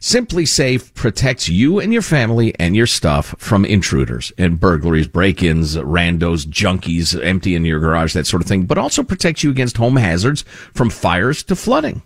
SimpliSafe 0.00 0.92
protects 0.92 1.48
you 1.48 1.80
and 1.80 1.90
your 1.90 2.02
family 2.02 2.54
and 2.60 2.76
your 2.76 2.86
stuff 2.86 3.34
from 3.38 3.64
intruders 3.64 4.30
and 4.36 4.60
burglaries, 4.60 5.08
break-ins, 5.08 5.76
randos, 5.76 6.44
junkies 6.44 7.18
emptying 7.24 7.64
your 7.64 7.80
garage, 7.80 8.12
that 8.12 8.26
sort 8.26 8.42
of 8.42 8.46
thing, 8.48 8.66
but 8.66 8.76
also 8.76 9.02
protects 9.02 9.42
you 9.42 9.50
against 9.50 9.78
home 9.78 9.96
hazards 9.96 10.42
from 10.74 10.90
fires 10.90 11.42
to 11.44 11.56
flooding. 11.56 12.02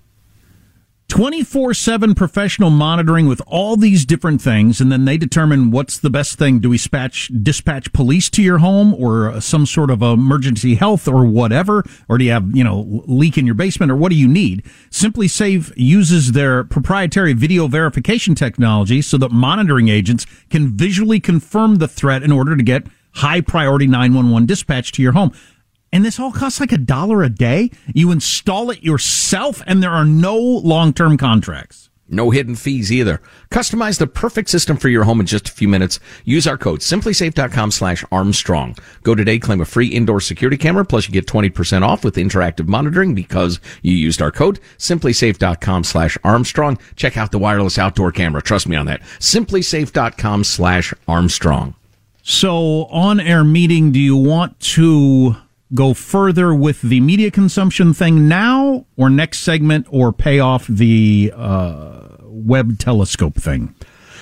24 1.08 1.72
7 1.72 2.14
professional 2.14 2.68
monitoring 2.68 3.26
with 3.26 3.40
all 3.46 3.76
these 3.76 4.04
different 4.04 4.42
things, 4.42 4.78
and 4.78 4.92
then 4.92 5.06
they 5.06 5.16
determine 5.16 5.70
what's 5.70 5.98
the 5.98 6.10
best 6.10 6.38
thing. 6.38 6.58
Do 6.58 6.68
we 6.68 6.76
dispatch, 6.76 7.30
dispatch 7.42 7.92
police 7.94 8.28
to 8.30 8.42
your 8.42 8.58
home 8.58 8.94
or 8.94 9.30
uh, 9.30 9.40
some 9.40 9.64
sort 9.64 9.90
of 9.90 10.02
emergency 10.02 10.74
health 10.74 11.08
or 11.08 11.24
whatever? 11.24 11.82
Or 12.10 12.18
do 12.18 12.24
you 12.24 12.30
have, 12.32 12.54
you 12.54 12.62
know, 12.62 13.02
leak 13.06 13.38
in 13.38 13.46
your 13.46 13.54
basement 13.54 13.90
or 13.90 13.96
what 13.96 14.10
do 14.10 14.16
you 14.16 14.28
need? 14.28 14.64
SimpliSafe 14.90 15.72
uses 15.76 16.32
their 16.32 16.62
proprietary 16.62 17.32
video 17.32 17.68
verification 17.68 18.34
technology 18.34 19.00
so 19.00 19.16
that 19.16 19.32
monitoring 19.32 19.88
agents 19.88 20.26
can 20.50 20.76
visually 20.76 21.20
confirm 21.20 21.76
the 21.76 21.88
threat 21.88 22.22
in 22.22 22.30
order 22.30 22.54
to 22.54 22.62
get 22.62 22.86
high 23.14 23.40
priority 23.40 23.86
911 23.86 24.46
dispatch 24.46 24.92
to 24.92 25.02
your 25.02 25.12
home. 25.12 25.32
And 25.92 26.04
this 26.04 26.20
all 26.20 26.32
costs 26.32 26.60
like 26.60 26.72
a 26.72 26.78
dollar 26.78 27.22
a 27.22 27.28
day. 27.28 27.70
You 27.94 28.10
install 28.10 28.70
it 28.70 28.82
yourself, 28.82 29.62
and 29.66 29.82
there 29.82 29.90
are 29.90 30.04
no 30.04 30.36
long 30.36 30.92
term 30.92 31.16
contracts. 31.16 31.88
No 32.10 32.30
hidden 32.30 32.54
fees 32.54 32.90
either. 32.90 33.20
Customize 33.50 33.98
the 33.98 34.06
perfect 34.06 34.48
system 34.48 34.78
for 34.78 34.88
your 34.88 35.04
home 35.04 35.20
in 35.20 35.26
just 35.26 35.48
a 35.48 35.52
few 35.52 35.68
minutes. 35.68 36.00
Use 36.24 36.46
our 36.46 36.56
code 36.56 36.80
simplisafe.com 36.80 37.70
slash 37.70 38.02
Armstrong. 38.10 38.76
Go 39.02 39.14
today, 39.14 39.38
claim 39.38 39.60
a 39.60 39.66
free 39.66 39.88
indoor 39.88 40.20
security 40.20 40.56
camera, 40.56 40.84
plus 40.86 41.06
you 41.06 41.12
get 41.12 41.26
20% 41.26 41.82
off 41.82 42.04
with 42.04 42.16
interactive 42.16 42.66
monitoring 42.66 43.14
because 43.14 43.60
you 43.82 43.94
used 43.94 44.22
our 44.22 44.30
code 44.30 44.58
simplisafe.com 44.78 45.84
slash 45.84 46.16
Armstrong. 46.24 46.78
Check 46.96 47.18
out 47.18 47.30
the 47.30 47.38
wireless 47.38 47.78
outdoor 47.78 48.10
camera. 48.10 48.40
Trust 48.40 48.68
me 48.68 48.76
on 48.76 48.86
that. 48.86 49.02
Simplisafe.com 49.18 50.44
slash 50.44 50.94
Armstrong. 51.06 51.74
So 52.22 52.86
on 52.86 53.20
air 53.20 53.44
meeting, 53.44 53.92
do 53.92 54.00
you 54.00 54.16
want 54.16 54.58
to 54.60 55.36
go 55.74 55.94
further 55.94 56.54
with 56.54 56.82
the 56.82 57.00
media 57.00 57.30
consumption 57.30 57.92
thing 57.92 58.28
now 58.28 58.86
or 58.96 59.10
next 59.10 59.40
segment 59.40 59.86
or 59.90 60.12
pay 60.12 60.38
off 60.38 60.66
the 60.66 61.32
uh, 61.34 62.08
Webb 62.22 62.78
telescope 62.78 63.34
thing? 63.34 63.74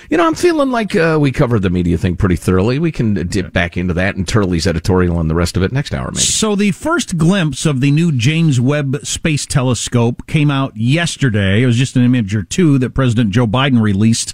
You 0.09 0.15
know, 0.15 0.25
I'm 0.25 0.35
feeling 0.35 0.71
like 0.71 0.95
uh, 0.95 1.17
we 1.19 1.33
covered 1.33 1.63
the 1.63 1.69
media 1.69 1.97
thing 1.97 2.15
pretty 2.15 2.37
thoroughly. 2.37 2.79
We 2.79 2.93
can 2.93 3.27
dip 3.27 3.51
back 3.51 3.75
into 3.75 3.93
that 3.95 4.15
and 4.15 4.25
Turley's 4.25 4.65
editorial 4.65 5.19
and 5.19 5.29
the 5.29 5.35
rest 5.35 5.57
of 5.57 5.63
it 5.63 5.73
next 5.73 5.93
hour, 5.93 6.11
maybe. 6.11 6.19
So, 6.21 6.55
the 6.55 6.71
first 6.71 7.17
glimpse 7.17 7.65
of 7.65 7.81
the 7.81 7.91
new 7.91 8.13
James 8.13 8.61
Webb 8.61 9.05
Space 9.05 9.45
Telescope 9.45 10.25
came 10.25 10.49
out 10.49 10.77
yesterday. 10.77 11.61
It 11.61 11.65
was 11.65 11.75
just 11.75 11.97
an 11.97 12.05
image 12.05 12.33
or 12.33 12.43
two 12.43 12.79
that 12.79 12.91
President 12.91 13.31
Joe 13.31 13.47
Biden 13.47 13.81
released 13.81 14.33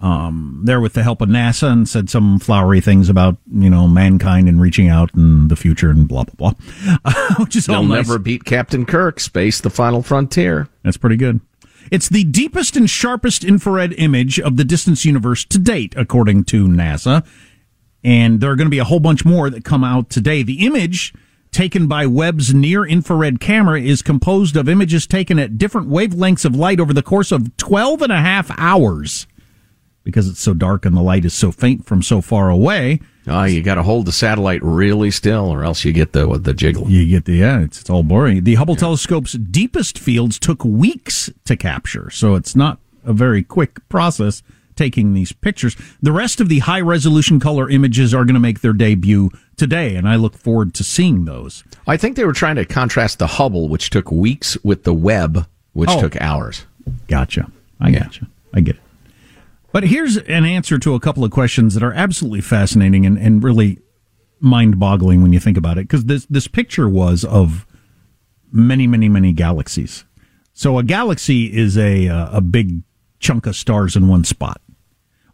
um, 0.00 0.60
there 0.64 0.80
with 0.80 0.92
the 0.92 1.02
help 1.02 1.20
of 1.22 1.28
NASA 1.28 1.70
and 1.72 1.88
said 1.88 2.10
some 2.10 2.38
flowery 2.38 2.80
things 2.80 3.08
about 3.08 3.38
you 3.50 3.70
know 3.70 3.88
mankind 3.88 4.48
and 4.48 4.60
reaching 4.60 4.88
out 4.88 5.14
and 5.14 5.50
the 5.50 5.56
future 5.56 5.90
and 5.90 6.06
blah 6.06 6.24
blah 6.24 6.52
blah, 6.52 7.22
which 7.38 7.56
is 7.56 7.66
They'll 7.66 7.76
all 7.76 7.82
nice. 7.82 8.06
never 8.06 8.18
beat 8.18 8.44
Captain 8.44 8.84
Kirk. 8.84 9.20
Space, 9.20 9.60
the 9.60 9.70
final 9.70 10.02
frontier. 10.02 10.68
That's 10.82 10.96
pretty 10.98 11.16
good. 11.16 11.40
It's 11.90 12.08
the 12.08 12.24
deepest 12.24 12.76
and 12.76 12.90
sharpest 12.90 13.44
infrared 13.44 13.92
image 13.94 14.40
of 14.40 14.56
the 14.56 14.64
distance 14.64 15.04
universe 15.04 15.44
to 15.46 15.58
date, 15.58 15.94
according 15.96 16.44
to 16.44 16.66
NASA. 16.66 17.24
And 18.02 18.40
there 18.40 18.50
are 18.50 18.56
going 18.56 18.66
to 18.66 18.70
be 18.70 18.78
a 18.78 18.84
whole 18.84 19.00
bunch 19.00 19.24
more 19.24 19.50
that 19.50 19.64
come 19.64 19.84
out 19.84 20.10
today. 20.10 20.42
The 20.42 20.66
image 20.66 21.14
taken 21.52 21.86
by 21.86 22.06
Webb's 22.06 22.52
near 22.52 22.84
infrared 22.84 23.40
camera 23.40 23.80
is 23.80 24.02
composed 24.02 24.56
of 24.56 24.68
images 24.68 25.06
taken 25.06 25.38
at 25.38 25.58
different 25.58 25.88
wavelengths 25.88 26.44
of 26.44 26.54
light 26.54 26.80
over 26.80 26.92
the 26.92 27.02
course 27.02 27.32
of 27.32 27.56
12 27.56 28.02
and 28.02 28.12
a 28.12 28.20
half 28.20 28.50
hours 28.58 29.26
because 30.06 30.28
it's 30.28 30.40
so 30.40 30.54
dark 30.54 30.86
and 30.86 30.96
the 30.96 31.02
light 31.02 31.24
is 31.24 31.34
so 31.34 31.50
faint 31.50 31.84
from 31.84 32.00
so 32.00 32.20
far 32.20 32.48
away. 32.48 33.00
Oh, 33.26 33.42
you 33.42 33.60
got 33.60 33.74
to 33.74 33.82
hold 33.82 34.06
the 34.06 34.12
satellite 34.12 34.62
really 34.62 35.10
still, 35.10 35.52
or 35.52 35.64
else 35.64 35.84
you 35.84 35.92
get 35.92 36.12
the 36.12 36.38
the 36.38 36.54
jiggle. 36.54 36.88
You 36.88 37.04
get 37.08 37.24
the 37.24 37.34
yeah, 37.34 37.58
it's, 37.60 37.80
it's 37.80 37.90
all 37.90 38.04
boring. 38.04 38.44
The 38.44 38.54
Hubble 38.54 38.74
yeah. 38.74 38.80
telescope's 38.80 39.32
deepest 39.32 39.98
fields 39.98 40.38
took 40.38 40.64
weeks 40.64 41.28
to 41.44 41.56
capture, 41.56 42.08
so 42.10 42.36
it's 42.36 42.54
not 42.54 42.78
a 43.04 43.12
very 43.12 43.42
quick 43.42 43.86
process 43.88 44.44
taking 44.76 45.12
these 45.14 45.32
pictures. 45.32 45.76
The 46.00 46.12
rest 46.12 46.40
of 46.40 46.48
the 46.48 46.60
high 46.60 46.82
resolution 46.82 47.40
color 47.40 47.68
images 47.68 48.14
are 48.14 48.24
going 48.24 48.34
to 48.34 48.40
make 48.40 48.60
their 48.60 48.74
debut 48.74 49.30
today, 49.56 49.96
and 49.96 50.08
I 50.08 50.14
look 50.14 50.36
forward 50.36 50.72
to 50.74 50.84
seeing 50.84 51.24
those. 51.24 51.64
I 51.86 51.96
think 51.96 52.14
they 52.14 52.24
were 52.26 52.32
trying 52.32 52.56
to 52.56 52.64
contrast 52.64 53.18
the 53.18 53.26
Hubble, 53.26 53.68
which 53.68 53.90
took 53.90 54.12
weeks, 54.12 54.56
with 54.62 54.84
the 54.84 54.94
Webb, 54.94 55.48
which 55.72 55.90
Oh. 55.90 56.00
took 56.00 56.20
hours. 56.20 56.64
Gotcha. 57.08 57.50
I 57.80 57.90
gotcha. 57.90 58.28
I 58.54 58.60
get 58.60 58.76
it. 58.76 58.82
But 59.72 59.84
here's 59.84 60.16
an 60.16 60.44
answer 60.44 60.78
to 60.78 60.94
a 60.94 61.00
couple 61.00 61.24
of 61.24 61.30
questions 61.30 61.74
that 61.74 61.82
are 61.82 61.92
absolutely 61.92 62.40
fascinating 62.40 63.04
and, 63.04 63.18
and 63.18 63.42
really 63.42 63.78
mind 64.40 64.78
boggling 64.78 65.22
when 65.22 65.32
you 65.32 65.40
think 65.40 65.56
about 65.56 65.78
it. 65.78 65.82
Because 65.82 66.06
this, 66.06 66.26
this 66.26 66.48
picture 66.48 66.88
was 66.88 67.24
of 67.24 67.66
many, 68.52 68.86
many, 68.86 69.08
many 69.08 69.32
galaxies. 69.32 70.04
So 70.52 70.78
a 70.78 70.82
galaxy 70.82 71.54
is 71.54 71.76
a, 71.76 72.08
uh, 72.08 72.38
a 72.38 72.40
big 72.40 72.82
chunk 73.18 73.46
of 73.46 73.56
stars 73.56 73.96
in 73.96 74.08
one 74.08 74.24
spot. 74.24 74.60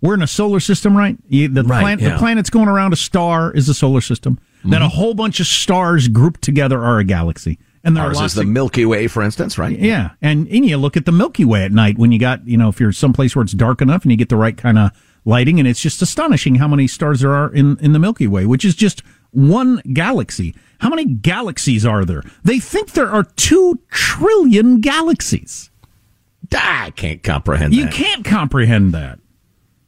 We're 0.00 0.14
in 0.14 0.22
a 0.22 0.26
solar 0.26 0.58
system, 0.58 0.96
right? 0.96 1.16
The, 1.28 1.46
Right, 1.62 1.80
planet, 1.80 2.00
yeah. 2.00 2.12
the 2.12 2.18
planet's 2.18 2.50
going 2.50 2.68
around 2.68 2.92
a 2.92 2.96
star 2.96 3.52
is 3.52 3.68
a 3.68 3.74
solar 3.74 4.00
system. 4.00 4.40
Then 4.64 4.82
a 4.82 4.88
whole 4.88 5.14
bunch 5.14 5.40
of 5.40 5.46
stars 5.46 6.08
grouped 6.08 6.42
together 6.42 6.82
are 6.82 6.98
a 6.98 7.04
galaxy. 7.04 7.58
And 7.84 7.96
there 7.96 8.04
Ours 8.04 8.20
are 8.20 8.26
is 8.26 8.34
the 8.34 8.42
of, 8.42 8.48
Milky 8.48 8.84
Way, 8.84 9.08
for 9.08 9.22
instance, 9.22 9.58
right? 9.58 9.76
yeah, 9.76 10.10
and, 10.20 10.46
and 10.48 10.64
you 10.64 10.76
look 10.76 10.96
at 10.96 11.04
the 11.04 11.12
Milky 11.12 11.44
Way 11.44 11.64
at 11.64 11.72
night 11.72 11.98
when 11.98 12.12
you 12.12 12.18
got, 12.18 12.46
you 12.46 12.56
know, 12.56 12.68
if 12.68 12.78
you're 12.78 12.92
someplace 12.92 13.34
where 13.34 13.42
it's 13.42 13.52
dark 13.52 13.80
enough 13.80 14.02
and 14.02 14.12
you 14.12 14.16
get 14.16 14.28
the 14.28 14.36
right 14.36 14.56
kind 14.56 14.78
of 14.78 14.92
lighting, 15.24 15.58
and 15.58 15.66
it's 15.66 15.80
just 15.80 16.00
astonishing 16.00 16.56
how 16.56 16.68
many 16.68 16.86
stars 16.86 17.20
there 17.20 17.32
are 17.32 17.52
in, 17.52 17.78
in 17.78 17.92
the 17.92 17.98
Milky 17.98 18.28
Way, 18.28 18.46
which 18.46 18.64
is 18.64 18.76
just 18.76 19.02
one 19.32 19.82
galaxy. 19.92 20.54
How 20.78 20.90
many 20.90 21.06
galaxies 21.06 21.84
are 21.84 22.04
there? 22.04 22.22
They 22.44 22.58
think 22.58 22.92
there 22.92 23.10
are 23.10 23.24
two 23.24 23.80
trillion 23.90 24.80
galaxies. 24.80 25.70
I 26.54 26.90
can't 26.90 27.22
comprehend 27.22 27.72
that. 27.72 27.76
You 27.76 27.84
that. 27.84 27.94
can't 27.94 28.24
comprehend 28.24 28.92
that. 28.92 29.18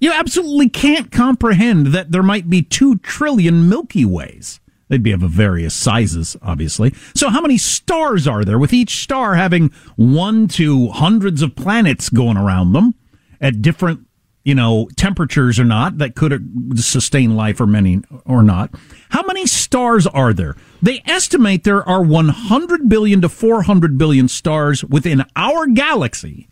You 0.01 0.13
absolutely 0.13 0.69
can't 0.69 1.11
comprehend 1.11 1.89
that 1.89 2.11
there 2.11 2.23
might 2.23 2.51
be 2.51 2.63
two 2.63 2.99
trillion 2.99 3.69
Milky 3.69 4.05
Ways. 4.05 4.61
They'd 4.89 5.03
be 5.03 5.13
of 5.13 5.21
various 5.21 5.75
sizes, 5.75 6.37
obviously. 6.43 6.95
So, 7.15 7.31
how 7.31 7.41
many 7.41 7.57
stars 7.59 8.27
are 8.29 8.45
there, 8.45 8.59
with 8.59 8.73
each 8.73 9.03
star 9.03 9.35
having 9.35 9.71
one 9.97 10.47
to 10.49 10.89
hundreds 10.89 11.41
of 11.43 11.57
planets 11.57 12.09
going 12.11 12.37
around 12.37 12.73
them 12.75 12.95
at 13.41 13.63
different, 13.63 14.01
you 14.45 14.55
know, 14.55 14.89
temperatures 14.97 15.59
or 15.59 15.65
not 15.65 15.97
that 15.99 16.15
could 16.15 16.33
uh, 16.35 16.39
sustain 16.77 17.35
life 17.35 17.61
or 17.61 17.67
many 17.67 18.03
or 18.27 18.43
not? 18.43 18.75
How 19.09 19.23
many 19.23 19.47
stars 19.47 20.07
are 20.07 20.35
there? 20.35 20.55
They 20.83 21.03
estimate 21.07 21.65
there 21.65 21.87
are 21.89 22.03
100 22.03 22.89
billion 22.89 23.23
to 23.23 23.29
400 23.31 23.97
billion 23.97 24.29
stars 24.29 24.85
within 24.85 25.25
our 25.35 25.67
galaxy. 25.67 26.49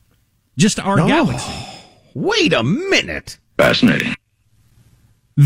Just 0.57 0.81
our 0.81 1.01
Oh. 1.01 1.07
galaxy. 1.07 1.53
Wait 2.15 2.53
a 2.55 2.63
minute. 2.63 3.39
Fascinating. 3.59 4.15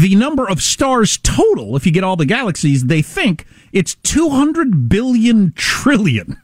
The 0.03 0.15
number 0.15 0.49
of 0.49 0.63
stars 0.63 1.19
total, 1.19 1.77
if 1.77 1.87
you 1.87 1.93
get 1.93 2.05
all 2.05 2.17
the 2.17 2.27
galaxies, 2.27 2.87
they 2.87 3.03
think 3.03 3.47
it's 3.73 3.95
200 3.97 4.89
billion 4.89 5.53
trillion. 5.53 6.41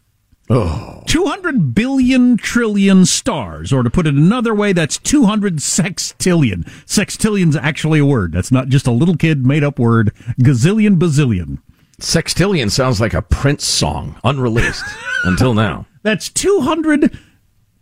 Oh. 0.50 1.02
200 1.06 1.74
billion 1.74 2.36
trillion 2.36 3.06
stars, 3.06 3.72
or 3.72 3.82
to 3.82 3.90
put 3.90 4.06
it 4.06 4.14
another 4.14 4.54
way, 4.54 4.72
that's 4.72 4.98
200 4.98 5.56
sextillion. 5.56 6.64
Sextillion's 6.84 7.56
actually 7.56 8.00
a 8.00 8.04
word. 8.04 8.32
That's 8.32 8.52
not 8.52 8.68
just 8.68 8.86
a 8.86 8.92
little 8.92 9.16
kid 9.16 9.46
made 9.46 9.64
up 9.64 9.78
word. 9.78 10.12
Gazillion, 10.40 10.98
bazillion. 10.98 11.58
Sextillion 12.00 12.70
sounds 12.70 13.00
like 13.00 13.14
a 13.14 13.22
Prince 13.22 13.64
song, 13.64 14.20
unreleased 14.24 14.84
until 15.24 15.54
now. 15.54 15.86
That's 16.02 16.28
200, 16.28 17.16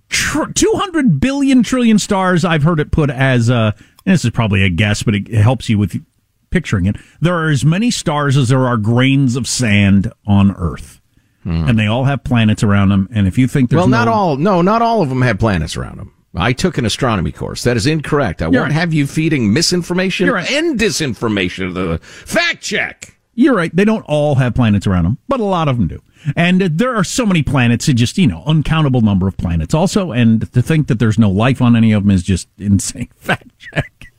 tr- 0.09 0.53
200 0.55 1.21
billion 1.21 1.63
trillion 1.63 1.99
stars. 1.99 2.45
I've 2.45 2.63
heard 2.63 2.79
it 2.81 2.93
put 2.93 3.11
as, 3.11 3.49
uh, 3.51 3.73
this 4.05 4.25
is 4.25 4.31
probably 4.31 4.63
a 4.63 4.71
guess, 4.71 5.03
but 5.03 5.15
it, 5.15 5.29
helps 5.29 5.69
you 5.69 5.79
with 5.79 6.05
picturing 6.51 6.87
it. 6.87 6.97
There 7.21 7.35
are 7.35 7.51
as 7.51 7.65
many 7.65 7.91
stars 7.91 8.37
as 8.37 8.49
there 8.49 8.67
are 8.67 8.77
grains 8.77 9.37
of 9.37 9.47
sand 9.47 10.13
on 10.27 10.53
Earth. 10.57 11.01
Hmm. 11.43 11.69
And 11.69 11.79
they 11.79 11.87
all 11.87 12.05
have 12.05 12.23
planets 12.23 12.63
around 12.63 12.91
them. 12.91 13.09
And 13.13 13.27
if 13.27 13.39
you 13.39 13.49
think 13.49 13.71
there's 13.71 13.79
well, 13.79 13.89
not 13.89 14.07
no- 14.07 14.13
all. 14.13 14.37
No, 14.37 14.63
not 14.63 14.83
all 14.83 15.01
of 15.01 15.09
them 15.09 15.23
have 15.23 15.39
planets 15.39 15.77
around 15.77 15.99
them. 15.99 16.13
I 16.35 16.53
took 16.53 16.79
an 16.79 16.85
astronomy 16.85 17.33
course. 17.33 17.65
That 17.65 17.77
is 17.77 17.87
incorrect. 17.87 18.41
I 18.41 18.47
won't 18.47 18.57
right. 18.57 18.73
have 18.73 18.93
you 18.95 19.07
feeding 19.07 19.53
misinformation 19.53 20.27
You're 20.27 20.37
right. 20.37 20.51
and 20.51 20.79
disinformation. 20.79 21.75
The 21.75 21.99
fact 21.99 22.63
check. 22.63 23.17
You're 23.41 23.57
right. 23.57 23.75
They 23.75 23.87
don't 23.87 24.03
all 24.03 24.35
have 24.35 24.55
planets 24.55 24.87
around 24.87 25.05
them, 25.05 25.17
but 25.27 25.41
a 25.41 25.45
lot 25.45 25.67
of 25.67 25.79
them 25.79 25.89
do. 25.89 26.03
And 26.37 26.61
there 26.61 26.95
are 26.95 27.03
so 27.03 27.25
many 27.25 27.43
planets, 27.43 27.89
it 27.89 27.95
just, 27.95 28.19
you 28.19 28.27
know, 28.27 28.43
uncountable 28.47 29.01
number 29.01 29.27
of 29.27 29.39
planets 29.39 29.73
also. 29.73 30.13
And 30.13 30.53
to 30.53 30.61
think 30.61 30.89
that 30.89 30.99
there's 30.99 31.19
no 31.19 31.31
life 31.31 31.63
on 31.63 31.75
any 31.75 31.93
of 31.93 32.03
them 32.03 32.11
is 32.11 32.23
just 32.23 32.49
insane. 32.59 33.09
Fact 33.17 33.51
check. 33.59 34.13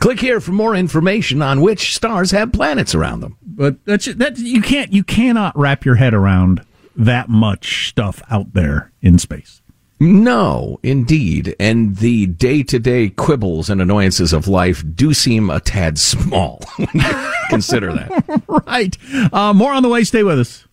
Click 0.00 0.18
here 0.18 0.40
for 0.40 0.50
more 0.50 0.74
information 0.74 1.40
on 1.40 1.60
which 1.60 1.94
stars 1.94 2.32
have 2.32 2.52
planets 2.52 2.96
around 2.96 3.20
them. 3.20 3.38
But 3.42 3.84
that's 3.84 4.06
that 4.06 4.36
you 4.36 4.60
can't 4.60 4.92
you 4.92 5.04
cannot 5.04 5.56
wrap 5.56 5.84
your 5.84 5.94
head 5.94 6.14
around 6.14 6.66
that 6.96 7.28
much 7.28 7.88
stuff 7.88 8.20
out 8.28 8.54
there 8.54 8.90
in 9.00 9.20
space. 9.20 9.62
No, 9.98 10.78
indeed. 10.82 11.56
And 11.58 11.96
the 11.96 12.26
day 12.26 12.62
to 12.64 12.78
day 12.78 13.08
quibbles 13.08 13.70
and 13.70 13.80
annoyances 13.80 14.32
of 14.32 14.46
life 14.46 14.84
do 14.94 15.14
seem 15.14 15.48
a 15.48 15.58
tad 15.60 15.98
small. 15.98 16.60
when 16.76 16.88
you 16.94 17.32
Consider 17.48 17.92
that. 17.94 18.42
right. 18.66 18.96
Uh, 19.32 19.52
more 19.54 19.72
on 19.72 19.82
the 19.82 19.88
way. 19.88 20.04
Stay 20.04 20.22
with 20.22 20.38
us. 20.38 20.64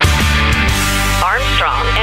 Armstrong 1.24 1.86
and 1.88 1.96
Getty. 1.96 2.03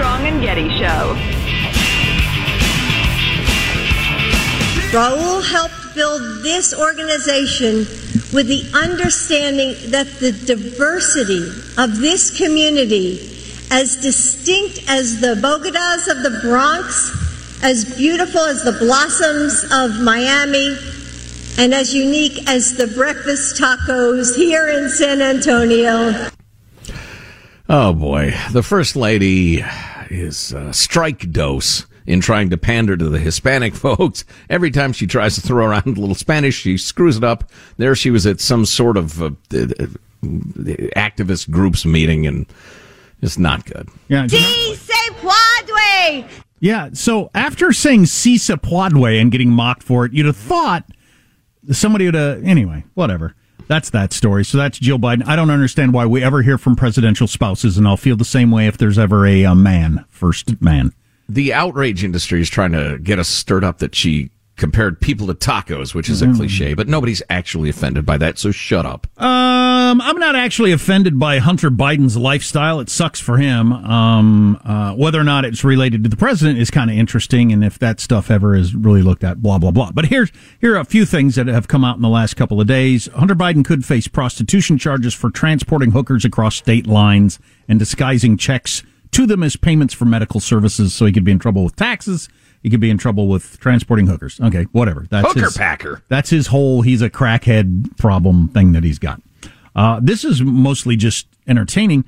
Armstrong 0.00 0.32
and 0.32 0.42
Getty 0.42 0.68
Show. 0.78 1.14
Raul 4.96 5.46
helped 5.46 5.94
build 5.94 6.42
this 6.42 6.72
organization 6.72 7.84
with 8.32 8.46
the 8.46 8.70
understanding 8.72 9.74
that 9.90 10.06
the 10.18 10.32
diversity 10.32 11.48
of 11.76 11.98
this 11.98 12.34
community, 12.34 13.18
as 13.70 13.96
distinct 13.96 14.88
as 14.88 15.20
the 15.20 15.34
bodegas 15.34 16.10
of 16.10 16.22
the 16.22 16.40
Bronx, 16.40 17.10
as 17.62 17.84
beautiful 17.96 18.40
as 18.40 18.64
the 18.64 18.72
blossoms 18.72 19.64
of 19.70 20.00
Miami, 20.00 20.78
and 21.58 21.74
as 21.74 21.94
unique 21.94 22.48
as 22.48 22.74
the 22.74 22.86
breakfast 22.86 23.60
tacos 23.60 24.34
here 24.34 24.66
in 24.66 24.88
San 24.88 25.20
Antonio. 25.20 26.30
Oh 27.72 27.92
boy, 27.92 28.34
the 28.50 28.64
first 28.64 28.96
lady 28.96 29.64
is 30.10 30.52
a 30.52 30.72
strike 30.72 31.30
dose 31.30 31.86
in 32.04 32.20
trying 32.20 32.50
to 32.50 32.56
pander 32.56 32.96
to 32.96 33.08
the 33.08 33.20
Hispanic 33.20 33.74
folks. 33.76 34.24
Every 34.48 34.72
time 34.72 34.92
she 34.92 35.06
tries 35.06 35.36
to 35.36 35.40
throw 35.40 35.66
around 35.66 35.86
a 35.86 36.00
little 36.00 36.16
Spanish, 36.16 36.56
she 36.56 36.76
screws 36.76 37.16
it 37.16 37.22
up. 37.22 37.48
There 37.76 37.94
she 37.94 38.10
was 38.10 38.26
at 38.26 38.40
some 38.40 38.66
sort 38.66 38.96
of 38.96 39.22
uh, 39.22 39.26
uh, 39.26 39.86
activist 40.96 41.48
groups 41.48 41.86
meeting, 41.86 42.26
and 42.26 42.44
it's 43.22 43.38
not 43.38 43.64
good. 43.66 43.88
Yeah. 44.08 44.26
Si 44.26 44.74
se 44.74 45.10
puede! 45.20 46.24
Yeah. 46.58 46.90
So 46.92 47.30
after 47.36 47.72
saying 47.72 48.06
Cisa 48.06 48.60
Podway 48.60 49.20
and 49.20 49.30
getting 49.30 49.50
mocked 49.50 49.84
for 49.84 50.04
it, 50.04 50.12
you'd 50.12 50.26
have 50.26 50.36
thought 50.36 50.86
somebody 51.70 52.06
would 52.06 52.14
have. 52.14 52.42
Anyway, 52.42 52.82
whatever. 52.94 53.36
That's 53.70 53.90
that 53.90 54.12
story. 54.12 54.44
So 54.44 54.58
that's 54.58 54.80
Jill 54.80 54.98
Biden. 54.98 55.24
I 55.28 55.36
don't 55.36 55.48
understand 55.48 55.92
why 55.94 56.04
we 56.04 56.24
ever 56.24 56.42
hear 56.42 56.58
from 56.58 56.74
presidential 56.74 57.28
spouses, 57.28 57.78
and 57.78 57.86
I'll 57.86 57.96
feel 57.96 58.16
the 58.16 58.24
same 58.24 58.50
way 58.50 58.66
if 58.66 58.76
there's 58.78 58.98
ever 58.98 59.24
a, 59.24 59.44
a 59.44 59.54
man, 59.54 60.04
first 60.08 60.60
man. 60.60 60.92
The 61.28 61.54
outrage 61.54 62.02
industry 62.02 62.40
is 62.40 62.50
trying 62.50 62.72
to 62.72 62.98
get 63.00 63.20
us 63.20 63.28
stirred 63.28 63.62
up 63.62 63.78
that 63.78 63.94
she 63.94 64.30
compared 64.56 65.00
people 65.00 65.28
to 65.28 65.34
tacos, 65.34 65.94
which 65.94 66.10
is 66.10 66.20
a 66.20 66.26
Mm. 66.26 66.36
cliche, 66.36 66.74
but 66.74 66.88
nobody's 66.88 67.22
actually 67.30 67.68
offended 67.70 68.04
by 68.04 68.18
that, 68.18 68.38
so 68.40 68.50
shut 68.50 68.84
up. 68.84 69.06
Um, 69.90 70.00
I'm 70.00 70.20
not 70.20 70.36
actually 70.36 70.70
offended 70.70 71.18
by 71.18 71.40
Hunter 71.40 71.68
Biden's 71.68 72.16
lifestyle. 72.16 72.78
It 72.78 72.88
sucks 72.88 73.18
for 73.18 73.38
him. 73.38 73.72
Um, 73.72 74.60
uh, 74.64 74.94
whether 74.94 75.18
or 75.18 75.24
not 75.24 75.44
it's 75.44 75.64
related 75.64 76.04
to 76.04 76.08
the 76.08 76.16
president 76.16 76.60
is 76.60 76.70
kind 76.70 76.88
of 76.92 76.96
interesting, 76.96 77.52
and 77.52 77.64
if 77.64 77.76
that 77.80 77.98
stuff 77.98 78.30
ever 78.30 78.54
is 78.54 78.72
really 78.72 79.02
looked 79.02 79.24
at, 79.24 79.42
blah 79.42 79.58
blah 79.58 79.72
blah. 79.72 79.90
But 79.90 80.04
here's 80.04 80.30
here 80.60 80.76
are 80.76 80.78
a 80.78 80.84
few 80.84 81.04
things 81.04 81.34
that 81.34 81.48
have 81.48 81.66
come 81.66 81.84
out 81.84 81.96
in 81.96 82.02
the 82.02 82.08
last 82.08 82.34
couple 82.34 82.60
of 82.60 82.68
days. 82.68 83.08
Hunter 83.16 83.34
Biden 83.34 83.64
could 83.64 83.84
face 83.84 84.06
prostitution 84.06 84.78
charges 84.78 85.12
for 85.12 85.28
transporting 85.28 85.90
hookers 85.90 86.24
across 86.24 86.54
state 86.54 86.86
lines 86.86 87.40
and 87.66 87.80
disguising 87.80 88.36
checks 88.36 88.84
to 89.10 89.26
them 89.26 89.42
as 89.42 89.56
payments 89.56 89.92
for 89.92 90.04
medical 90.04 90.38
services, 90.38 90.94
so 90.94 91.04
he 91.04 91.10
could 91.10 91.24
be 91.24 91.32
in 91.32 91.40
trouble 91.40 91.64
with 91.64 91.74
taxes. 91.74 92.28
He 92.62 92.70
could 92.70 92.78
be 92.78 92.90
in 92.90 92.98
trouble 92.98 93.26
with 93.26 93.58
transporting 93.58 94.06
hookers. 94.06 94.40
Okay, 94.40 94.68
whatever. 94.70 95.08
That's 95.10 95.26
Hooker 95.26 95.46
his, 95.46 95.56
packer. 95.56 96.02
That's 96.06 96.30
his 96.30 96.46
whole 96.46 96.82
he's 96.82 97.02
a 97.02 97.10
crackhead 97.10 97.96
problem 97.96 98.50
thing 98.50 98.70
that 98.70 98.84
he's 98.84 99.00
got. 99.00 99.20
Uh, 99.74 100.00
this 100.02 100.24
is 100.24 100.42
mostly 100.42 100.96
just 100.96 101.26
entertaining. 101.46 102.04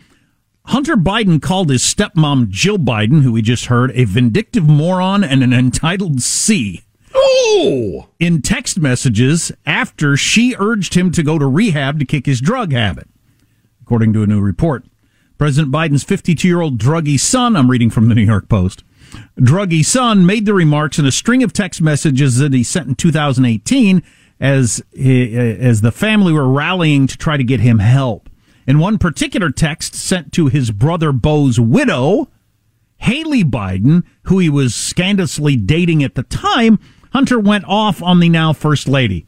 Hunter 0.66 0.96
Biden 0.96 1.42
called 1.42 1.70
his 1.70 1.82
stepmom 1.82 2.48
Jill 2.48 2.78
Biden, 2.78 3.22
who 3.22 3.32
we 3.32 3.42
just 3.42 3.66
heard, 3.66 3.90
a 3.92 4.04
vindictive 4.04 4.68
moron 4.68 5.24
and 5.24 5.42
an 5.42 5.52
entitled 5.52 6.22
C. 6.22 6.82
Oh! 7.14 8.08
In 8.18 8.42
text 8.42 8.78
messages 8.78 9.52
after 9.66 10.16
she 10.16 10.54
urged 10.58 10.94
him 10.94 11.10
to 11.12 11.22
go 11.22 11.38
to 11.38 11.46
rehab 11.46 11.98
to 11.98 12.04
kick 12.04 12.26
his 12.26 12.40
drug 12.40 12.72
habit, 12.72 13.08
according 13.82 14.12
to 14.14 14.22
a 14.22 14.26
new 14.26 14.40
report. 14.40 14.84
President 15.36 15.72
Biden's 15.72 16.04
52 16.04 16.46
year 16.46 16.60
old 16.60 16.78
druggy 16.78 17.18
son, 17.18 17.56
I'm 17.56 17.70
reading 17.70 17.90
from 17.90 18.08
the 18.08 18.14
New 18.14 18.22
York 18.22 18.48
Post, 18.48 18.84
druggy 19.38 19.84
son 19.84 20.24
made 20.24 20.46
the 20.46 20.54
remarks 20.54 20.98
in 20.98 21.04
a 21.04 21.12
string 21.12 21.42
of 21.42 21.52
text 21.52 21.82
messages 21.82 22.38
that 22.38 22.52
he 22.52 22.62
sent 22.62 22.88
in 22.88 22.94
2018 22.94 24.02
as, 24.43 24.82
as 24.99 25.80
the 25.80 25.93
family 25.93 26.32
were 26.32 26.49
rallying 26.49 27.07
to 27.07 27.16
try 27.16 27.36
to 27.36 27.45
get 27.45 27.61
him 27.61 27.78
help. 27.78 28.28
In 28.66 28.80
one 28.80 28.99
particular 28.99 29.51
text 29.51 29.95
sent 29.95 30.32
to 30.32 30.49
his 30.49 30.72
brother 30.72 31.12
Beau's 31.12 31.61
widow, 31.61 32.28
Hallie 33.01 33.45
Biden, 33.45 34.03
who 34.24 34.40
he 34.40 34.51
was 34.51 34.74
scandalously 34.74 35.55
dating 35.57 36.03
at 36.03 36.16
the 36.16 36.24
time, 36.24 36.80
Hunter 37.12 37.38
went 37.38 37.64
off 37.66 38.03
on 38.03 38.18
the 38.18 38.28
now 38.28 38.53
First 38.53 38.88
Lady. 38.88 39.26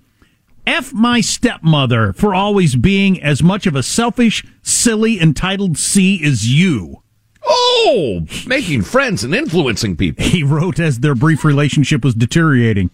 F 0.66 0.92
my 0.92 1.20
stepmother 1.20 2.12
for 2.14 2.34
always 2.34 2.74
being 2.74 3.22
as 3.22 3.42
much 3.42 3.66
of 3.66 3.76
a 3.76 3.82
selfish, 3.82 4.44
silly, 4.62 5.20
entitled 5.20 5.78
C 5.78 6.24
as 6.24 6.48
you. 6.52 7.02
Oh, 7.46 8.26
making 8.46 8.82
friends 8.82 9.22
and 9.22 9.34
influencing 9.34 9.96
people. 9.96 10.24
He 10.24 10.42
wrote 10.42 10.80
as 10.80 11.00
their 11.00 11.14
brief 11.14 11.44
relationship 11.44 12.02
was 12.02 12.14
deteriorating. 12.14 12.90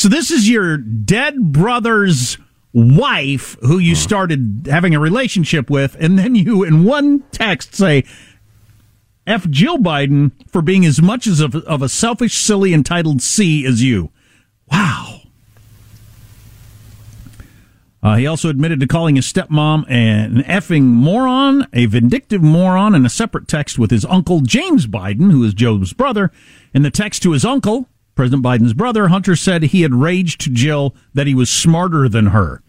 So 0.00 0.08
this 0.08 0.30
is 0.30 0.48
your 0.48 0.78
dead 0.78 1.52
brother's 1.52 2.38
wife 2.72 3.58
who 3.60 3.76
you 3.76 3.94
started 3.94 4.66
having 4.70 4.94
a 4.94 4.98
relationship 4.98 5.68
with, 5.68 5.94
and 6.00 6.18
then 6.18 6.34
you 6.34 6.64
in 6.64 6.84
one 6.84 7.20
text 7.32 7.74
say, 7.74 8.04
F 9.26 9.46
Jill 9.50 9.76
Biden 9.76 10.32
for 10.48 10.62
being 10.62 10.86
as 10.86 11.02
much 11.02 11.26
as 11.26 11.40
of, 11.40 11.54
of 11.54 11.82
a 11.82 11.88
selfish, 11.90 12.38
silly, 12.38 12.72
entitled 12.72 13.20
C 13.20 13.66
as 13.66 13.82
you. 13.82 14.10
Wow. 14.72 15.20
Uh, 18.02 18.16
he 18.16 18.26
also 18.26 18.48
admitted 18.48 18.80
to 18.80 18.86
calling 18.86 19.16
his 19.16 19.30
stepmom 19.30 19.84
an 19.90 20.42
effing 20.44 20.84
moron, 20.84 21.66
a 21.74 21.84
vindictive 21.84 22.42
moron, 22.42 22.94
in 22.94 23.04
a 23.04 23.10
separate 23.10 23.48
text 23.48 23.78
with 23.78 23.90
his 23.90 24.06
uncle 24.06 24.40
James 24.40 24.86
Biden, 24.86 25.30
who 25.30 25.44
is 25.44 25.52
Joe's 25.52 25.92
brother. 25.92 26.32
In 26.72 26.80
the 26.80 26.90
text 26.90 27.22
to 27.24 27.32
his 27.32 27.44
uncle, 27.44 27.89
President 28.14 28.42
Biden's 28.42 28.74
brother, 28.74 29.08
Hunter 29.08 29.36
said 29.36 29.62
he 29.62 29.82
had 29.82 29.94
raged 29.94 30.40
to 30.42 30.50
Jill 30.50 30.94
that 31.14 31.26
he 31.26 31.34
was 31.34 31.50
smarter 31.50 32.08
than 32.08 32.26
her. 32.26 32.62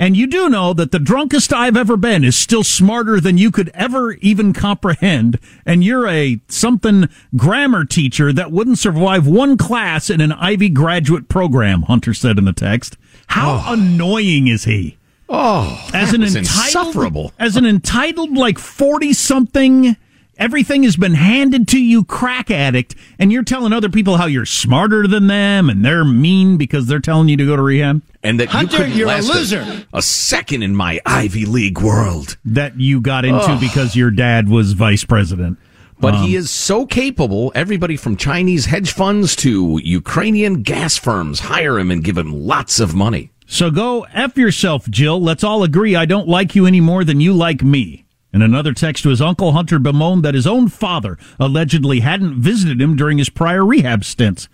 And 0.00 0.16
you 0.16 0.26
do 0.26 0.48
know 0.48 0.72
that 0.72 0.92
the 0.92 0.98
drunkest 0.98 1.52
I've 1.52 1.76
ever 1.76 1.94
been 1.94 2.24
is 2.24 2.34
still 2.34 2.64
smarter 2.64 3.20
than 3.20 3.36
you 3.36 3.50
could 3.50 3.70
ever 3.74 4.12
even 4.14 4.54
comprehend. 4.54 5.38
And 5.66 5.84
you're 5.84 6.08
a 6.08 6.40
something 6.48 7.10
grammar 7.36 7.84
teacher 7.84 8.32
that 8.32 8.50
wouldn't 8.50 8.78
survive 8.78 9.26
one 9.26 9.58
class 9.58 10.08
in 10.08 10.22
an 10.22 10.32
Ivy 10.32 10.70
graduate 10.70 11.28
program, 11.28 11.82
Hunter 11.82 12.14
said 12.14 12.38
in 12.38 12.46
the 12.46 12.54
text. 12.54 12.96
How 13.26 13.62
oh. 13.66 13.74
annoying 13.74 14.46
is 14.46 14.64
he? 14.64 14.96
Oh, 15.28 15.88
as 15.92 16.14
an 16.14 16.22
entitled, 16.22 16.46
insufferable. 16.46 17.32
As 17.38 17.56
an 17.56 17.66
entitled, 17.66 18.32
like 18.32 18.58
40 18.58 19.12
something 19.12 19.96
Everything 20.40 20.84
has 20.84 20.96
been 20.96 21.12
handed 21.12 21.68
to 21.68 21.78
you, 21.78 22.02
crack 22.02 22.50
addict, 22.50 22.94
and 23.18 23.30
you're 23.30 23.42
telling 23.44 23.74
other 23.74 23.90
people 23.90 24.16
how 24.16 24.24
you're 24.24 24.46
smarter 24.46 25.06
than 25.06 25.26
them 25.26 25.68
and 25.68 25.84
they're 25.84 26.02
mean 26.02 26.56
because 26.56 26.86
they're 26.86 26.98
telling 26.98 27.28
you 27.28 27.36
to 27.36 27.44
go 27.44 27.56
to 27.56 27.62
rehab. 27.62 28.00
And 28.22 28.40
that 28.40 28.48
Hunter, 28.48 28.72
you 28.72 28.78
couldn't 28.78 28.96
you're 28.96 29.06
last 29.06 29.28
a 29.28 29.34
loser. 29.34 29.60
A, 29.92 29.98
a, 29.98 30.02
second 30.02 30.62
in 30.62 30.74
my 30.74 30.98
Ivy 31.04 31.44
League 31.44 31.78
world. 31.82 32.38
That 32.46 32.80
you 32.80 33.02
got 33.02 33.26
into 33.26 33.58
because 33.60 33.94
your 33.94 34.10
dad 34.10 34.48
was 34.48 34.72
vice 34.72 35.04
president. 35.04 35.58
But 35.98 36.14
um, 36.14 36.22
he 36.22 36.36
is 36.36 36.48
so 36.48 36.86
capable. 36.86 37.52
Everybody 37.54 37.98
from 37.98 38.16
Chinese 38.16 38.64
hedge 38.64 38.92
funds 38.92 39.36
to 39.36 39.78
Ukrainian 39.84 40.62
gas 40.62 40.96
firms 40.96 41.40
hire 41.40 41.78
him 41.78 41.90
and 41.90 42.02
give 42.02 42.16
him 42.16 42.32
lots 42.32 42.80
of 42.80 42.94
money. 42.94 43.30
So 43.46 43.70
go 43.70 44.06
F 44.14 44.38
yourself, 44.38 44.88
Jill. 44.88 45.20
Let's 45.20 45.44
all 45.44 45.64
agree 45.64 45.96
I 45.96 46.06
don't 46.06 46.28
like 46.28 46.54
you 46.54 46.64
any 46.64 46.80
more 46.80 47.04
than 47.04 47.20
you 47.20 47.34
like 47.34 47.62
me. 47.62 48.06
In 48.32 48.42
another 48.42 48.72
text 48.72 49.02
to 49.02 49.08
his 49.08 49.20
uncle, 49.20 49.52
Hunter 49.52 49.78
bemoaned 49.78 50.24
that 50.24 50.34
his 50.34 50.46
own 50.46 50.68
father 50.68 51.18
allegedly 51.38 52.00
hadn't 52.00 52.40
visited 52.40 52.80
him 52.80 52.96
during 52.96 53.18
his 53.18 53.28
prior 53.28 53.64
rehab 53.64 54.04
stints. 54.04 54.48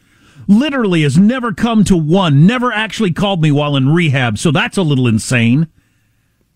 Literally 0.49 1.03
has 1.03 1.19
never 1.19 1.53
come 1.53 1.85
to 1.85 1.97
one, 1.97 2.47
never 2.47 2.73
actually 2.73 3.13
called 3.13 3.43
me 3.43 3.51
while 3.51 3.77
in 3.77 3.89
rehab, 3.89 4.39
so 4.39 4.51
that's 4.51 4.79
a 4.79 4.83
little 4.83 5.07
insane. 5.07 5.69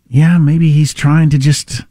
Yeah, 0.08 0.38
maybe 0.38 0.72
he's 0.72 0.94
trying 0.94 1.28
to 1.30 1.38
just 1.38 1.82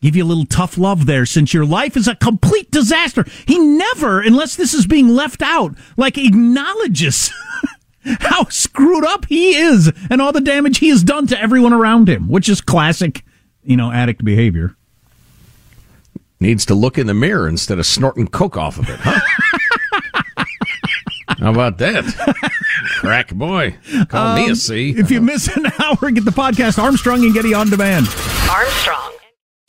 give 0.00 0.14
you 0.14 0.24
a 0.24 0.26
little 0.26 0.46
tough 0.46 0.78
love 0.78 1.06
there 1.06 1.26
since 1.26 1.54
your 1.54 1.64
life 1.64 1.96
is 1.96 2.06
a 2.06 2.14
complete 2.14 2.70
disaster. 2.70 3.24
He 3.46 3.58
never, 3.58 4.20
unless 4.20 4.56
this 4.56 4.74
is 4.74 4.86
being 4.86 5.08
left 5.08 5.42
out, 5.42 5.74
like 5.96 6.18
acknowledges 6.18 7.30
how 8.20 8.44
screwed 8.44 9.04
up 9.04 9.26
he 9.26 9.56
is 9.56 9.90
and 10.10 10.20
all 10.20 10.32
the 10.32 10.40
damage 10.40 10.78
he 10.78 10.88
has 10.90 11.02
done 11.02 11.26
to 11.28 11.40
everyone 11.40 11.72
around 11.72 12.08
him, 12.08 12.28
which 12.28 12.48
is 12.48 12.60
classic 12.60 13.24
you 13.62 13.76
know, 13.76 13.92
addict 13.92 14.24
behavior. 14.24 14.76
Needs 16.40 16.66
to 16.66 16.74
look 16.74 16.98
in 16.98 17.06
the 17.06 17.14
mirror 17.14 17.48
instead 17.48 17.78
of 17.78 17.86
snorting 17.86 18.26
coke 18.26 18.56
off 18.56 18.78
of 18.78 18.88
it, 18.88 18.98
huh? 19.00 19.20
How 21.38 21.50
about 21.52 21.78
that? 21.78 22.04
Crack 22.98 23.32
boy. 23.32 23.76
Call 24.08 24.28
um, 24.28 24.36
me 24.36 24.48
a 24.48 24.52
um, 24.52 24.54
If 24.96 25.10
you 25.10 25.20
miss 25.20 25.48
an 25.56 25.66
hour, 25.80 26.10
get 26.10 26.24
the 26.24 26.30
podcast 26.30 26.80
Armstrong 26.82 27.24
and 27.24 27.34
Getty 27.34 27.54
on 27.54 27.70
demand. 27.70 28.06
Armstrong. 28.50 29.12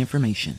information. 0.00 0.58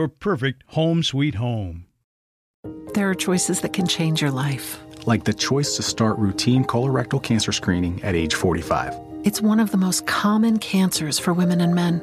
your 0.01 0.07
perfect 0.07 0.63
home 0.69 1.03
sweet 1.03 1.35
home. 1.35 1.85
There 2.95 3.07
are 3.07 3.13
choices 3.13 3.61
that 3.61 3.71
can 3.71 3.85
change 3.85 4.19
your 4.19 4.31
life. 4.31 4.79
Like 5.05 5.25
the 5.25 5.33
choice 5.33 5.75
to 5.75 5.83
start 5.83 6.17
routine 6.17 6.65
colorectal 6.65 7.21
cancer 7.21 7.51
screening 7.51 8.03
at 8.03 8.15
age 8.15 8.33
45. 8.33 8.95
It's 9.23 9.41
one 9.41 9.59
of 9.59 9.69
the 9.69 9.77
most 9.77 10.07
common 10.07 10.57
cancers 10.57 11.19
for 11.19 11.33
women 11.33 11.61
and 11.61 11.75
men, 11.75 12.01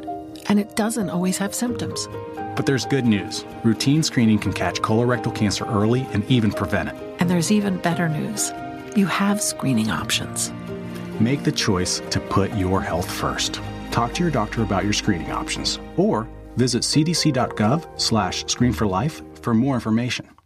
and 0.48 0.60
it 0.60 0.76
doesn't 0.76 1.10
always 1.10 1.38
have 1.38 1.52
symptoms. 1.52 2.08
But 2.54 2.66
there's 2.66 2.86
good 2.86 3.04
news. 3.04 3.44
Routine 3.64 4.04
screening 4.04 4.38
can 4.38 4.52
catch 4.52 4.80
colorectal 4.80 5.34
cancer 5.34 5.64
early 5.64 6.06
and 6.12 6.24
even 6.30 6.52
prevent 6.52 6.90
it. 6.90 6.94
And 7.18 7.28
there's 7.28 7.50
even 7.50 7.78
better 7.78 8.08
news. 8.08 8.52
You 8.94 9.06
have 9.06 9.42
screening 9.42 9.90
options. 9.90 10.52
Make 11.18 11.42
the 11.42 11.50
choice 11.66 11.98
to 12.10 12.20
put 12.20 12.54
your 12.54 12.80
health 12.80 13.10
first. 13.10 13.60
Talk 13.90 14.14
to 14.14 14.22
your 14.22 14.30
doctor 14.30 14.62
about 14.62 14.84
your 14.84 14.92
screening 14.92 15.32
options 15.32 15.80
or 15.96 16.28
Visit 16.58 16.82
cdc.gov 16.82 18.00
slash 18.00 18.44
screen 18.46 18.72
for 18.72 18.86
life 18.86 19.22
for 19.42 19.54
more 19.54 19.76
information. 19.76 20.37